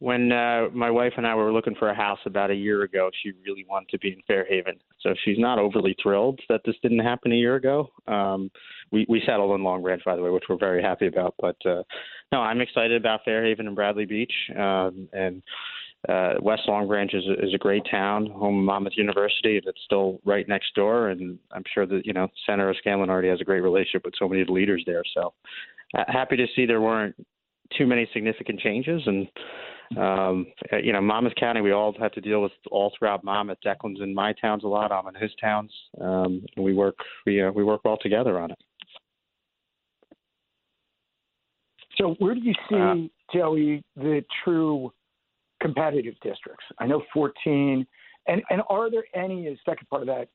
When 0.00 0.32
uh, 0.32 0.68
my 0.72 0.90
wife 0.90 1.12
and 1.18 1.26
I 1.26 1.34
were 1.34 1.52
looking 1.52 1.74
for 1.74 1.90
a 1.90 1.94
house 1.94 2.20
about 2.24 2.50
a 2.50 2.54
year 2.54 2.84
ago, 2.84 3.10
she 3.22 3.32
really 3.44 3.66
wanted 3.68 3.90
to 3.90 3.98
be 3.98 4.08
in 4.08 4.22
Fair 4.26 4.46
Haven. 4.46 4.78
So 5.00 5.14
she's 5.24 5.38
not 5.38 5.58
overly 5.58 5.94
thrilled 6.02 6.40
that 6.48 6.62
this 6.64 6.76
didn't 6.80 7.00
happen 7.00 7.32
a 7.32 7.36
year 7.36 7.56
ago. 7.56 7.90
Um, 8.08 8.50
we 8.90 9.04
we 9.10 9.22
settled 9.26 9.54
in 9.54 9.62
Long 9.62 9.82
Branch, 9.82 10.02
by 10.04 10.16
the 10.16 10.22
way, 10.22 10.30
which 10.30 10.44
we're 10.48 10.56
very 10.56 10.82
happy 10.82 11.06
about. 11.06 11.34
But 11.38 11.56
uh, 11.66 11.82
no, 12.32 12.40
I'm 12.40 12.62
excited 12.62 12.98
about 12.98 13.24
Fair 13.24 13.44
Haven 13.44 13.66
and 13.66 13.76
Bradley 13.76 14.06
Beach, 14.06 14.32
um, 14.56 15.06
and 15.12 15.42
uh, 16.08 16.34
West 16.40 16.62
Long 16.66 16.88
Branch 16.88 17.12
is 17.12 17.24
a, 17.26 17.44
is 17.44 17.54
a 17.54 17.58
great 17.58 17.82
town, 17.90 18.26
home 18.26 18.60
of 18.60 18.64
Monmouth 18.64 18.94
University. 18.96 19.60
That's 19.64 19.80
still 19.84 20.18
right 20.24 20.48
next 20.48 20.74
door, 20.74 21.08
and 21.10 21.38
I'm 21.52 21.64
sure 21.74 21.86
that 21.86 22.06
you 22.06 22.12
know 22.12 22.28
Senator 22.46 22.74
Scanlan 22.78 23.10
already 23.10 23.28
has 23.28 23.40
a 23.40 23.44
great 23.44 23.60
relationship 23.60 24.04
with 24.04 24.14
so 24.18 24.28
many 24.28 24.40
of 24.40 24.46
the 24.46 24.52
leaders 24.54 24.82
there. 24.86 25.02
So 25.14 25.34
uh, 25.98 26.04
happy 26.08 26.36
to 26.36 26.46
see 26.56 26.64
there 26.64 26.80
weren't 26.80 27.14
too 27.76 27.86
many 27.86 28.08
significant 28.14 28.60
changes, 28.60 29.02
and 29.04 29.28
um, 29.98 30.46
you 30.82 30.92
know 30.94 31.02
Monmouth 31.02 31.34
County, 31.38 31.60
we 31.60 31.72
all 31.72 31.94
have 32.00 32.12
to 32.12 32.20
deal 32.22 32.40
with 32.40 32.52
all 32.70 32.92
throughout 32.98 33.22
Monmouth. 33.22 33.58
Declan's 33.62 34.00
in 34.00 34.14
my 34.14 34.32
towns 34.40 34.64
a 34.64 34.68
lot. 34.68 34.92
I'm 34.92 35.14
in 35.14 35.20
his 35.20 35.32
towns. 35.38 35.70
Um, 36.00 36.44
and 36.56 36.64
we 36.64 36.72
work 36.72 36.96
we 37.26 37.42
uh, 37.42 37.50
we 37.50 37.62
work 37.62 37.82
well 37.84 37.98
together 38.00 38.40
on 38.40 38.52
it. 38.52 38.58
So 41.96 42.14
where 42.18 42.34
do 42.34 42.40
you 42.40 42.54
see, 42.70 42.76
uh, 42.76 42.94
Joey, 43.30 43.84
the 43.94 44.24
true 44.42 44.90
competitive 45.60 46.14
districts? 46.22 46.64
I 46.78 46.86
know 46.86 47.02
14. 47.12 47.86
And, 48.26 48.42
and 48.50 48.62
are 48.68 48.90
there 48.90 49.04
any, 49.14 49.46
as 49.48 49.56
second 49.64 49.88
part 49.88 50.02
of 50.02 50.08
that 50.08 50.28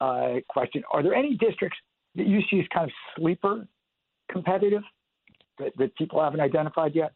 uh, 0.00 0.40
question, 0.48 0.82
are 0.92 1.02
there 1.02 1.14
any 1.14 1.36
districts 1.36 1.78
that 2.14 2.26
you 2.26 2.40
see 2.50 2.60
as 2.60 2.66
kind 2.72 2.84
of 2.84 2.92
sleeper 3.16 3.66
competitive 4.30 4.82
that, 5.58 5.72
that 5.78 5.96
people 5.96 6.22
haven't 6.22 6.40
identified 6.40 6.94
yet? 6.94 7.12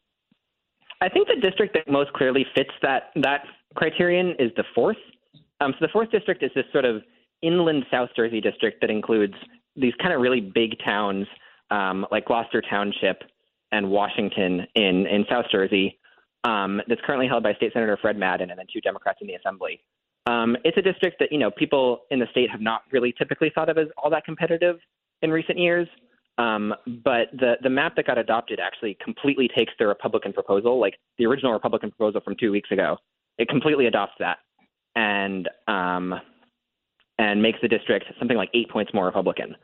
I 1.01 1.09
think 1.09 1.29
the 1.29 1.41
district 1.41 1.75
that 1.75 1.91
most 1.91 2.13
clearly 2.15 2.47
fits 2.55 2.71
that, 2.83 3.11
that 3.17 3.43
criterion 3.75 4.35
is 4.39 4.51
the 4.57 4.65
fourth. 4.75 4.97
Um, 5.61 5.73
so 5.73 5.87
the 5.87 5.93
fourth 5.93 6.11
district 6.11 6.43
is 6.43 6.51
this 6.55 6.65
sort 6.73 6.85
of 6.85 7.03
inland 7.43 7.85
South 7.91 8.09
Jersey 8.17 8.41
district 8.41 8.81
that 8.81 8.91
includes 8.91 9.35
these 9.77 9.93
kind 10.01 10.15
of 10.15 10.21
really 10.21 10.41
big 10.41 10.77
towns 10.85 11.27
um, 11.71 12.07
like 12.11 12.27
Gloucester 12.27 12.63
Township 12.69 13.23
and 13.73 13.91
Washington 13.91 14.67
in, 14.75 15.07
in 15.07 15.25
South 15.29 15.47
Jersey, 15.51 15.99
um, 16.45 16.81
that's 16.89 17.01
currently 17.05 17.29
held 17.29 17.43
by 17.43 17.55
State 17.55 17.73
Senator 17.73 17.99
Fred 18.01 18.17
Madden 18.17 18.51
and 18.51 18.59
then 18.59 18.67
two 18.73 18.81
Democrats 18.81 19.19
in 19.21 19.27
the 19.27 19.35
Assembly. 19.35 19.81
Um, 20.27 20.57
it's 20.65 20.77
a 20.77 20.83
district 20.83 21.19
that 21.21 21.31
you 21.31 21.39
know 21.39 21.51
people 21.51 22.01
in 22.11 22.19
the 22.19 22.27
state 22.31 22.51
have 22.51 22.61
not 22.61 22.83
really 22.91 23.15
typically 23.17 23.51
thought 23.55 23.69
of 23.69 23.79
as 23.79 23.87
all 23.97 24.11
that 24.11 24.25
competitive 24.25 24.79
in 25.23 25.31
recent 25.31 25.59
years. 25.59 25.89
Um, 26.39 26.75
but 27.05 27.29
the 27.33 27.55
the 27.63 27.71
map 27.71 27.97
that 27.97 28.07
got 28.07 28.19
adopted 28.19 28.61
actually 28.61 28.99
completely 29.03 29.49
takes 29.49 29.73
the 29.79 29.87
Republican 29.87 30.33
proposal, 30.33 30.79
like 30.79 30.95
the 31.19 31.27
original 31.27 31.53
Republican 31.53 31.91
proposal 31.91 32.21
from 32.21 32.35
two 32.39 32.53
weeks 32.53 32.71
ago. 32.71 32.99
It 33.39 33.49
completely 33.49 33.87
adopts 33.87 34.15
that 34.19 34.39
and 34.97 35.49
um, 35.69 36.15
and 37.19 37.41
makes 37.41 37.59
the 37.63 37.69
district 37.69 38.07
something 38.19 38.37
like 38.37 38.51
eight 38.53 38.69
points 38.69 38.93
more 38.93 39.07
Republican. 39.07 39.57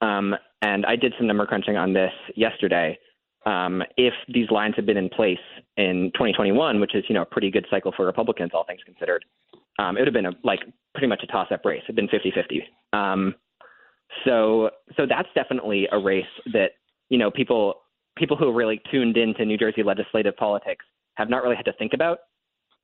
Um, 0.00 0.34
and 0.62 0.84
I 0.86 0.96
did 0.96 1.14
some 1.16 1.26
number 1.26 1.46
crunching 1.46 1.76
on 1.76 1.92
this 1.92 2.12
yesterday, 2.36 2.98
um, 3.46 3.82
if 3.96 4.14
these 4.32 4.50
lines 4.50 4.74
had 4.76 4.86
been 4.86 4.96
in 4.96 5.08
place 5.08 5.38
in 5.76 6.10
2021, 6.14 6.80
which 6.80 6.94
is 6.94 7.04
you 7.08 7.14
know 7.14 7.22
a 7.22 7.26
pretty 7.26 7.50
good 7.50 7.66
cycle 7.70 7.92
for 7.96 8.06
Republicans, 8.06 8.50
all 8.54 8.64
things 8.64 8.80
considered, 8.84 9.24
um, 9.78 9.96
it 9.96 10.00
would 10.00 10.08
have 10.08 10.14
been 10.14 10.26
a, 10.26 10.32
like 10.44 10.60
pretty 10.94 11.06
much 11.06 11.22
a 11.22 11.26
toss-up 11.26 11.64
race. 11.64 11.82
It'd 11.84 11.96
been 11.96 12.08
50-50. 12.08 12.62
Um, 12.98 13.34
so 14.24 14.70
so 14.96 15.06
that's 15.06 15.28
definitely 15.34 15.86
a 15.92 15.98
race 15.98 16.24
that 16.52 16.72
you 17.10 17.18
know 17.18 17.30
people 17.30 17.74
people 18.16 18.36
who 18.36 18.48
are 18.48 18.54
really 18.54 18.80
tuned 18.90 19.16
into 19.16 19.44
New 19.44 19.56
Jersey 19.56 19.82
legislative 19.82 20.36
politics 20.36 20.84
have 21.14 21.28
not 21.28 21.42
really 21.42 21.56
had 21.56 21.64
to 21.66 21.72
think 21.74 21.92
about 21.94 22.18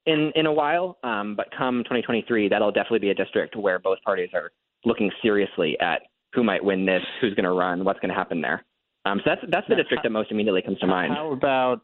in 0.07 0.33
in 0.35 0.47
a 0.47 0.53
while. 0.53 0.99
Um, 1.03 1.35
but 1.37 1.49
come 1.57 1.79
2023, 1.85 2.49
that'll 2.49 2.73
definitely 2.73 3.01
be 3.01 3.11
a 3.11 3.15
district 3.15 3.57
where 3.57 3.79
both 3.79 3.99
parties 4.05 4.31
are 4.35 4.51
looking 4.85 5.11
seriously 5.23 5.79
at 5.81 6.03
who 6.35 6.45
might 6.45 6.63
win 6.63 6.85
this, 6.85 7.03
who's 7.21 7.35
going 7.35 7.45
to 7.45 7.53
run, 7.53 7.85
what's 7.85 8.01
going 8.01 8.09
to 8.09 8.15
happen 8.15 8.41
there. 8.41 8.65
Um, 9.05 9.21
so 9.25 9.31
that's 9.31 9.41
that's 9.51 9.69
the 9.69 9.77
district 9.77 10.03
that 10.03 10.11
most 10.11 10.31
immediately 10.31 10.63
comes 10.63 10.79
to 10.79 10.87
mind. 10.87 11.13
How 11.13 11.33
about 11.33 11.83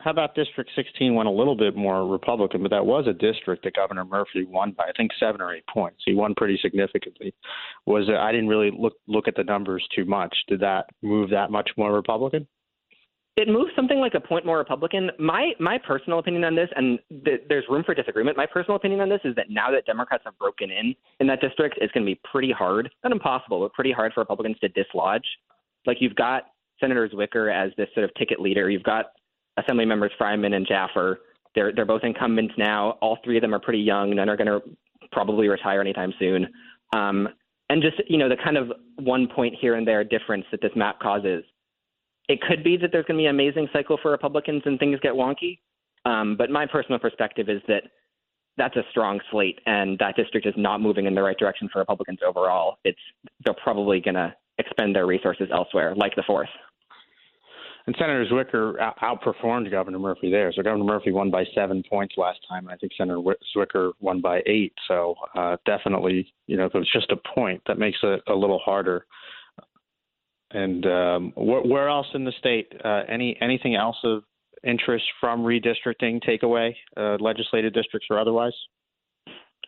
how 0.00 0.10
about 0.10 0.34
District 0.34 0.70
16 0.76 1.14
went 1.14 1.28
a 1.28 1.32
little 1.32 1.56
bit 1.56 1.74
more 1.74 2.06
Republican, 2.06 2.62
but 2.62 2.70
that 2.70 2.84
was 2.84 3.06
a 3.06 3.12
district 3.12 3.64
that 3.64 3.74
Governor 3.74 4.04
Murphy 4.04 4.44
won 4.44 4.72
by 4.72 4.84
I 4.84 4.92
think 4.96 5.10
seven 5.18 5.40
or 5.40 5.54
eight 5.54 5.66
points. 5.72 6.02
He 6.04 6.14
won 6.14 6.34
pretty 6.34 6.58
significantly. 6.60 7.34
Was 7.86 8.08
I 8.08 8.30
didn't 8.32 8.48
really 8.48 8.70
look 8.76 8.94
look 9.06 9.26
at 9.28 9.36
the 9.36 9.44
numbers 9.44 9.86
too 9.94 10.04
much. 10.04 10.34
Did 10.48 10.60
that 10.60 10.86
move 11.02 11.30
that 11.30 11.50
much 11.50 11.70
more 11.76 11.92
Republican? 11.92 12.46
It 13.36 13.48
moves 13.48 13.70
something 13.76 13.98
like 13.98 14.14
a 14.14 14.20
point 14.20 14.46
more 14.46 14.58
Republican. 14.58 15.10
My 15.18 15.52
my 15.60 15.78
personal 15.78 16.18
opinion 16.18 16.44
on 16.44 16.54
this, 16.54 16.68
and 16.74 16.98
th- 17.24 17.42
there's 17.48 17.64
room 17.68 17.82
for 17.84 17.94
disagreement. 17.94 18.36
My 18.36 18.46
personal 18.46 18.76
opinion 18.76 19.00
on 19.00 19.08
this 19.08 19.20
is 19.24 19.34
that 19.36 19.46
now 19.50 19.70
that 19.70 19.86
Democrats 19.86 20.24
have 20.24 20.38
broken 20.38 20.70
in 20.70 20.94
in 21.20 21.26
that 21.26 21.40
district, 21.40 21.78
it's 21.80 21.92
going 21.92 22.04
to 22.04 22.10
be 22.10 22.20
pretty 22.30 22.52
hard, 22.52 22.90
not 23.02 23.12
impossible, 23.12 23.60
but 23.60 23.72
pretty 23.72 23.92
hard 23.92 24.12
for 24.14 24.20
Republicans 24.20 24.58
to 24.60 24.68
dislodge. 24.68 25.26
Like 25.86 25.98
you've 26.00 26.14
got 26.14 26.44
Senator 26.80 27.08
Zwicker 27.08 27.52
as 27.52 27.72
this 27.76 27.88
sort 27.94 28.04
of 28.04 28.14
ticket 28.14 28.40
leader. 28.40 28.70
You've 28.70 28.82
got 28.82 29.06
Assembly 29.56 29.84
members 29.84 30.12
Freiman 30.18 30.54
and 30.54 30.66
Jaffer. 30.66 31.20
They're 31.54 31.72
they're 31.72 31.86
both 31.86 32.04
incumbents 32.04 32.54
now. 32.58 32.98
All 33.00 33.18
three 33.24 33.36
of 33.38 33.42
them 33.42 33.54
are 33.54 33.60
pretty 33.60 33.80
young. 33.80 34.14
None 34.14 34.28
are 34.28 34.36
going 34.36 34.46
to 34.46 34.60
probably 35.12 35.48
retire 35.48 35.80
anytime 35.80 36.12
soon. 36.18 36.46
Um, 36.94 37.28
and 37.70 37.82
just 37.82 37.96
you 38.08 38.18
know 38.18 38.28
the 38.28 38.36
kind 38.36 38.56
of 38.56 38.70
one 38.96 39.26
point 39.26 39.54
here 39.60 39.74
and 39.74 39.86
there 39.86 40.04
difference 40.04 40.44
that 40.50 40.60
this 40.60 40.72
map 40.76 41.00
causes. 41.00 41.44
It 42.28 42.40
could 42.40 42.64
be 42.64 42.76
that 42.78 42.90
there's 42.92 43.04
going 43.06 43.18
to 43.18 43.22
be 43.22 43.26
an 43.26 43.34
amazing 43.34 43.68
cycle 43.72 43.98
for 44.02 44.10
Republicans 44.10 44.62
and 44.66 44.78
things 44.78 44.98
get 45.00 45.12
wonky. 45.12 45.60
Um, 46.04 46.36
but 46.36 46.50
my 46.50 46.66
personal 46.66 46.98
perspective 46.98 47.48
is 47.48 47.62
that 47.68 47.84
that's 48.56 48.76
a 48.76 48.82
strong 48.90 49.20
slate, 49.30 49.60
and 49.66 49.98
that 49.98 50.16
district 50.16 50.46
is 50.46 50.54
not 50.56 50.80
moving 50.80 51.06
in 51.06 51.14
the 51.14 51.22
right 51.22 51.38
direction 51.38 51.68
for 51.72 51.78
Republicans 51.78 52.18
overall. 52.26 52.78
It's 52.84 52.98
they're 53.44 53.54
probably 53.54 54.00
going 54.00 54.14
to 54.14 54.34
expend 54.58 54.94
their 54.94 55.06
resources 55.06 55.48
elsewhere, 55.52 55.94
like 55.94 56.14
the 56.16 56.24
fourth. 56.26 56.48
And 57.86 57.94
Senator 57.98 58.26
Zwicker 58.26 58.74
outperformed 59.00 59.70
Governor 59.70 60.00
Murphy 60.00 60.28
there. 60.28 60.52
So 60.52 60.62
Governor 60.62 60.84
Murphy 60.84 61.12
won 61.12 61.30
by 61.30 61.44
seven 61.54 61.84
points 61.88 62.14
last 62.16 62.40
time, 62.48 62.64
and 62.66 62.74
I 62.74 62.76
think 62.76 62.92
Senator 62.98 63.20
Zwicker 63.56 63.92
won 64.00 64.20
by 64.20 64.42
eight. 64.46 64.72
So 64.88 65.14
uh, 65.36 65.56
definitely, 65.66 66.32
you 66.48 66.56
know, 66.56 66.64
if 66.66 66.74
it's 66.74 66.92
just 66.92 67.12
a 67.12 67.16
point, 67.34 67.62
that 67.68 67.78
makes 67.78 67.98
it 68.02 68.22
a 68.26 68.34
little 68.34 68.58
harder. 68.58 69.06
And 70.50 70.84
um, 70.86 71.32
wh- 71.36 71.64
where 71.64 71.88
else 71.88 72.06
in 72.14 72.24
the 72.24 72.32
state? 72.38 72.72
Uh, 72.84 73.02
any 73.08 73.36
anything 73.40 73.76
else 73.76 73.96
of 74.02 74.24
interest 74.64 75.04
from 75.20 75.44
redistricting 75.44 76.20
takeaway, 76.24 76.74
uh, 76.96 77.16
legislative 77.20 77.72
districts 77.72 78.08
or 78.10 78.18
otherwise? 78.18 78.54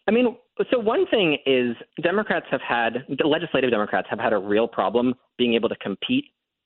I 0.08 0.10
mean, 0.10 0.36
so 0.70 0.78
one 0.78 1.06
thing 1.06 1.36
is 1.46 1.76
Democrats 2.02 2.46
have 2.50 2.62
had, 2.66 3.04
the 3.08 3.28
legislative 3.28 3.70
Democrats 3.70 4.08
have 4.08 4.18
had 4.18 4.32
a 4.32 4.38
real 4.38 4.66
problem 4.66 5.14
being 5.36 5.54
able 5.54 5.68
to 5.68 5.76
compete 5.76 6.24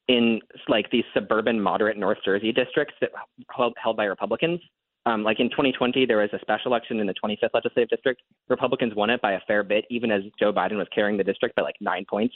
in 0.09 0.41
like 0.69 0.91
these 0.91 1.05
suburban 1.15 1.61
moderate 1.61 1.97
North 1.97 2.19
Jersey 2.25 2.53
districts 2.53 2.95
that 3.01 3.11
held, 3.51 3.97
by 3.97 4.05
Republicans. 4.05 4.61
Um, 5.05 5.25
like 5.25 5.41
in 5.41 5.51
2020, 5.51 6.07
there 6.07 6.19
was 6.19 6.31
a 6.33 6.39
special 6.41 6.71
election 6.71 7.01
in 7.01 7.07
the 7.07 7.15
25th 7.15 7.55
legislative 7.55 7.89
district. 7.89 8.23
Republicans 8.49 8.95
won 8.95 9.11
it 9.11 9.21
by 9.21 9.33
a 9.33 9.41
fair 9.47 9.63
bit, 9.63 9.85
even 9.91 10.11
as 10.11 10.23
Joe 10.39 10.53
Biden 10.53 10.77
was 10.77 10.87
carrying 10.95 11.17
the 11.17 11.25
district 11.25 11.57
by 11.57 11.63
like 11.63 11.77
nine 11.81 12.05
points. 12.09 12.35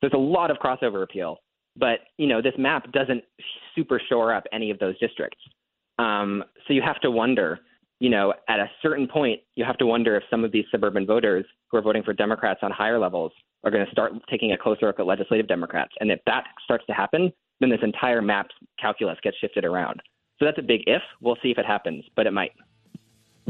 There's 0.00 0.14
a 0.14 0.18
lot 0.18 0.50
of 0.50 0.58
crossover 0.58 1.02
appeal, 1.02 1.38
but 1.76 2.00
you 2.16 2.26
know 2.26 2.40
this 2.42 2.54
map 2.58 2.90
doesn't 2.92 3.22
super 3.74 4.00
shore 4.08 4.32
up 4.32 4.44
any 4.52 4.70
of 4.70 4.78
those 4.78 4.98
districts. 4.98 5.38
Um, 5.98 6.44
so 6.66 6.72
you 6.72 6.82
have 6.82 7.00
to 7.00 7.10
wonder 7.10 7.60
you 8.00 8.10
know, 8.10 8.32
at 8.48 8.60
a 8.60 8.70
certain 8.80 9.08
point, 9.08 9.40
you 9.56 9.64
have 9.64 9.76
to 9.78 9.86
wonder 9.86 10.16
if 10.16 10.22
some 10.30 10.44
of 10.44 10.52
these 10.52 10.64
suburban 10.70 11.04
voters 11.04 11.44
who 11.70 11.78
are 11.78 11.82
voting 11.82 12.02
for 12.02 12.12
Democrats 12.12 12.60
on 12.62 12.70
higher 12.70 12.98
levels 12.98 13.32
are 13.64 13.70
going 13.70 13.84
to 13.84 13.90
start 13.90 14.12
taking 14.30 14.52
a 14.52 14.58
closer 14.58 14.86
look 14.86 15.00
at 15.00 15.06
legislative 15.06 15.48
Democrats. 15.48 15.92
And 16.00 16.10
if 16.10 16.20
that 16.26 16.44
starts 16.62 16.86
to 16.86 16.92
happen, 16.92 17.32
then 17.60 17.70
this 17.70 17.80
entire 17.82 18.22
map 18.22 18.48
calculus 18.80 19.18
gets 19.22 19.36
shifted 19.38 19.64
around. 19.64 20.00
So 20.38 20.44
that's 20.44 20.58
a 20.58 20.62
big 20.62 20.82
if. 20.86 21.02
We'll 21.20 21.38
see 21.42 21.50
if 21.50 21.58
it 21.58 21.66
happens, 21.66 22.04
but 22.14 22.26
it 22.26 22.32
might. 22.32 22.52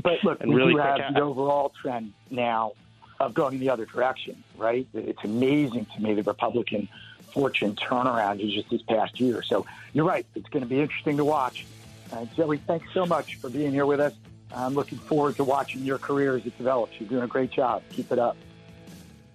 But 0.02 0.24
look, 0.24 0.40
and 0.40 0.50
we 0.50 0.56
really 0.56 0.74
do 0.74 0.78
have 0.78 0.96
quick, 0.96 1.14
the 1.14 1.20
overall 1.20 1.72
trend 1.82 2.14
now 2.30 2.72
of 3.20 3.34
going 3.34 3.54
in 3.54 3.60
the 3.60 3.68
other 3.68 3.84
direction, 3.84 4.42
right? 4.56 4.86
It's 4.94 5.22
amazing 5.24 5.86
to 5.94 6.02
me 6.02 6.14
the 6.14 6.22
Republican 6.22 6.88
fortune 7.32 7.74
turnaround 7.74 8.40
is 8.40 8.54
just 8.54 8.70
this 8.70 8.80
past 8.82 9.20
year. 9.20 9.42
So 9.42 9.66
you're 9.92 10.06
right. 10.06 10.24
It's 10.34 10.48
going 10.48 10.62
to 10.62 10.68
be 10.68 10.80
interesting 10.80 11.18
to 11.18 11.24
watch. 11.24 11.66
Uh, 12.12 12.24
Joey, 12.36 12.58
thanks 12.58 12.86
so 12.94 13.04
much 13.04 13.34
for 13.34 13.50
being 13.50 13.72
here 13.72 13.84
with 13.84 14.00
us. 14.00 14.14
I'm 14.54 14.74
looking 14.74 14.98
forward 14.98 15.36
to 15.36 15.44
watching 15.44 15.82
your 15.82 15.98
career 15.98 16.36
as 16.36 16.46
it 16.46 16.56
develops. 16.56 16.98
You're 16.98 17.08
doing 17.08 17.22
a 17.22 17.28
great 17.28 17.50
job. 17.50 17.82
Keep 17.90 18.12
it 18.12 18.18
up. 18.18 18.36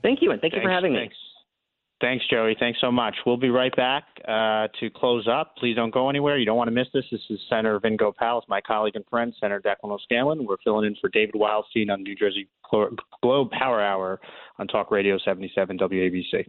Thank 0.02 0.22
you, 0.22 0.32
and 0.32 0.42
thank 0.42 0.54
Thanks, 0.54 0.64
you 0.64 0.68
for 0.68 0.74
having 0.74 0.94
thanks. 0.94 1.14
me. 1.14 1.18
Thanks, 2.02 2.26
Joey. 2.30 2.58
Thanks 2.60 2.80
so 2.82 2.92
much. 2.92 3.16
We'll 3.26 3.38
be 3.38 3.50
right 3.50 3.74
back 3.78 4.04
uh, 4.28 4.68
to 4.82 4.90
close 4.94 5.26
up. 5.26 5.56
Please 5.56 5.78
don't 5.78 5.94
go 5.94 6.10
anywhere. 6.10 6.38
You 6.38 6.46
don't 6.46 6.58
want 6.58 6.68
to 6.68 6.74
miss 6.74 6.88
this. 6.94 7.06
This 7.10 7.22
is 7.30 7.40
Senator 7.50 7.80
Vin 7.80 7.96
Gopal, 7.96 8.44
my 8.50 8.60
colleague 8.60 8.98
and 8.98 9.06
friend, 9.10 9.34
Senator 9.40 9.62
Declan 9.62 9.90
O'Scanlan. 9.90 10.46
We're 10.46 10.58
filling 10.66 10.86
in 10.86 10.98
for 11.00 11.10
David 11.10 11.36
Wildstein 11.36 11.90
on 11.90 12.04
New 12.04 12.16
Jersey 12.16 12.50
Globe 12.70 13.52
Power 13.52 13.82
Hour 13.82 14.20
on 14.60 14.68
Talk 14.68 14.92
Radio 14.92 15.18
77 15.18 15.78
WABC. 15.78 16.46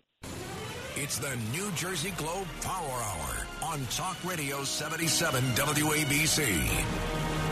It's 0.97 1.19
the 1.19 1.37
New 1.53 1.71
Jersey 1.73 2.13
Globe 2.17 2.49
Power 2.63 2.89
Hour 2.89 3.47
on 3.63 3.87
Talk 3.93 4.17
Radio 4.25 4.65
77 4.65 5.45
WABC. 5.55 7.44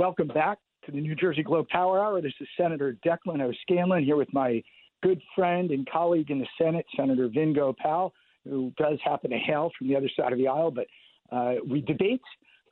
Welcome 0.00 0.28
back 0.28 0.56
to 0.86 0.92
the 0.92 0.98
New 0.98 1.14
Jersey 1.14 1.42
Globe 1.42 1.68
Power 1.68 2.02
Hour. 2.02 2.22
This 2.22 2.32
is 2.40 2.48
Senator 2.56 2.96
Declan 3.04 3.42
O'Scanlan 3.42 4.02
here 4.02 4.16
with 4.16 4.32
my 4.32 4.62
good 5.02 5.20
friend 5.36 5.70
and 5.72 5.86
colleague 5.90 6.30
in 6.30 6.38
the 6.38 6.46
Senate, 6.56 6.86
Senator 6.96 7.28
Vin 7.28 7.52
Gopal, 7.52 8.14
who 8.48 8.72
does 8.78 8.98
happen 9.04 9.28
to 9.28 9.36
hail 9.36 9.70
from 9.76 9.88
the 9.88 9.96
other 9.96 10.08
side 10.18 10.32
of 10.32 10.38
the 10.38 10.48
aisle. 10.48 10.70
But 10.70 10.86
uh, 11.30 11.56
we 11.68 11.82
debate. 11.82 12.22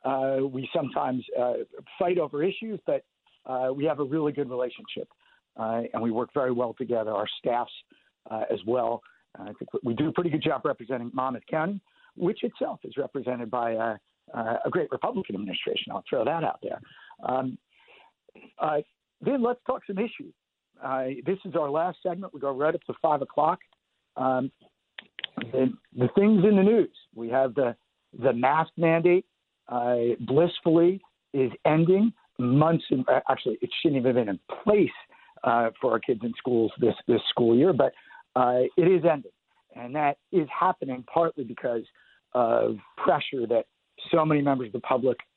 Uh, 0.03 0.37
we 0.41 0.67
sometimes 0.75 1.23
uh, 1.39 1.53
fight 1.99 2.17
over 2.17 2.41
issues, 2.43 2.79
but 2.87 3.03
uh, 3.45 3.71
we 3.75 3.85
have 3.85 3.99
a 3.99 4.05
really 4.05 4.31
good 4.31 4.49
relationship, 4.49 5.07
uh, 5.55 5.81
and 5.93 6.01
we 6.01 6.09
work 6.09 6.31
very 6.33 6.51
well 6.51 6.73
together. 6.79 7.11
Our 7.11 7.27
staffs 7.37 7.71
uh, 8.31 8.45
as 8.51 8.59
well. 8.65 9.03
I 9.39 9.53
think 9.53 9.69
we 9.83 9.93
do 9.93 10.09
a 10.09 10.13
pretty 10.13 10.31
good 10.31 10.41
job 10.41 10.65
representing 10.65 11.11
Monmouth 11.13 11.43
County, 11.47 11.79
which 12.17 12.43
itself 12.43 12.79
is 12.85 12.97
represented 12.97 13.51
by 13.51 13.73
a, 13.73 13.97
a 14.65 14.69
great 14.71 14.91
Republican 14.91 15.35
administration. 15.35 15.91
I'll 15.91 16.03
throw 16.09 16.25
that 16.25 16.43
out 16.43 16.57
there. 16.63 16.81
Um, 17.27 17.57
uh, 18.59 18.77
then 19.21 19.43
let's 19.43 19.59
talk 19.65 19.81
some 19.85 19.97
issues. 19.97 20.33
Uh, 20.83 21.05
this 21.25 21.37
is 21.45 21.55
our 21.55 21.69
last 21.69 21.97
segment. 22.01 22.33
We 22.33 22.39
go 22.39 22.55
right 22.55 22.73
up 22.73 22.83
to 22.83 22.93
five 23.01 23.21
o'clock. 23.21 23.59
Um, 24.15 24.51
the, 25.51 25.71
the, 25.95 26.09
things 26.15 26.43
in 26.43 26.55
the 26.55 26.63
news. 26.63 26.89
We 27.15 27.29
have 27.29 27.55
the 27.55 27.75
the 28.21 28.33
mask 28.33 28.71
mandate. 28.77 29.25
Uh, 29.67 30.15
blissfully 30.21 31.01
is 31.33 31.51
ending. 31.65 32.11
Months, 32.39 32.85
in, 32.89 33.03
actually, 33.29 33.57
it 33.61 33.69
shouldn't 33.81 33.99
even 33.99 34.15
have 34.15 34.25
been 34.25 34.29
in 34.29 34.39
place 34.63 34.89
uh, 35.43 35.69
for 35.79 35.91
our 35.91 35.99
kids 35.99 36.21
in 36.23 36.33
schools 36.37 36.71
this 36.79 36.95
this 37.07 37.21
school 37.29 37.55
year, 37.55 37.73
but 37.73 37.93
uh, 38.35 38.61
it 38.77 38.87
is 38.87 39.03
ending, 39.09 39.31
and 39.75 39.93
that 39.95 40.17
is 40.31 40.47
happening 40.57 41.03
partly 41.11 41.43
because 41.43 41.83
of 42.33 42.77
pressure 42.97 43.45
that 43.47 43.65
so 44.11 44.25
many 44.25 44.41
members 44.41 44.67
of 44.67 44.73
the 44.73 44.79
public, 44.79 45.17
uh, 45.17 45.28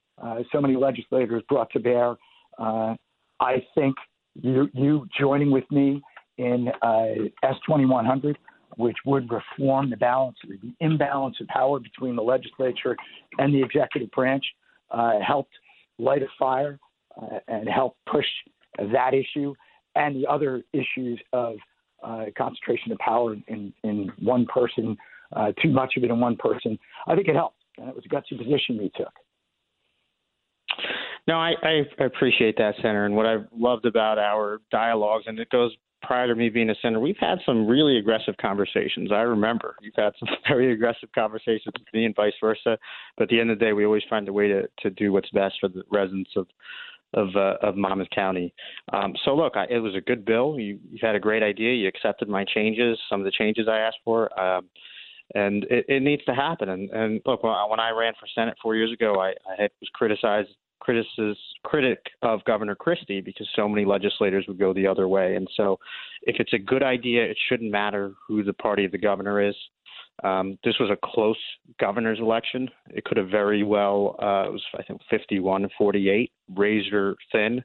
so 0.52 0.60
many 0.60 0.76
legislators 0.76 1.42
brought 1.48 1.70
to 1.70 1.80
bear 1.80 2.16
uh, 2.58 2.94
I 3.40 3.64
think 3.74 3.96
you, 4.34 4.68
you 4.72 5.06
joining 5.18 5.50
with 5.50 5.64
me 5.70 6.02
in 6.38 6.68
uh, 6.82 7.06
S2100, 7.44 8.36
which 8.76 8.96
would 9.04 9.30
reform 9.30 9.90
the 9.90 9.96
balance, 9.96 10.36
the 10.48 10.58
imbalance 10.80 11.36
of 11.40 11.46
power 11.48 11.78
between 11.78 12.16
the 12.16 12.22
legislature 12.22 12.96
and 13.38 13.52
the 13.52 13.62
executive 13.62 14.10
branch, 14.12 14.44
uh, 14.90 15.18
helped 15.26 15.52
light 15.98 16.22
a 16.22 16.26
fire 16.38 16.78
uh, 17.20 17.38
and 17.48 17.68
help 17.68 17.96
push 18.10 18.26
that 18.78 19.12
issue 19.12 19.54
and 19.94 20.16
the 20.16 20.26
other 20.26 20.62
issues 20.72 21.20
of 21.32 21.56
uh, 22.02 22.24
concentration 22.36 22.92
of 22.92 22.98
power 22.98 23.36
in, 23.48 23.72
in 23.84 24.10
one 24.20 24.46
person, 24.46 24.96
uh, 25.36 25.52
too 25.62 25.70
much 25.70 25.94
of 25.96 26.04
it 26.04 26.10
in 26.10 26.18
one 26.18 26.36
person. 26.36 26.78
I 27.06 27.14
think 27.14 27.28
it 27.28 27.34
helped, 27.34 27.58
and 27.76 27.88
it 27.88 27.94
was 27.94 28.04
a 28.04 28.08
gutsy 28.08 28.38
position 28.38 28.78
we 28.78 28.90
took. 28.96 29.12
No, 31.28 31.34
I, 31.34 31.52
I 31.62 32.04
appreciate 32.04 32.56
that, 32.58 32.74
Senator. 32.76 33.06
And 33.06 33.14
what 33.14 33.26
I've 33.26 33.46
loved 33.56 33.86
about 33.86 34.18
our 34.18 34.60
dialogues, 34.70 35.24
and 35.26 35.38
it 35.38 35.50
goes 35.50 35.72
prior 36.02 36.26
to 36.26 36.34
me 36.34 36.48
being 36.48 36.70
a 36.70 36.74
senator, 36.82 36.98
we've 36.98 37.16
had 37.18 37.38
some 37.46 37.66
really 37.66 37.98
aggressive 37.98 38.34
conversations. 38.40 39.12
I 39.12 39.20
remember 39.20 39.76
you've 39.80 39.94
had 39.96 40.12
some 40.18 40.28
very 40.48 40.72
aggressive 40.72 41.10
conversations 41.14 41.66
with 41.66 41.86
me 41.94 42.06
and 42.06 42.14
vice 42.14 42.32
versa. 42.40 42.76
But 43.16 43.24
at 43.24 43.28
the 43.28 43.40
end 43.40 43.50
of 43.50 43.58
the 43.58 43.64
day, 43.64 43.72
we 43.72 43.84
always 43.84 44.02
find 44.10 44.28
a 44.28 44.32
way 44.32 44.48
to, 44.48 44.62
to 44.80 44.90
do 44.90 45.12
what's 45.12 45.30
best 45.30 45.54
for 45.60 45.68
the 45.68 45.82
residents 45.90 46.30
of 46.36 46.46
of 47.14 47.28
uh, 47.36 47.56
of 47.60 47.76
Monmouth 47.76 48.08
County. 48.14 48.54
Um, 48.92 49.12
so 49.24 49.34
look, 49.36 49.54
I, 49.54 49.66
it 49.68 49.80
was 49.80 49.94
a 49.94 50.00
good 50.00 50.24
bill. 50.24 50.58
You, 50.58 50.78
you 50.90 50.98
had 51.02 51.14
a 51.14 51.20
great 51.20 51.42
idea. 51.42 51.74
You 51.74 51.86
accepted 51.86 52.26
my 52.26 52.42
changes, 52.42 52.98
some 53.10 53.20
of 53.20 53.26
the 53.26 53.30
changes 53.30 53.68
I 53.68 53.80
asked 53.80 53.98
for. 54.02 54.40
Um, 54.40 54.70
and 55.34 55.64
it, 55.64 55.84
it 55.88 56.02
needs 56.02 56.24
to 56.24 56.34
happen. 56.34 56.70
And, 56.70 56.90
and 56.90 57.20
look, 57.26 57.42
when 57.42 57.52
I, 57.52 57.66
when 57.66 57.80
I 57.80 57.90
ran 57.90 58.14
for 58.18 58.26
Senate 58.34 58.56
four 58.62 58.76
years 58.76 58.92
ago, 58.92 59.20
I, 59.20 59.34
I 59.46 59.68
was 59.80 59.90
criticized 59.92 60.48
critic 60.82 61.98
of 62.22 62.44
Governor 62.44 62.74
Christie 62.74 63.20
because 63.20 63.48
so 63.54 63.68
many 63.68 63.84
legislators 63.84 64.44
would 64.48 64.58
go 64.58 64.72
the 64.72 64.86
other 64.86 65.08
way. 65.08 65.36
And 65.36 65.48
so, 65.56 65.78
if 66.22 66.36
it's 66.38 66.52
a 66.52 66.58
good 66.58 66.82
idea, 66.82 67.24
it 67.24 67.36
shouldn't 67.48 67.70
matter 67.70 68.14
who 68.26 68.42
the 68.42 68.52
party 68.52 68.84
of 68.84 68.92
the 68.92 68.98
governor 68.98 69.40
is. 69.40 69.54
Um, 70.24 70.58
this 70.62 70.74
was 70.78 70.90
a 70.90 70.98
close 71.04 71.38
governor's 71.80 72.20
election. 72.20 72.68
It 72.90 73.04
could 73.04 73.16
have 73.16 73.28
very 73.28 73.62
well, 73.62 74.16
uh, 74.22 74.48
it 74.48 74.52
was 74.52 74.62
I 74.78 74.82
think 74.82 75.00
51 75.10 75.68
48, 75.76 76.30
razor 76.54 77.16
thin, 77.32 77.64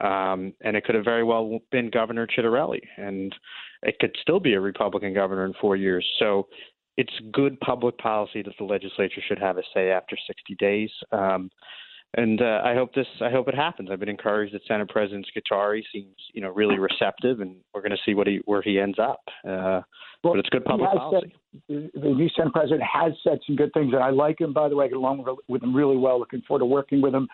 um, 0.00 0.52
and 0.62 0.76
it 0.76 0.84
could 0.84 0.96
have 0.96 1.04
very 1.04 1.24
well 1.24 1.60
been 1.70 1.90
Governor 1.90 2.26
Ciattarelli, 2.26 2.80
and 2.96 3.34
it 3.82 3.98
could 4.00 4.14
still 4.20 4.40
be 4.40 4.54
a 4.54 4.60
Republican 4.60 5.14
governor 5.14 5.46
in 5.46 5.54
four 5.60 5.76
years. 5.76 6.06
So 6.18 6.48
it's 6.96 7.12
good 7.32 7.58
public 7.60 7.96
policy 7.98 8.42
that 8.42 8.54
the 8.58 8.64
legislature 8.64 9.22
should 9.26 9.38
have 9.38 9.56
a 9.56 9.62
say 9.72 9.90
after 9.90 10.16
60 10.26 10.54
days. 10.56 10.90
Um, 11.12 11.50
and 12.16 12.40
uh, 12.40 12.60
I 12.64 12.74
hope 12.74 12.94
this. 12.94 13.06
I 13.20 13.30
hope 13.30 13.48
it 13.48 13.54
happens. 13.54 13.88
I've 13.90 14.00
been 14.00 14.08
encouraged 14.08 14.54
that 14.54 14.62
Senate 14.66 14.88
President 14.88 15.26
Scutari 15.26 15.84
seems, 15.92 16.14
you 16.32 16.40
know, 16.40 16.50
really 16.50 16.78
receptive, 16.78 17.40
and 17.40 17.56
we're 17.72 17.80
going 17.80 17.92
to 17.92 17.98
see 18.04 18.14
what 18.14 18.26
he 18.26 18.40
where 18.44 18.62
he 18.62 18.78
ends 18.78 18.98
up. 18.98 19.20
Uh, 19.46 19.82
well, 20.22 20.34
but 20.34 20.38
it's 20.38 20.48
good 20.48 20.64
public 20.64 20.90
policy. 20.90 21.34
Said, 21.68 21.90
the 21.94 22.08
new 22.08 22.28
Senate 22.36 22.52
President 22.52 22.82
has 22.82 23.12
said 23.22 23.38
some 23.46 23.56
good 23.56 23.72
things, 23.74 23.92
and 23.92 24.02
I 24.02 24.10
like 24.10 24.40
him. 24.40 24.52
By 24.52 24.68
the 24.68 24.76
way, 24.76 24.86
I 24.86 24.88
get 24.88 24.96
along 24.96 25.24
with 25.48 25.62
him 25.62 25.74
really 25.74 25.96
well. 25.96 26.18
Looking 26.18 26.42
forward 26.42 26.60
to 26.60 26.66
working 26.66 27.00
with 27.02 27.14
him. 27.14 27.28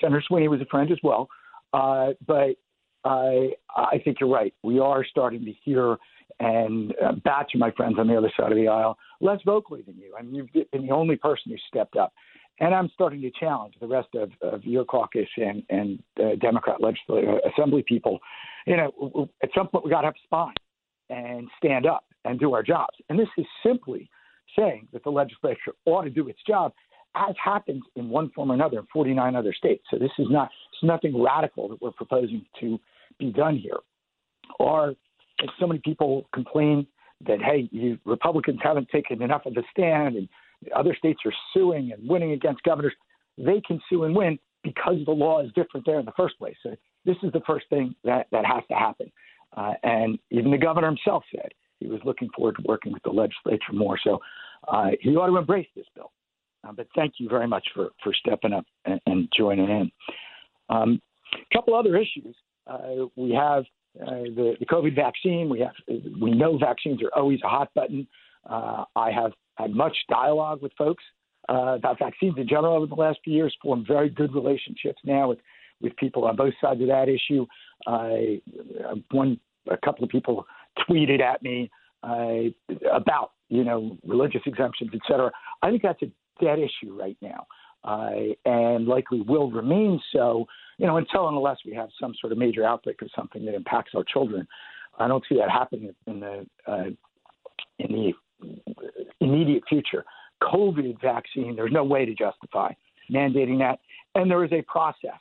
Senator 0.00 0.22
Sweeney 0.26 0.48
was 0.48 0.60
a 0.60 0.66
friend 0.66 0.90
as 0.92 0.98
well, 1.02 1.28
uh, 1.72 2.10
but 2.26 2.56
I 3.04 3.50
I 3.74 4.00
think 4.04 4.18
you're 4.20 4.30
right. 4.30 4.52
We 4.62 4.78
are 4.78 5.04
starting 5.04 5.44
to 5.44 5.52
hear 5.64 5.96
and 6.40 6.92
uh, 7.02 7.12
back 7.24 7.48
to 7.50 7.58
my 7.58 7.70
friends 7.70 7.96
on 7.98 8.08
the 8.08 8.16
other 8.16 8.30
side 8.38 8.52
of 8.52 8.58
the 8.58 8.68
aisle 8.68 8.98
less 9.20 9.38
vocally 9.46 9.82
than 9.82 9.96
you. 9.96 10.14
I 10.18 10.22
mean, 10.22 10.34
you've 10.34 10.70
been 10.70 10.86
the 10.86 10.92
only 10.92 11.16
person 11.16 11.50
who 11.50 11.56
stepped 11.68 11.96
up 11.96 12.12
and 12.60 12.74
I'm 12.74 12.90
starting 12.94 13.20
to 13.22 13.30
challenge 13.38 13.74
the 13.80 13.86
rest 13.86 14.08
of, 14.14 14.30
of 14.40 14.64
your 14.64 14.84
caucus 14.84 15.28
and, 15.36 15.62
and 15.68 16.02
uh, 16.18 16.36
Democrat 16.40 16.80
legislative 16.80 17.28
uh, 17.28 17.48
assembly 17.50 17.84
people. 17.86 18.18
You 18.66 18.76
know, 18.76 19.28
at 19.42 19.50
some 19.54 19.68
point 19.68 19.84
we 19.84 19.90
got 19.90 20.02
to 20.02 20.08
have 20.08 20.14
spine 20.24 20.54
and 21.10 21.48
stand 21.58 21.86
up 21.86 22.04
and 22.24 22.40
do 22.40 22.54
our 22.54 22.62
jobs. 22.62 22.96
And 23.08 23.18
this 23.18 23.28
is 23.36 23.46
simply 23.64 24.10
saying 24.58 24.88
that 24.92 25.04
the 25.04 25.10
legislature 25.10 25.72
ought 25.84 26.02
to 26.02 26.10
do 26.10 26.28
its 26.28 26.38
job, 26.46 26.72
as 27.14 27.34
happens 27.42 27.82
in 27.94 28.08
one 28.08 28.30
form 28.30 28.50
or 28.50 28.54
another 28.54 28.80
in 28.80 28.86
49 28.92 29.36
other 29.36 29.52
states. 29.52 29.84
So 29.90 29.98
this 29.98 30.10
is 30.18 30.26
not 30.30 30.50
it's 30.72 30.82
nothing 30.82 31.20
radical 31.20 31.68
that 31.68 31.80
we're 31.80 31.92
proposing 31.92 32.44
to 32.60 32.78
be 33.18 33.32
done 33.32 33.56
here. 33.56 33.78
Or 34.58 34.94
so 35.58 35.66
many 35.66 35.80
people 35.84 36.26
complain 36.32 36.86
that 37.26 37.40
hey, 37.40 37.68
you 37.72 37.98
Republicans 38.04 38.60
haven't 38.62 38.88
taken 38.88 39.22
enough 39.22 39.46
of 39.46 39.56
a 39.56 39.62
stand 39.70 40.16
and 40.16 40.28
other 40.74 40.94
states 40.94 41.20
are 41.24 41.32
suing 41.54 41.92
and 41.92 42.08
winning 42.08 42.32
against 42.32 42.62
governors. 42.62 42.94
They 43.38 43.60
can 43.66 43.80
sue 43.88 44.04
and 44.04 44.14
win 44.14 44.38
because 44.62 44.96
the 45.04 45.12
law 45.12 45.42
is 45.42 45.50
different 45.54 45.86
there 45.86 46.00
in 46.00 46.06
the 46.06 46.12
first 46.16 46.38
place. 46.38 46.56
So 46.62 46.74
this 47.04 47.16
is 47.22 47.32
the 47.32 47.42
first 47.46 47.66
thing 47.70 47.94
that, 48.04 48.26
that 48.32 48.44
has 48.44 48.62
to 48.68 48.74
happen. 48.74 49.12
Uh, 49.56 49.74
and 49.82 50.18
even 50.30 50.50
the 50.50 50.58
governor 50.58 50.88
himself 50.88 51.24
said 51.34 51.50
he 51.78 51.86
was 51.86 52.00
looking 52.04 52.28
forward 52.34 52.56
to 52.56 52.62
working 52.66 52.92
with 52.92 53.02
the 53.02 53.10
legislature 53.10 53.72
more. 53.72 53.98
So 54.02 54.18
uh, 54.68 54.88
he 55.00 55.10
ought 55.10 55.28
to 55.28 55.36
embrace 55.36 55.68
this 55.76 55.86
bill. 55.94 56.10
Uh, 56.66 56.72
but 56.72 56.88
thank 56.96 57.14
you 57.18 57.28
very 57.28 57.46
much 57.46 57.66
for, 57.74 57.90
for 58.02 58.12
stepping 58.12 58.52
up 58.52 58.64
and, 58.84 59.00
and 59.06 59.28
joining 59.36 59.68
in. 59.68 59.90
Um, 60.68 61.00
a 61.34 61.56
couple 61.56 61.74
other 61.74 61.96
issues. 61.96 62.34
Uh, 62.66 63.06
we 63.14 63.32
have 63.32 63.64
uh, 64.00 64.22
the, 64.34 64.54
the 64.58 64.66
COVID 64.66 64.94
vaccine. 64.94 65.48
We 65.48 65.60
have 65.60 65.72
we 66.20 66.32
know 66.32 66.58
vaccines 66.58 67.00
are 67.02 67.10
always 67.16 67.40
a 67.44 67.48
hot 67.48 67.72
button. 67.74 68.06
Uh, 68.48 68.84
I 68.94 69.10
have 69.12 69.32
had 69.56 69.70
much 69.84 69.96
dialogue 70.08 70.60
with 70.62 70.72
folks 70.76 71.04
uh, 71.48 71.74
about 71.80 71.98
vaccines 71.98 72.36
in 72.38 72.46
general 72.54 72.74
over 72.76 72.86
the 72.86 72.94
last 72.94 73.18
few 73.24 73.34
years, 73.34 73.54
formed 73.62 73.86
very 73.86 74.10
good 74.20 74.32
relationships 74.34 75.00
now 75.04 75.24
with, 75.30 75.40
with 75.82 75.94
people 75.96 76.24
on 76.24 76.36
both 76.36 76.54
sides 76.60 76.80
of 76.80 76.88
that 76.88 77.08
issue. 77.08 77.44
Uh, 77.86 78.98
one, 79.10 79.38
a 79.70 79.78
couple 79.86 80.04
of 80.04 80.10
people 80.10 80.46
tweeted 80.88 81.20
at 81.20 81.42
me 81.42 81.70
uh, 82.02 82.42
about, 82.92 83.28
you 83.48 83.64
know, 83.64 83.96
religious 84.04 84.42
exemptions, 84.46 84.90
et 84.94 85.00
cetera. 85.08 85.30
I 85.62 85.70
think 85.70 85.82
that's 85.82 86.02
a 86.02 86.10
dead 86.44 86.58
issue 86.58 86.92
right 87.04 87.18
now. 87.20 87.46
uh, 87.86 88.10
and 88.44 88.86
likely 88.86 89.20
will 89.22 89.50
remain 89.50 90.00
so. 90.12 90.46
You 90.78 90.86
know, 90.86 90.98
until 90.98 91.28
unless 91.28 91.58
we 91.64 91.72
have 91.74 91.88
some 91.98 92.12
sort 92.20 92.32
of 92.32 92.38
major 92.38 92.64
outbreak 92.64 93.02
or 93.02 93.08
something 93.16 93.44
that 93.46 93.54
impacts 93.54 93.92
our 93.94 94.04
children. 94.04 94.46
I 94.98 95.08
don't 95.08 95.24
see 95.28 95.36
that 95.36 95.50
happening 95.50 95.94
in 96.06 96.20
the 96.20 96.46
uh, 96.66 96.90
in 97.78 97.92
the 97.92 98.12
immediate 99.20 99.62
future. 99.68 100.04
COVID 100.42 101.00
vaccine, 101.00 101.56
there's 101.56 101.72
no 101.72 101.84
way 101.84 102.04
to 102.04 102.14
justify 102.14 102.72
mandating 103.10 103.58
that, 103.58 103.78
and 104.14 104.30
there 104.30 104.44
is 104.44 104.52
a 104.52 104.62
process 104.62 105.18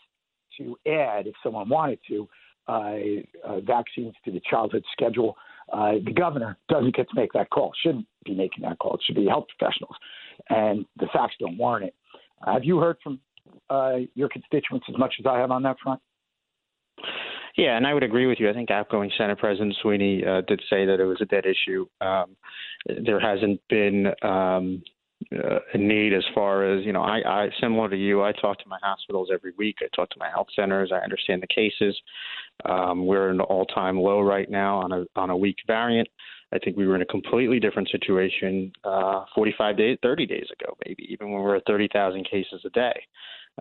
to 0.58 0.78
add, 0.88 1.28
if 1.28 1.36
someone 1.44 1.70
wanted 1.70 2.00
to, 2.08 2.28
uh, 2.68 2.96
uh, 3.44 3.60
vaccines 3.62 4.14
to 4.26 4.32
the 4.32 4.42
childhood 4.50 4.84
schedule. 4.92 5.38
Uh, 5.72 5.94
the 6.04 6.12
governor 6.12 6.58
doesn't 6.70 6.96
get 6.96 7.08
to 7.10 7.16
make 7.16 7.32
that 7.34 7.50
call. 7.50 7.72
Shouldn't 7.84 8.08
be 8.24 8.34
making 8.34 8.64
that 8.64 8.80
call. 8.80 8.96
It 8.96 9.02
should 9.04 9.16
be 9.16 9.28
health 9.28 9.46
professionals, 9.58 9.96
and 10.50 10.86
the 11.00 11.08
facts 11.14 11.36
don't 11.40 11.58
warrant 11.58 11.86
it. 11.86 11.96
have 12.46 12.64
you 12.64 12.80
heard 12.80 12.98
from 13.04 13.20
uh, 13.70 13.98
your 14.16 14.30
constituents 14.30 14.86
as 14.90 14.98
much 14.98 15.16
as 15.20 15.26
I 15.26 15.38
have 15.38 15.52
on 15.52 15.64
that 15.64 15.78
front? 15.82 16.02
Yeah, 17.58 17.78
and 17.78 17.88
I 17.88 17.94
would 17.94 18.04
agree 18.04 18.28
with 18.28 18.40
you. 18.40 18.50
I 18.50 18.54
think 18.54 18.70
outgoing 18.70 19.12
Senate 19.18 19.38
President 19.38 19.76
Sweeney 19.82 20.24
uh, 20.26 20.42
did 20.42 20.62
say 20.70 20.86
that 20.86 21.00
it 21.00 21.06
was 21.06 21.20
a 21.22 21.26
dead 21.26 21.46
issue. 21.46 21.86
Um, 22.02 22.36
there 23.04 23.20
hasn't 23.20 23.62
been 23.70 24.08
um, 24.22 24.84
uh, 25.32 25.60
a 25.74 25.78
need 25.78 26.14
as 26.14 26.24
far 26.34 26.66
as 26.66 26.86
you 26.86 26.92
know. 26.92 27.02
I, 27.02 27.22
I 27.26 27.50
similar 27.62 27.90
to 27.90 27.96
you. 27.96 28.24
I 28.24 28.34
talk 28.34 28.60
to 28.60 28.68
my 28.68 28.80
hospitals 28.84 29.30
every 29.34 29.54
week. 29.58 29.78
I 29.82 29.88
talk 29.96 30.10
to 30.10 30.20
my 30.20 30.30
health 30.30 30.48
centers. 30.56 30.92
I 30.94 30.98
understand 30.98 31.42
the 31.42 31.48
cases. 31.48 31.98
Um, 32.66 33.06
we're 33.06 33.30
in 33.30 33.36
an 33.36 33.42
all-time 33.42 33.98
low 33.98 34.20
right 34.20 34.50
now 34.50 34.80
on 34.80 34.92
a 34.92 35.06
on 35.16 35.30
a 35.30 35.38
weak 35.38 35.58
variant. 35.66 36.10
I 36.54 36.60
think 36.60 36.78
we 36.78 36.86
were 36.86 36.96
in 36.96 37.02
a 37.02 37.08
completely 37.08 37.60
different 37.60 37.90
situation 37.90 38.72
uh, 38.84 39.26
45 39.34 39.78
days, 39.78 39.98
30 40.04 40.26
days 40.26 40.48
ago, 40.60 40.78
maybe 40.86 41.08
even 41.10 41.32
when 41.32 41.42
we 41.42 41.46
were 41.48 41.56
at 41.56 41.64
30,000 41.66 42.24
cases 42.30 42.62
a 42.66 42.70
day. 42.70 42.94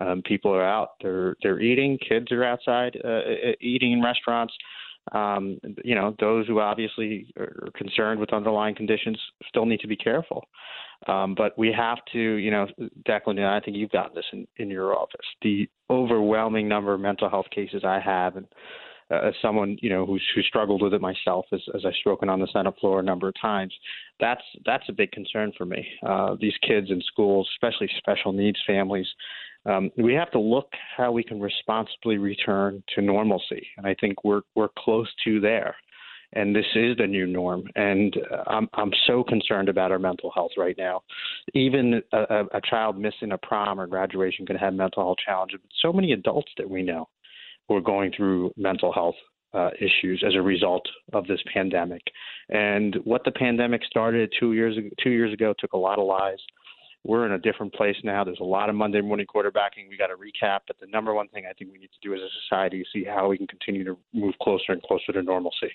Um, 0.00 0.22
people 0.22 0.52
are 0.52 0.64
out, 0.64 0.90
they're 1.00 1.36
they're 1.42 1.60
eating. 1.60 1.98
Kids 2.08 2.32
are 2.32 2.44
outside 2.44 2.98
uh, 3.04 3.20
eating 3.60 3.92
in 3.92 4.02
restaurants. 4.02 4.54
Um, 5.12 5.58
you 5.84 5.94
know, 5.94 6.16
those 6.18 6.46
who 6.46 6.60
obviously 6.60 7.26
are 7.38 7.68
concerned 7.76 8.18
with 8.18 8.32
underlying 8.32 8.74
conditions 8.74 9.18
still 9.48 9.66
need 9.66 9.80
to 9.80 9.86
be 9.86 9.96
careful. 9.96 10.44
Um, 11.06 11.34
but 11.34 11.56
we 11.58 11.72
have 11.72 11.98
to, 12.12 12.18
you 12.18 12.50
know, 12.50 12.66
Declan, 13.06 13.36
and 13.36 13.44
I 13.44 13.60
think 13.60 13.76
you've 13.76 13.90
gotten 13.90 14.14
this 14.14 14.24
in, 14.32 14.46
in 14.56 14.70
your 14.70 14.96
office. 14.96 15.26
The 15.42 15.68
overwhelming 15.90 16.68
number 16.68 16.94
of 16.94 17.00
mental 17.00 17.28
health 17.28 17.46
cases 17.54 17.82
I 17.84 18.00
have, 18.00 18.36
and 18.36 18.46
uh, 19.10 19.28
as 19.28 19.34
someone, 19.42 19.76
you 19.82 19.90
know, 19.90 20.06
who's 20.06 20.22
who 20.34 20.40
struggled 20.42 20.80
with 20.80 20.94
it 20.94 21.00
myself, 21.00 21.44
as, 21.52 21.60
as 21.74 21.84
I've 21.84 21.92
spoken 22.00 22.30
on 22.30 22.40
the 22.40 22.48
Senate 22.52 22.74
floor 22.80 23.00
a 23.00 23.02
number 23.02 23.28
of 23.28 23.34
times, 23.38 23.74
that's 24.18 24.42
that's 24.64 24.88
a 24.88 24.92
big 24.92 25.12
concern 25.12 25.52
for 25.58 25.66
me. 25.66 25.86
Uh, 26.06 26.36
these 26.40 26.56
kids 26.66 26.90
in 26.90 27.02
schools, 27.02 27.48
especially 27.56 27.90
special 27.98 28.32
needs 28.32 28.58
families, 28.66 29.06
um, 29.66 29.90
we 29.96 30.14
have 30.14 30.30
to 30.32 30.38
look 30.38 30.70
how 30.96 31.12
we 31.12 31.22
can 31.24 31.40
responsibly 31.40 32.18
return 32.18 32.82
to 32.94 33.02
normalcy, 33.02 33.66
and 33.76 33.86
I 33.86 33.94
think 34.00 34.24
we're 34.24 34.42
we're 34.54 34.68
close 34.76 35.08
to 35.24 35.40
there 35.40 35.74
and 36.34 36.54
this 36.54 36.66
is 36.74 36.96
the 36.96 37.06
new 37.06 37.26
norm. 37.26 37.64
And 37.76 38.16
uh, 38.30 38.42
I'm 38.46 38.68
I'm 38.74 38.92
so 39.06 39.24
concerned 39.24 39.68
about 39.68 39.90
our 39.90 39.98
mental 39.98 40.30
health 40.34 40.52
right 40.56 40.76
now. 40.76 41.02
Even 41.54 42.02
a, 42.12 42.44
a 42.52 42.60
child 42.68 42.98
missing 42.98 43.32
a 43.32 43.38
prom 43.38 43.80
or 43.80 43.86
graduation 43.86 44.46
can 44.46 44.56
have 44.56 44.74
mental 44.74 45.02
health 45.02 45.18
challenges. 45.24 45.60
But 45.62 45.70
so 45.80 45.92
many 45.92 46.12
adults 46.12 46.50
that 46.58 46.68
we 46.68 46.82
know 46.82 47.08
who 47.68 47.76
are 47.76 47.80
going 47.80 48.12
through 48.16 48.52
mental 48.56 48.92
health 48.92 49.14
uh, 49.54 49.70
issues 49.80 50.22
as 50.26 50.34
a 50.34 50.42
result 50.42 50.84
of 51.12 51.26
this 51.26 51.40
pandemic. 51.52 52.02
And 52.48 52.96
what 53.04 53.24
the 53.24 53.30
pandemic 53.30 53.82
started 53.84 54.32
two 54.38 54.52
years 54.52 54.76
two 55.02 55.10
years 55.10 55.32
ago 55.32 55.54
took 55.58 55.72
a 55.72 55.78
lot 55.78 55.98
of 55.98 56.06
lives. 56.06 56.42
We're 57.04 57.26
in 57.26 57.32
a 57.32 57.38
different 57.38 57.74
place 57.74 57.96
now. 58.02 58.24
There's 58.24 58.40
a 58.40 58.44
lot 58.44 58.70
of 58.70 58.74
Monday 58.74 59.02
morning 59.02 59.26
quarterbacking. 59.26 59.88
We 59.90 59.98
got 59.98 60.06
to 60.06 60.14
recap. 60.14 60.60
But 60.66 60.80
the 60.80 60.86
number 60.86 61.12
one 61.12 61.28
thing 61.28 61.44
I 61.48 61.52
think 61.52 61.70
we 61.70 61.78
need 61.78 61.90
to 61.92 62.08
do 62.08 62.14
as 62.14 62.20
a 62.20 62.28
society 62.42 62.80
is 62.80 62.86
see 62.92 63.04
how 63.04 63.28
we 63.28 63.36
can 63.36 63.46
continue 63.46 63.84
to 63.84 63.96
move 64.14 64.34
closer 64.40 64.72
and 64.72 64.82
closer 64.82 65.12
to 65.12 65.22
normalcy. 65.22 65.70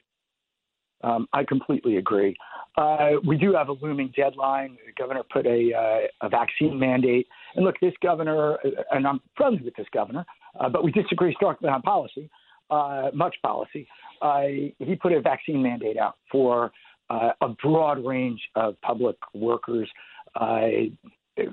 Um, 1.03 1.27
I 1.31 1.43
completely 1.43 1.97
agree. 1.97 2.35
Uh, 2.77 3.11
we 3.25 3.37
do 3.37 3.53
have 3.53 3.69
a 3.69 3.73
looming 3.73 4.11
deadline. 4.15 4.77
The 4.85 4.91
governor 4.97 5.23
put 5.31 5.45
a, 5.45 5.71
uh, 5.73 6.25
a 6.25 6.29
vaccine 6.29 6.77
mandate. 6.77 7.27
And 7.55 7.65
look, 7.65 7.75
this 7.81 7.93
governor, 8.01 8.53
uh, 8.65 8.83
and 8.91 9.07
I'm 9.07 9.21
friends 9.37 9.59
with 9.63 9.75
this 9.75 9.87
governor, 9.93 10.25
uh, 10.59 10.69
but 10.69 10.83
we 10.83 10.91
disagree 10.91 11.33
strongly 11.35 11.69
on 11.69 11.81
policy, 11.81 12.29
uh, 12.69 13.09
much 13.13 13.35
policy. 13.43 13.87
Uh, 14.21 14.43
he 14.79 14.95
put 15.01 15.13
a 15.13 15.21
vaccine 15.21 15.61
mandate 15.61 15.97
out 15.97 16.15
for 16.31 16.71
a 17.11 17.47
broad 17.63 18.05
range 18.05 18.39
of 18.55 18.79
public 18.81 19.15
workers, 19.33 19.89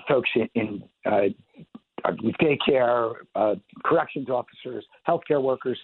folks 0.08 0.30
in, 0.34 0.48
in 0.54 0.82
daycare, 2.40 3.14
corrections 3.84 4.28
officers, 4.28 4.84
healthcare 5.08 5.42
workers. 5.42 5.78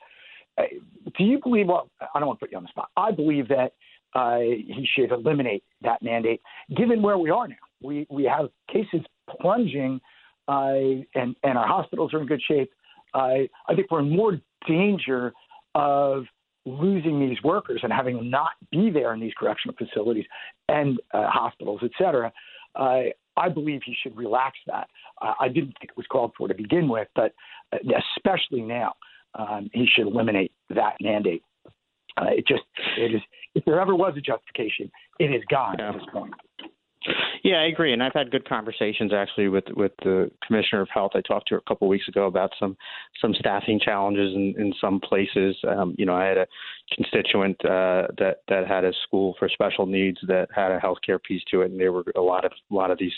Uh, 0.59 0.65
do 1.17 1.25
you 1.25 1.41
believe? 1.43 1.69
Well, 1.69 1.89
I 2.01 2.19
don't 2.19 2.27
want 2.27 2.39
to 2.39 2.45
put 2.45 2.53
you 2.53 2.59
on 2.59 2.65
the 2.65 2.69
spot. 2.69 2.91
I 2.97 3.11
believe 3.11 3.49
that 3.49 3.73
uh, 4.15 4.39
he 4.39 4.87
should 4.95 5.11
eliminate 5.11 5.65
that 5.81 6.03
mandate, 6.03 6.43
given 6.77 7.01
where 7.01 7.17
we 7.17 7.31
are 7.31 7.49
now. 7.49 7.55
We 7.83 8.07
we 8.11 8.25
have 8.25 8.51
cases 8.71 9.01
plunging, 9.41 10.01
uh, 10.49 10.75
and 11.15 11.35
and 11.43 11.57
our 11.57 11.67
hospitals 11.67 12.13
are 12.13 12.21
in 12.21 12.27
good 12.27 12.43
shape. 12.47 12.71
I 13.15 13.49
think 13.75 13.91
we're 13.91 14.01
in 14.01 14.15
more 14.15 14.39
danger 14.67 15.33
of 15.75 16.25
losing 16.65 17.19
these 17.19 17.43
workers 17.43 17.81
and 17.83 17.93
having 17.93 18.17
them 18.17 18.31
not 18.31 18.51
be 18.71 18.91
there 18.91 19.15
in 19.15 19.21
these 19.21 19.33
correctional 19.39 19.75
facilities 19.77 20.25
and 20.69 21.01
uh, 21.13 21.29
hospitals, 21.29 21.81
et 21.83 21.91
cetera. 21.99 22.33
Uh, 22.75 23.03
I 23.37 23.49
believe 23.49 23.81
he 23.85 23.95
should 24.03 24.17
relax 24.17 24.59
that. 24.67 24.89
Uh, 25.21 25.33
I 25.41 25.49
didn't 25.49 25.75
think 25.79 25.91
it 25.91 25.97
was 25.97 26.07
called 26.11 26.33
for 26.37 26.49
to 26.49 26.55
begin 26.55 26.89
with, 26.89 27.09
but 27.15 27.33
especially 27.73 28.63
now 28.63 28.95
um, 29.35 29.71
he 29.73 29.87
should 29.87 30.07
eliminate 30.07 30.53
that 30.71 30.97
mandate. 31.01 31.43
Uh, 32.17 32.27
it 32.29 32.47
just 32.47 32.63
it 32.99 33.15
is 33.15 33.23
if 33.55 33.65
there 33.65 33.81
ever 33.81 33.95
was 33.95 34.15
a 34.17 34.21
justification, 34.21 34.91
it 35.19 35.27
is 35.35 35.43
gone 35.51 35.77
yeah. 35.79 35.89
at 35.89 35.95
this 35.95 36.03
point. 36.13 36.35
Yeah, 37.43 37.57
I 37.57 37.65
agree, 37.65 37.93
and 37.93 38.03
I've 38.03 38.13
had 38.13 38.31
good 38.31 38.49
conversations 38.49 39.13
actually 39.13 39.49
with 39.49 39.65
with 39.75 39.93
the 40.05 40.31
commissioner 40.47 40.83
of 40.83 40.89
health. 40.93 41.13
I 41.15 41.21
talked 41.21 41.49
to 41.49 41.55
her 41.55 41.59
a 41.59 41.69
couple 41.69 41.89
of 41.89 41.91
weeks 41.91 42.07
ago 42.07 42.27
about 42.27 42.51
some 42.61 42.77
some 43.21 43.35
staffing 43.35 43.81
challenges 43.81 44.35
in, 44.35 44.55
in 44.57 44.73
some 44.81 45.01
places. 45.01 45.57
Um, 45.69 45.95
you 45.99 46.07
know, 46.07 46.15
I 46.15 46.27
had 46.27 46.39
a 46.39 46.47
constituent 46.95 47.57
uh, 47.65 48.09
that 48.19 48.39
that 48.49 48.67
had 48.67 48.85
a 48.85 48.93
school 49.07 49.35
for 49.39 49.49
special 49.49 49.87
needs 49.87 50.19
that 50.27 50.49
had 50.55 50.73
a 50.73 50.81
healthcare 50.81 51.23
piece 51.23 51.43
to 51.51 51.63
it, 51.63 51.71
and 51.71 51.81
there 51.81 51.93
were 51.93 52.05
a 52.17 52.21
lot 52.21 52.45
of 52.45 52.53
a 52.71 52.75
lot 52.75 52.91
of 52.91 52.99
these 52.99 53.13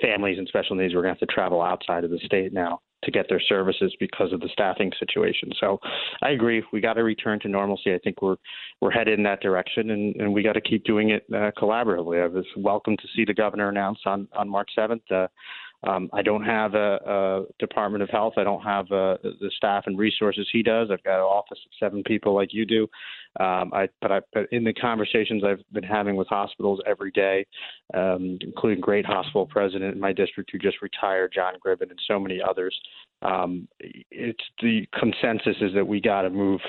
families 0.00 0.38
and 0.38 0.48
special 0.48 0.76
needs 0.76 0.94
were 0.94 1.02
going 1.02 1.14
to 1.14 1.20
have 1.20 1.28
to 1.28 1.32
travel 1.32 1.62
outside 1.62 2.04
of 2.04 2.10
the 2.10 2.18
state 2.24 2.52
now 2.52 2.80
to 3.04 3.10
get 3.10 3.26
their 3.28 3.40
services 3.40 3.94
because 3.98 4.32
of 4.32 4.40
the 4.40 4.48
staffing 4.52 4.92
situation. 4.98 5.50
So 5.58 5.78
I 6.22 6.30
agree. 6.30 6.62
We 6.72 6.80
got 6.80 6.94
to 6.94 7.02
return 7.02 7.40
to 7.40 7.48
normalcy. 7.48 7.94
I 7.94 7.98
think 7.98 8.20
we're 8.20 8.36
we're 8.80 8.90
headed 8.90 9.18
in 9.18 9.24
that 9.24 9.40
direction, 9.40 9.90
and, 9.90 10.16
and 10.16 10.32
we 10.32 10.42
got 10.42 10.52
to 10.52 10.60
keep 10.60 10.84
doing 10.84 11.10
it 11.10 11.24
uh, 11.32 11.50
collaboratively. 11.58 12.22
I 12.22 12.26
was 12.26 12.46
welcome 12.56 12.96
to 12.96 13.08
see 13.14 13.24
the 13.24 13.34
governor 13.34 13.68
announce 13.68 14.00
on 14.04 14.28
on 14.36 14.48
March 14.48 14.70
7th. 14.76 15.00
Uh, 15.10 15.28
um, 15.86 16.10
I 16.12 16.22
don't 16.22 16.44
have 16.44 16.74
a, 16.74 16.98
a 17.06 17.42
Department 17.58 18.02
of 18.02 18.10
Health. 18.10 18.34
I 18.36 18.44
don't 18.44 18.62
have 18.62 18.86
uh, 18.86 19.16
the 19.22 19.50
staff 19.56 19.84
and 19.86 19.98
resources 19.98 20.46
he 20.52 20.62
does. 20.62 20.88
I've 20.90 21.02
got 21.02 21.16
an 21.16 21.20
office 21.20 21.58
of 21.64 21.72
seven 21.78 22.02
people 22.04 22.34
like 22.34 22.52
you 22.52 22.66
do. 22.66 22.82
Um, 23.38 23.70
I, 23.72 23.88
but, 24.02 24.12
I, 24.12 24.20
but 24.32 24.46
in 24.52 24.64
the 24.64 24.74
conversations 24.74 25.42
I've 25.44 25.62
been 25.72 25.84
having 25.84 26.16
with 26.16 26.28
hospitals 26.28 26.80
every 26.86 27.12
day, 27.12 27.46
um, 27.94 28.38
including 28.40 28.80
great 28.80 29.06
hospital 29.06 29.46
president 29.46 29.94
in 29.94 30.00
my 30.00 30.12
district 30.12 30.50
who 30.52 30.58
just 30.58 30.82
retired, 30.82 31.32
John 31.34 31.54
Gribben, 31.64 31.90
and 31.90 31.98
so 32.06 32.18
many 32.18 32.40
others, 32.42 32.78
um, 33.22 33.68
it's 33.78 34.42
the 34.60 34.86
consensus 34.98 35.56
is 35.60 35.72
that 35.74 35.86
we 35.86 36.00
got 36.00 36.22
to 36.22 36.30
move 36.30 36.60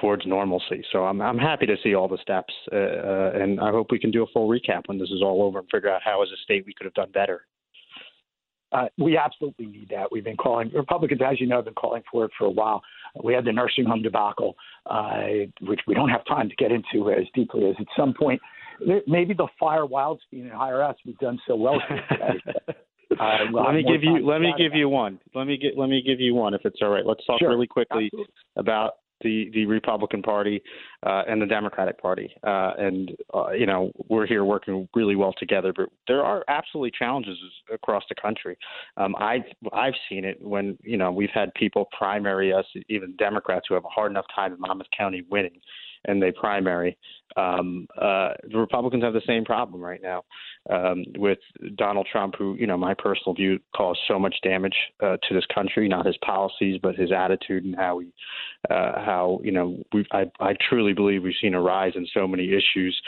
towards 0.00 0.26
normalcy. 0.26 0.84
So 0.92 1.04
I'm 1.04 1.20
I'm 1.20 1.38
happy 1.38 1.66
to 1.66 1.76
see 1.82 1.94
all 1.94 2.08
the 2.08 2.18
steps, 2.18 2.52
uh, 2.72 2.76
uh, 2.76 3.30
and 3.34 3.60
I 3.60 3.70
hope 3.70 3.88
we 3.90 3.98
can 3.98 4.10
do 4.10 4.22
a 4.22 4.26
full 4.32 4.48
recap 4.48 4.82
when 4.86 4.98
this 4.98 5.10
is 5.10 5.22
all 5.22 5.42
over 5.42 5.60
and 5.60 5.68
figure 5.70 5.90
out 5.90 6.02
how, 6.04 6.22
as 6.22 6.28
a 6.30 6.36
state, 6.42 6.64
we 6.66 6.74
could 6.74 6.84
have 6.86 6.94
done 6.94 7.10
better. 7.12 7.46
Uh, 8.72 8.86
we 8.98 9.16
absolutely 9.16 9.66
need 9.66 9.88
that. 9.90 10.10
We've 10.10 10.24
been 10.24 10.36
calling 10.36 10.70
Republicans, 10.74 11.20
as 11.24 11.40
you 11.40 11.46
know, 11.46 11.56
have 11.56 11.66
been 11.66 11.74
calling 11.74 12.02
for 12.10 12.24
it 12.24 12.32
for 12.36 12.46
a 12.46 12.50
while. 12.50 12.82
We 13.22 13.32
had 13.32 13.44
the 13.44 13.52
nursing 13.52 13.84
home 13.84 14.02
debacle, 14.02 14.56
uh, 14.86 15.46
which 15.62 15.80
we 15.86 15.94
don't 15.94 16.08
have 16.08 16.24
time 16.26 16.48
to 16.48 16.56
get 16.56 16.72
into 16.72 17.10
as 17.10 17.24
deeply 17.34 17.68
as 17.68 17.76
at 17.78 17.86
some 17.96 18.12
point. 18.12 18.40
Maybe 19.06 19.34
the 19.34 19.46
fire 19.58 19.86
Wildstein 19.86 20.42
and 20.42 20.52
IRS 20.52 20.94
we've 21.06 21.18
done 21.18 21.38
so 21.46 21.56
well 21.56 21.80
today. 22.10 22.74
Uh, 23.20 23.38
we'll 23.52 23.64
let 23.64 23.72
me 23.72 23.84
give 23.84 24.02
you 24.02 24.26
let 24.26 24.40
me 24.40 24.52
give 24.58 24.74
you 24.74 24.88
one. 24.88 25.18
Let 25.32 25.46
me 25.46 25.56
get 25.56 25.78
let 25.78 25.88
me 25.88 26.02
give 26.04 26.18
you 26.18 26.34
one 26.34 26.54
if 26.54 26.62
it's 26.64 26.78
all 26.82 26.88
right. 26.88 27.06
Let's 27.06 27.24
talk 27.24 27.38
sure. 27.38 27.50
really 27.50 27.68
quickly 27.68 28.06
Absolutely. 28.06 28.34
about 28.56 28.94
the 29.22 29.50
the 29.54 29.66
Republican 29.66 30.22
Party 30.22 30.62
uh, 31.04 31.22
and 31.28 31.40
the 31.40 31.46
Democratic 31.46 32.00
Party, 32.00 32.30
uh, 32.46 32.72
and 32.78 33.12
uh, 33.34 33.50
you 33.50 33.66
know 33.66 33.90
we're 34.08 34.26
here 34.26 34.44
working 34.44 34.88
really 34.94 35.16
well 35.16 35.34
together. 35.38 35.72
But 35.74 35.88
there 36.06 36.22
are 36.22 36.44
absolutely 36.48 36.92
challenges 36.98 37.38
across 37.72 38.04
the 38.08 38.14
country. 38.14 38.56
Um, 38.96 39.14
I've 39.18 39.44
I've 39.72 39.94
seen 40.08 40.24
it 40.24 40.40
when 40.40 40.78
you 40.82 40.96
know 40.96 41.12
we've 41.12 41.30
had 41.32 41.52
people 41.54 41.88
primary 41.96 42.52
us, 42.52 42.66
even 42.88 43.16
Democrats 43.16 43.66
who 43.68 43.74
have 43.74 43.84
a 43.84 43.88
hard 43.88 44.10
enough 44.10 44.26
time 44.34 44.52
in 44.52 44.60
Monmouth 44.60 44.88
County 44.96 45.22
winning, 45.30 45.60
and 46.04 46.22
they 46.22 46.32
primary 46.32 46.96
Um, 47.36 47.86
uh, 48.00 48.30
the 48.50 48.58
Republicans 48.58 49.02
have 49.02 49.12
the 49.12 49.22
same 49.26 49.44
problem 49.44 49.80
right 49.80 50.00
now 50.02 50.24
um, 50.70 51.04
with 51.16 51.38
Donald 51.76 52.08
Trump, 52.10 52.34
who, 52.38 52.54
you 52.58 52.66
know, 52.66 52.76
my 52.76 52.94
personal 52.94 53.34
view 53.34 53.58
caused 53.76 54.00
so 54.08 54.18
much 54.18 54.34
damage 54.42 54.74
uh, 55.02 55.16
to 55.28 55.34
this 55.34 55.44
country, 55.54 55.88
not 55.88 56.06
his 56.06 56.16
policies, 56.24 56.78
but 56.82 56.96
his 56.96 57.12
attitude 57.12 57.64
and 57.64 57.76
how 57.76 57.98
he, 57.98 58.12
uh, 58.70 58.92
how, 59.04 59.40
you 59.42 59.52
know, 59.52 59.82
we 59.92 60.06
I, 60.12 60.30
I 60.40 60.54
truly 60.68 60.92
believe 60.92 61.22
we've 61.22 61.34
seen 61.40 61.54
a 61.54 61.60
rise 61.60 61.92
in 61.94 62.06
so 62.12 62.26
many 62.26 62.52
issues 62.52 63.00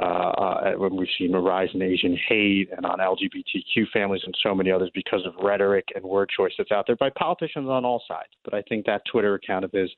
uh, 0.00 0.04
uh, 0.04 0.72
when 0.72 0.96
we've 0.96 1.08
seen 1.18 1.34
a 1.34 1.40
rise 1.40 1.68
in 1.74 1.82
Asian 1.82 2.18
hate 2.28 2.68
and 2.76 2.84
on 2.84 2.98
LGBTQ 2.98 3.88
families 3.92 4.22
and 4.24 4.34
so 4.42 4.54
many 4.54 4.70
others 4.70 4.90
because 4.94 5.24
of 5.24 5.32
rhetoric 5.42 5.86
and 5.94 6.04
word 6.04 6.28
choice 6.36 6.52
that's 6.58 6.72
out 6.72 6.86
there 6.86 6.96
by 6.96 7.10
politicians 7.16 7.68
on 7.68 7.84
all 7.84 8.02
sides. 8.08 8.30
But 8.44 8.54
I 8.54 8.62
think 8.62 8.86
that 8.86 9.02
Twitter 9.10 9.34
account 9.34 9.64
of 9.64 9.72
his 9.72 9.90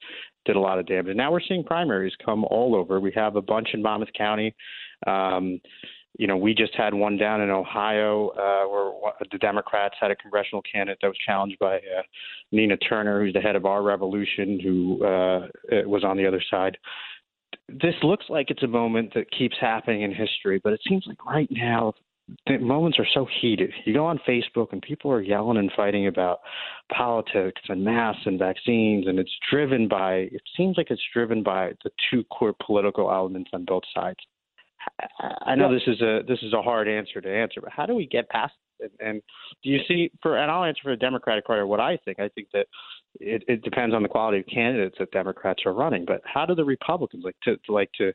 did 0.45 0.57
a 0.57 0.61
lot 0.61 0.79
of 0.79 0.87
damage. 0.87 1.09
And 1.09 1.17
now 1.17 1.31
we're 1.31 1.43
seeing 1.47 1.63
primaries 1.63 2.15
come 2.25 2.45
all 2.45 2.75
over. 2.75 3.01
We 3.01 3.13
have 3.15 3.37
a 3.37 3.43
bunch 3.43 3.69
in 3.79 3.83
Monmouth 3.83 4.13
County. 4.17 4.55
Um, 5.07 5.61
you 6.19 6.27
know, 6.27 6.37
we 6.37 6.53
just 6.53 6.75
had 6.75 6.93
one 6.93 7.17
down 7.17 7.41
in 7.41 7.51
Ohio 7.51 8.31
uh, 8.31 8.69
where 8.69 9.13
the 9.31 9.39
Democrats 9.39 9.95
had 10.01 10.11
a 10.11 10.17
congressional 10.17 10.63
candidate 10.63 10.99
that 11.01 11.09
was 11.09 11.17
challenged 11.25 11.59
by 11.61 11.77
uh, 11.77 12.03
Nina 12.51 12.77
Turner, 12.77 13.21
who's 13.25 13.35
the 13.35 13.41
head 13.41 13.55
of 13.55 13.67
our 13.67 13.83
revolution, 13.83 14.59
who 14.61 15.05
uh, 15.05 15.47
was 15.87 16.03
on 16.05 16.17
the 16.17 16.27
other 16.27 16.43
side. 16.51 16.77
This 17.69 17.95
looks 18.03 18.27
like 18.29 18.51
it's 18.51 18.65
a 18.65 18.69
moment 18.69 19.15
that 19.15 19.31
keeps 19.31 19.57
happening 19.61 20.03
in 20.03 20.13
history, 20.13 20.61
but 20.63 20.73
it 20.73 20.81
seems 20.89 21.05
like 21.07 21.25
right 21.25 21.49
now 21.51 21.93
the 22.47 22.59
moments 22.59 22.99
are 22.99 23.07
so 23.13 23.27
heated. 23.41 23.73
You 23.85 23.95
go 23.95 24.07
on 24.07 24.21
Facebook 24.29 24.69
and 24.73 24.83
people 24.83 25.11
are 25.11 25.23
yelling 25.23 25.57
and 25.57 25.71
fighting 25.75 26.07
about 26.07 26.41
politics 26.93 27.61
and 27.69 27.85
masks 27.85 28.23
and 28.27 28.39
vaccines, 28.39 29.07
and 29.07 29.19
it's 29.19 29.35
driven 29.51 29.89
by. 29.89 30.29
It 30.33 30.43
seems 30.57 30.77
like 30.77 30.91
it's 30.91 31.03
driven 31.13 31.43
by 31.43 31.73
the 31.85 31.91
two 32.11 32.25
core 32.25 32.55
political 32.65 33.11
elements 33.11 33.51
on 33.53 33.65
both 33.65 33.85
sides. 33.95 34.19
I 35.45 35.55
know 35.55 35.73
this 35.73 35.83
is 35.87 36.01
a 36.01 36.21
this 36.27 36.39
is 36.43 36.53
a 36.53 36.63
hard 36.63 36.89
answer 36.89 37.21
to 37.21 37.29
answer, 37.29 37.61
but 37.61 37.73
how 37.73 37.87
do 37.87 37.95
we 37.95 38.07
get 38.07 38.29
past 38.29 38.55
it? 38.81 38.93
And 39.01 39.21
do 39.63 39.71
you 39.71 39.81
see 39.89 40.11
for 40.23 40.37
and 40.37 40.51
I'll 40.51 40.65
answer 40.65 40.81
for 40.83 40.91
the 40.91 40.97
Democratic 40.97 41.47
Party 41.47 41.63
what 41.65 41.81
I 41.81 41.99
think. 42.05 42.21
I 42.21 42.29
think 42.29 42.49
that 42.53 42.67
it, 43.21 43.43
it 43.49 43.63
depends 43.63 43.95
on 43.95 44.03
the 44.03 44.09
quality 44.09 44.39
of 44.39 44.47
candidates 44.47 44.97
that 44.99 45.11
Democrats 45.11 45.63
are 45.67 45.73
running. 45.73 46.05
But 46.05 46.23
how 46.25 46.47
do 46.47 46.55
the 46.55 46.65
Republicans 46.65 47.25
like 47.25 47.37
to 47.45 47.57
like 47.69 47.91
to 47.99 48.13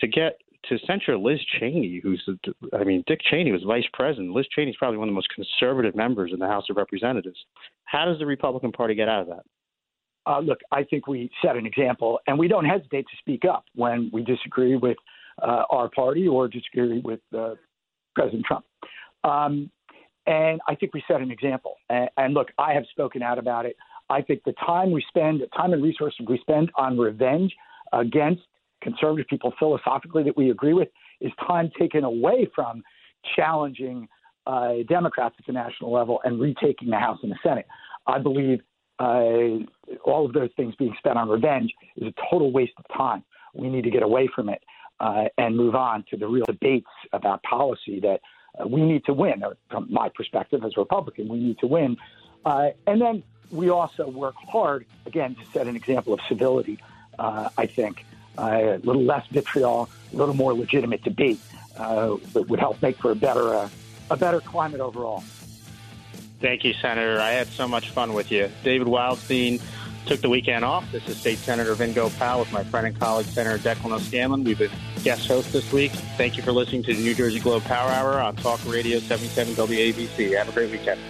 to 0.00 0.08
get 0.08 0.38
to 0.68 0.78
censure 0.86 1.16
Liz 1.16 1.40
Cheney, 1.58 2.00
who's, 2.02 2.28
I 2.72 2.84
mean, 2.84 3.04
Dick 3.06 3.20
Cheney 3.30 3.52
was 3.52 3.62
vice 3.62 3.86
president. 3.92 4.32
Liz 4.32 4.46
Cheney 4.54 4.70
is 4.70 4.76
probably 4.76 4.98
one 4.98 5.08
of 5.08 5.12
the 5.12 5.16
most 5.16 5.28
conservative 5.34 5.94
members 5.94 6.32
in 6.32 6.38
the 6.38 6.46
House 6.46 6.64
of 6.70 6.76
Representatives. 6.76 7.38
How 7.84 8.04
does 8.04 8.18
the 8.18 8.26
Republican 8.26 8.72
Party 8.72 8.94
get 8.94 9.08
out 9.08 9.22
of 9.22 9.28
that? 9.28 9.44
Uh, 10.26 10.40
look, 10.40 10.58
I 10.72 10.82
think 10.82 11.06
we 11.06 11.30
set 11.40 11.56
an 11.56 11.66
example, 11.66 12.18
and 12.26 12.38
we 12.38 12.48
don't 12.48 12.64
hesitate 12.64 13.06
to 13.08 13.16
speak 13.18 13.44
up 13.44 13.64
when 13.74 14.10
we 14.12 14.24
disagree 14.24 14.76
with 14.76 14.96
uh, 15.40 15.64
our 15.70 15.88
party 15.88 16.26
or 16.26 16.48
disagree 16.48 17.00
with 17.04 17.20
uh, 17.36 17.54
President 18.14 18.44
Trump. 18.44 18.64
Um, 19.22 19.70
and 20.26 20.60
I 20.66 20.74
think 20.74 20.94
we 20.94 21.02
set 21.06 21.20
an 21.20 21.30
example. 21.30 21.76
And, 21.88 22.08
and 22.16 22.34
look, 22.34 22.48
I 22.58 22.72
have 22.72 22.84
spoken 22.90 23.22
out 23.22 23.38
about 23.38 23.66
it. 23.66 23.76
I 24.10 24.22
think 24.22 24.42
the 24.44 24.54
time 24.64 24.90
we 24.90 25.04
spend, 25.08 25.40
the 25.40 25.46
time 25.56 25.72
and 25.72 25.82
resources 25.82 26.26
we 26.28 26.38
spend 26.38 26.70
on 26.76 26.98
revenge 26.98 27.54
against 27.92 28.42
conservative 28.86 29.26
people 29.28 29.52
philosophically 29.58 30.22
that 30.22 30.36
we 30.36 30.50
agree 30.50 30.72
with 30.80 30.88
is 31.20 31.32
time 31.46 31.70
taken 31.78 32.04
away 32.04 32.48
from 32.54 32.82
challenging 33.34 34.08
uh, 34.46 34.74
Democrats 34.88 35.34
at 35.40 35.46
the 35.46 35.52
national 35.52 35.90
level 35.92 36.20
and 36.24 36.40
retaking 36.40 36.88
the 36.90 36.98
House 36.98 37.18
and 37.22 37.32
the 37.32 37.38
Senate. 37.42 37.66
I 38.06 38.18
believe 38.18 38.60
uh, 38.98 39.64
all 40.04 40.24
of 40.24 40.32
those 40.32 40.50
things 40.56 40.74
being 40.76 40.94
spent 40.98 41.18
on 41.18 41.28
revenge 41.28 41.72
is 41.96 42.06
a 42.06 42.14
total 42.30 42.52
waste 42.52 42.74
of 42.78 42.84
time. 42.96 43.24
We 43.54 43.68
need 43.68 43.84
to 43.84 43.90
get 43.90 44.02
away 44.02 44.28
from 44.34 44.48
it 44.48 44.62
uh, 45.00 45.24
and 45.36 45.56
move 45.56 45.74
on 45.74 46.04
to 46.10 46.16
the 46.16 46.28
real 46.28 46.46
debates 46.46 46.94
about 47.12 47.42
policy 47.42 48.00
that 48.00 48.20
uh, 48.58 48.68
we 48.68 48.82
need 48.82 49.04
to 49.06 49.12
win. 49.12 49.42
From 49.70 49.88
my 49.90 50.08
perspective 50.14 50.64
as 50.64 50.72
a 50.76 50.80
Republican, 50.80 51.28
we 51.28 51.38
need 51.38 51.58
to 51.58 51.66
win. 51.66 51.96
Uh, 52.44 52.68
and 52.86 53.00
then 53.00 53.24
we 53.50 53.68
also 53.70 54.08
work 54.08 54.36
hard, 54.48 54.86
again, 55.06 55.34
to 55.34 55.44
set 55.52 55.66
an 55.66 55.76
example 55.76 56.12
of 56.12 56.20
civility, 56.28 56.78
uh, 57.18 57.48
I 57.58 57.66
think. 57.66 58.04
Uh, 58.38 58.76
a 58.76 58.78
little 58.78 59.02
less 59.02 59.26
vitriol, 59.28 59.88
a 60.12 60.16
little 60.16 60.34
more 60.34 60.52
legitimate 60.54 61.02
debate 61.02 61.40
uh, 61.78 62.16
that 62.32 62.48
would 62.48 62.60
help 62.60 62.80
make 62.82 62.96
for 62.98 63.10
a 63.10 63.16
better, 63.16 63.68
a 64.10 64.16
better 64.16 64.40
climate 64.40 64.80
overall. 64.80 65.22
Thank 66.40 66.64
you, 66.64 66.74
Senator. 66.74 67.18
I 67.20 67.30
had 67.30 67.48
so 67.48 67.66
much 67.66 67.90
fun 67.90 68.12
with 68.12 68.30
you. 68.30 68.50
David 68.62 68.88
Wildstein 68.88 69.60
took 70.06 70.20
the 70.20 70.28
weekend 70.28 70.64
off. 70.64 70.90
This 70.92 71.08
is 71.08 71.16
State 71.16 71.38
Senator 71.38 71.74
Vin 71.74 71.92
Gopal 71.92 72.40
with 72.40 72.52
my 72.52 72.62
friend 72.64 72.86
and 72.86 72.98
colleague, 72.98 73.26
Senator 73.26 73.58
Declan 73.58 73.92
O'Scanlan. 73.92 74.44
We've 74.44 74.58
been 74.58 74.70
guest 75.02 75.26
hosts 75.26 75.52
this 75.52 75.72
week. 75.72 75.92
Thank 76.16 76.36
you 76.36 76.42
for 76.42 76.52
listening 76.52 76.82
to 76.84 76.94
the 76.94 77.02
New 77.02 77.14
Jersey 77.14 77.40
Globe 77.40 77.64
Power 77.64 77.90
Hour 77.90 78.20
on 78.20 78.36
Talk 78.36 78.60
Radio 78.66 78.98
77 78.98 79.54
WABC. 79.54 80.36
Have 80.36 80.48
a 80.48 80.52
great 80.52 80.70
weekend. 80.70 81.00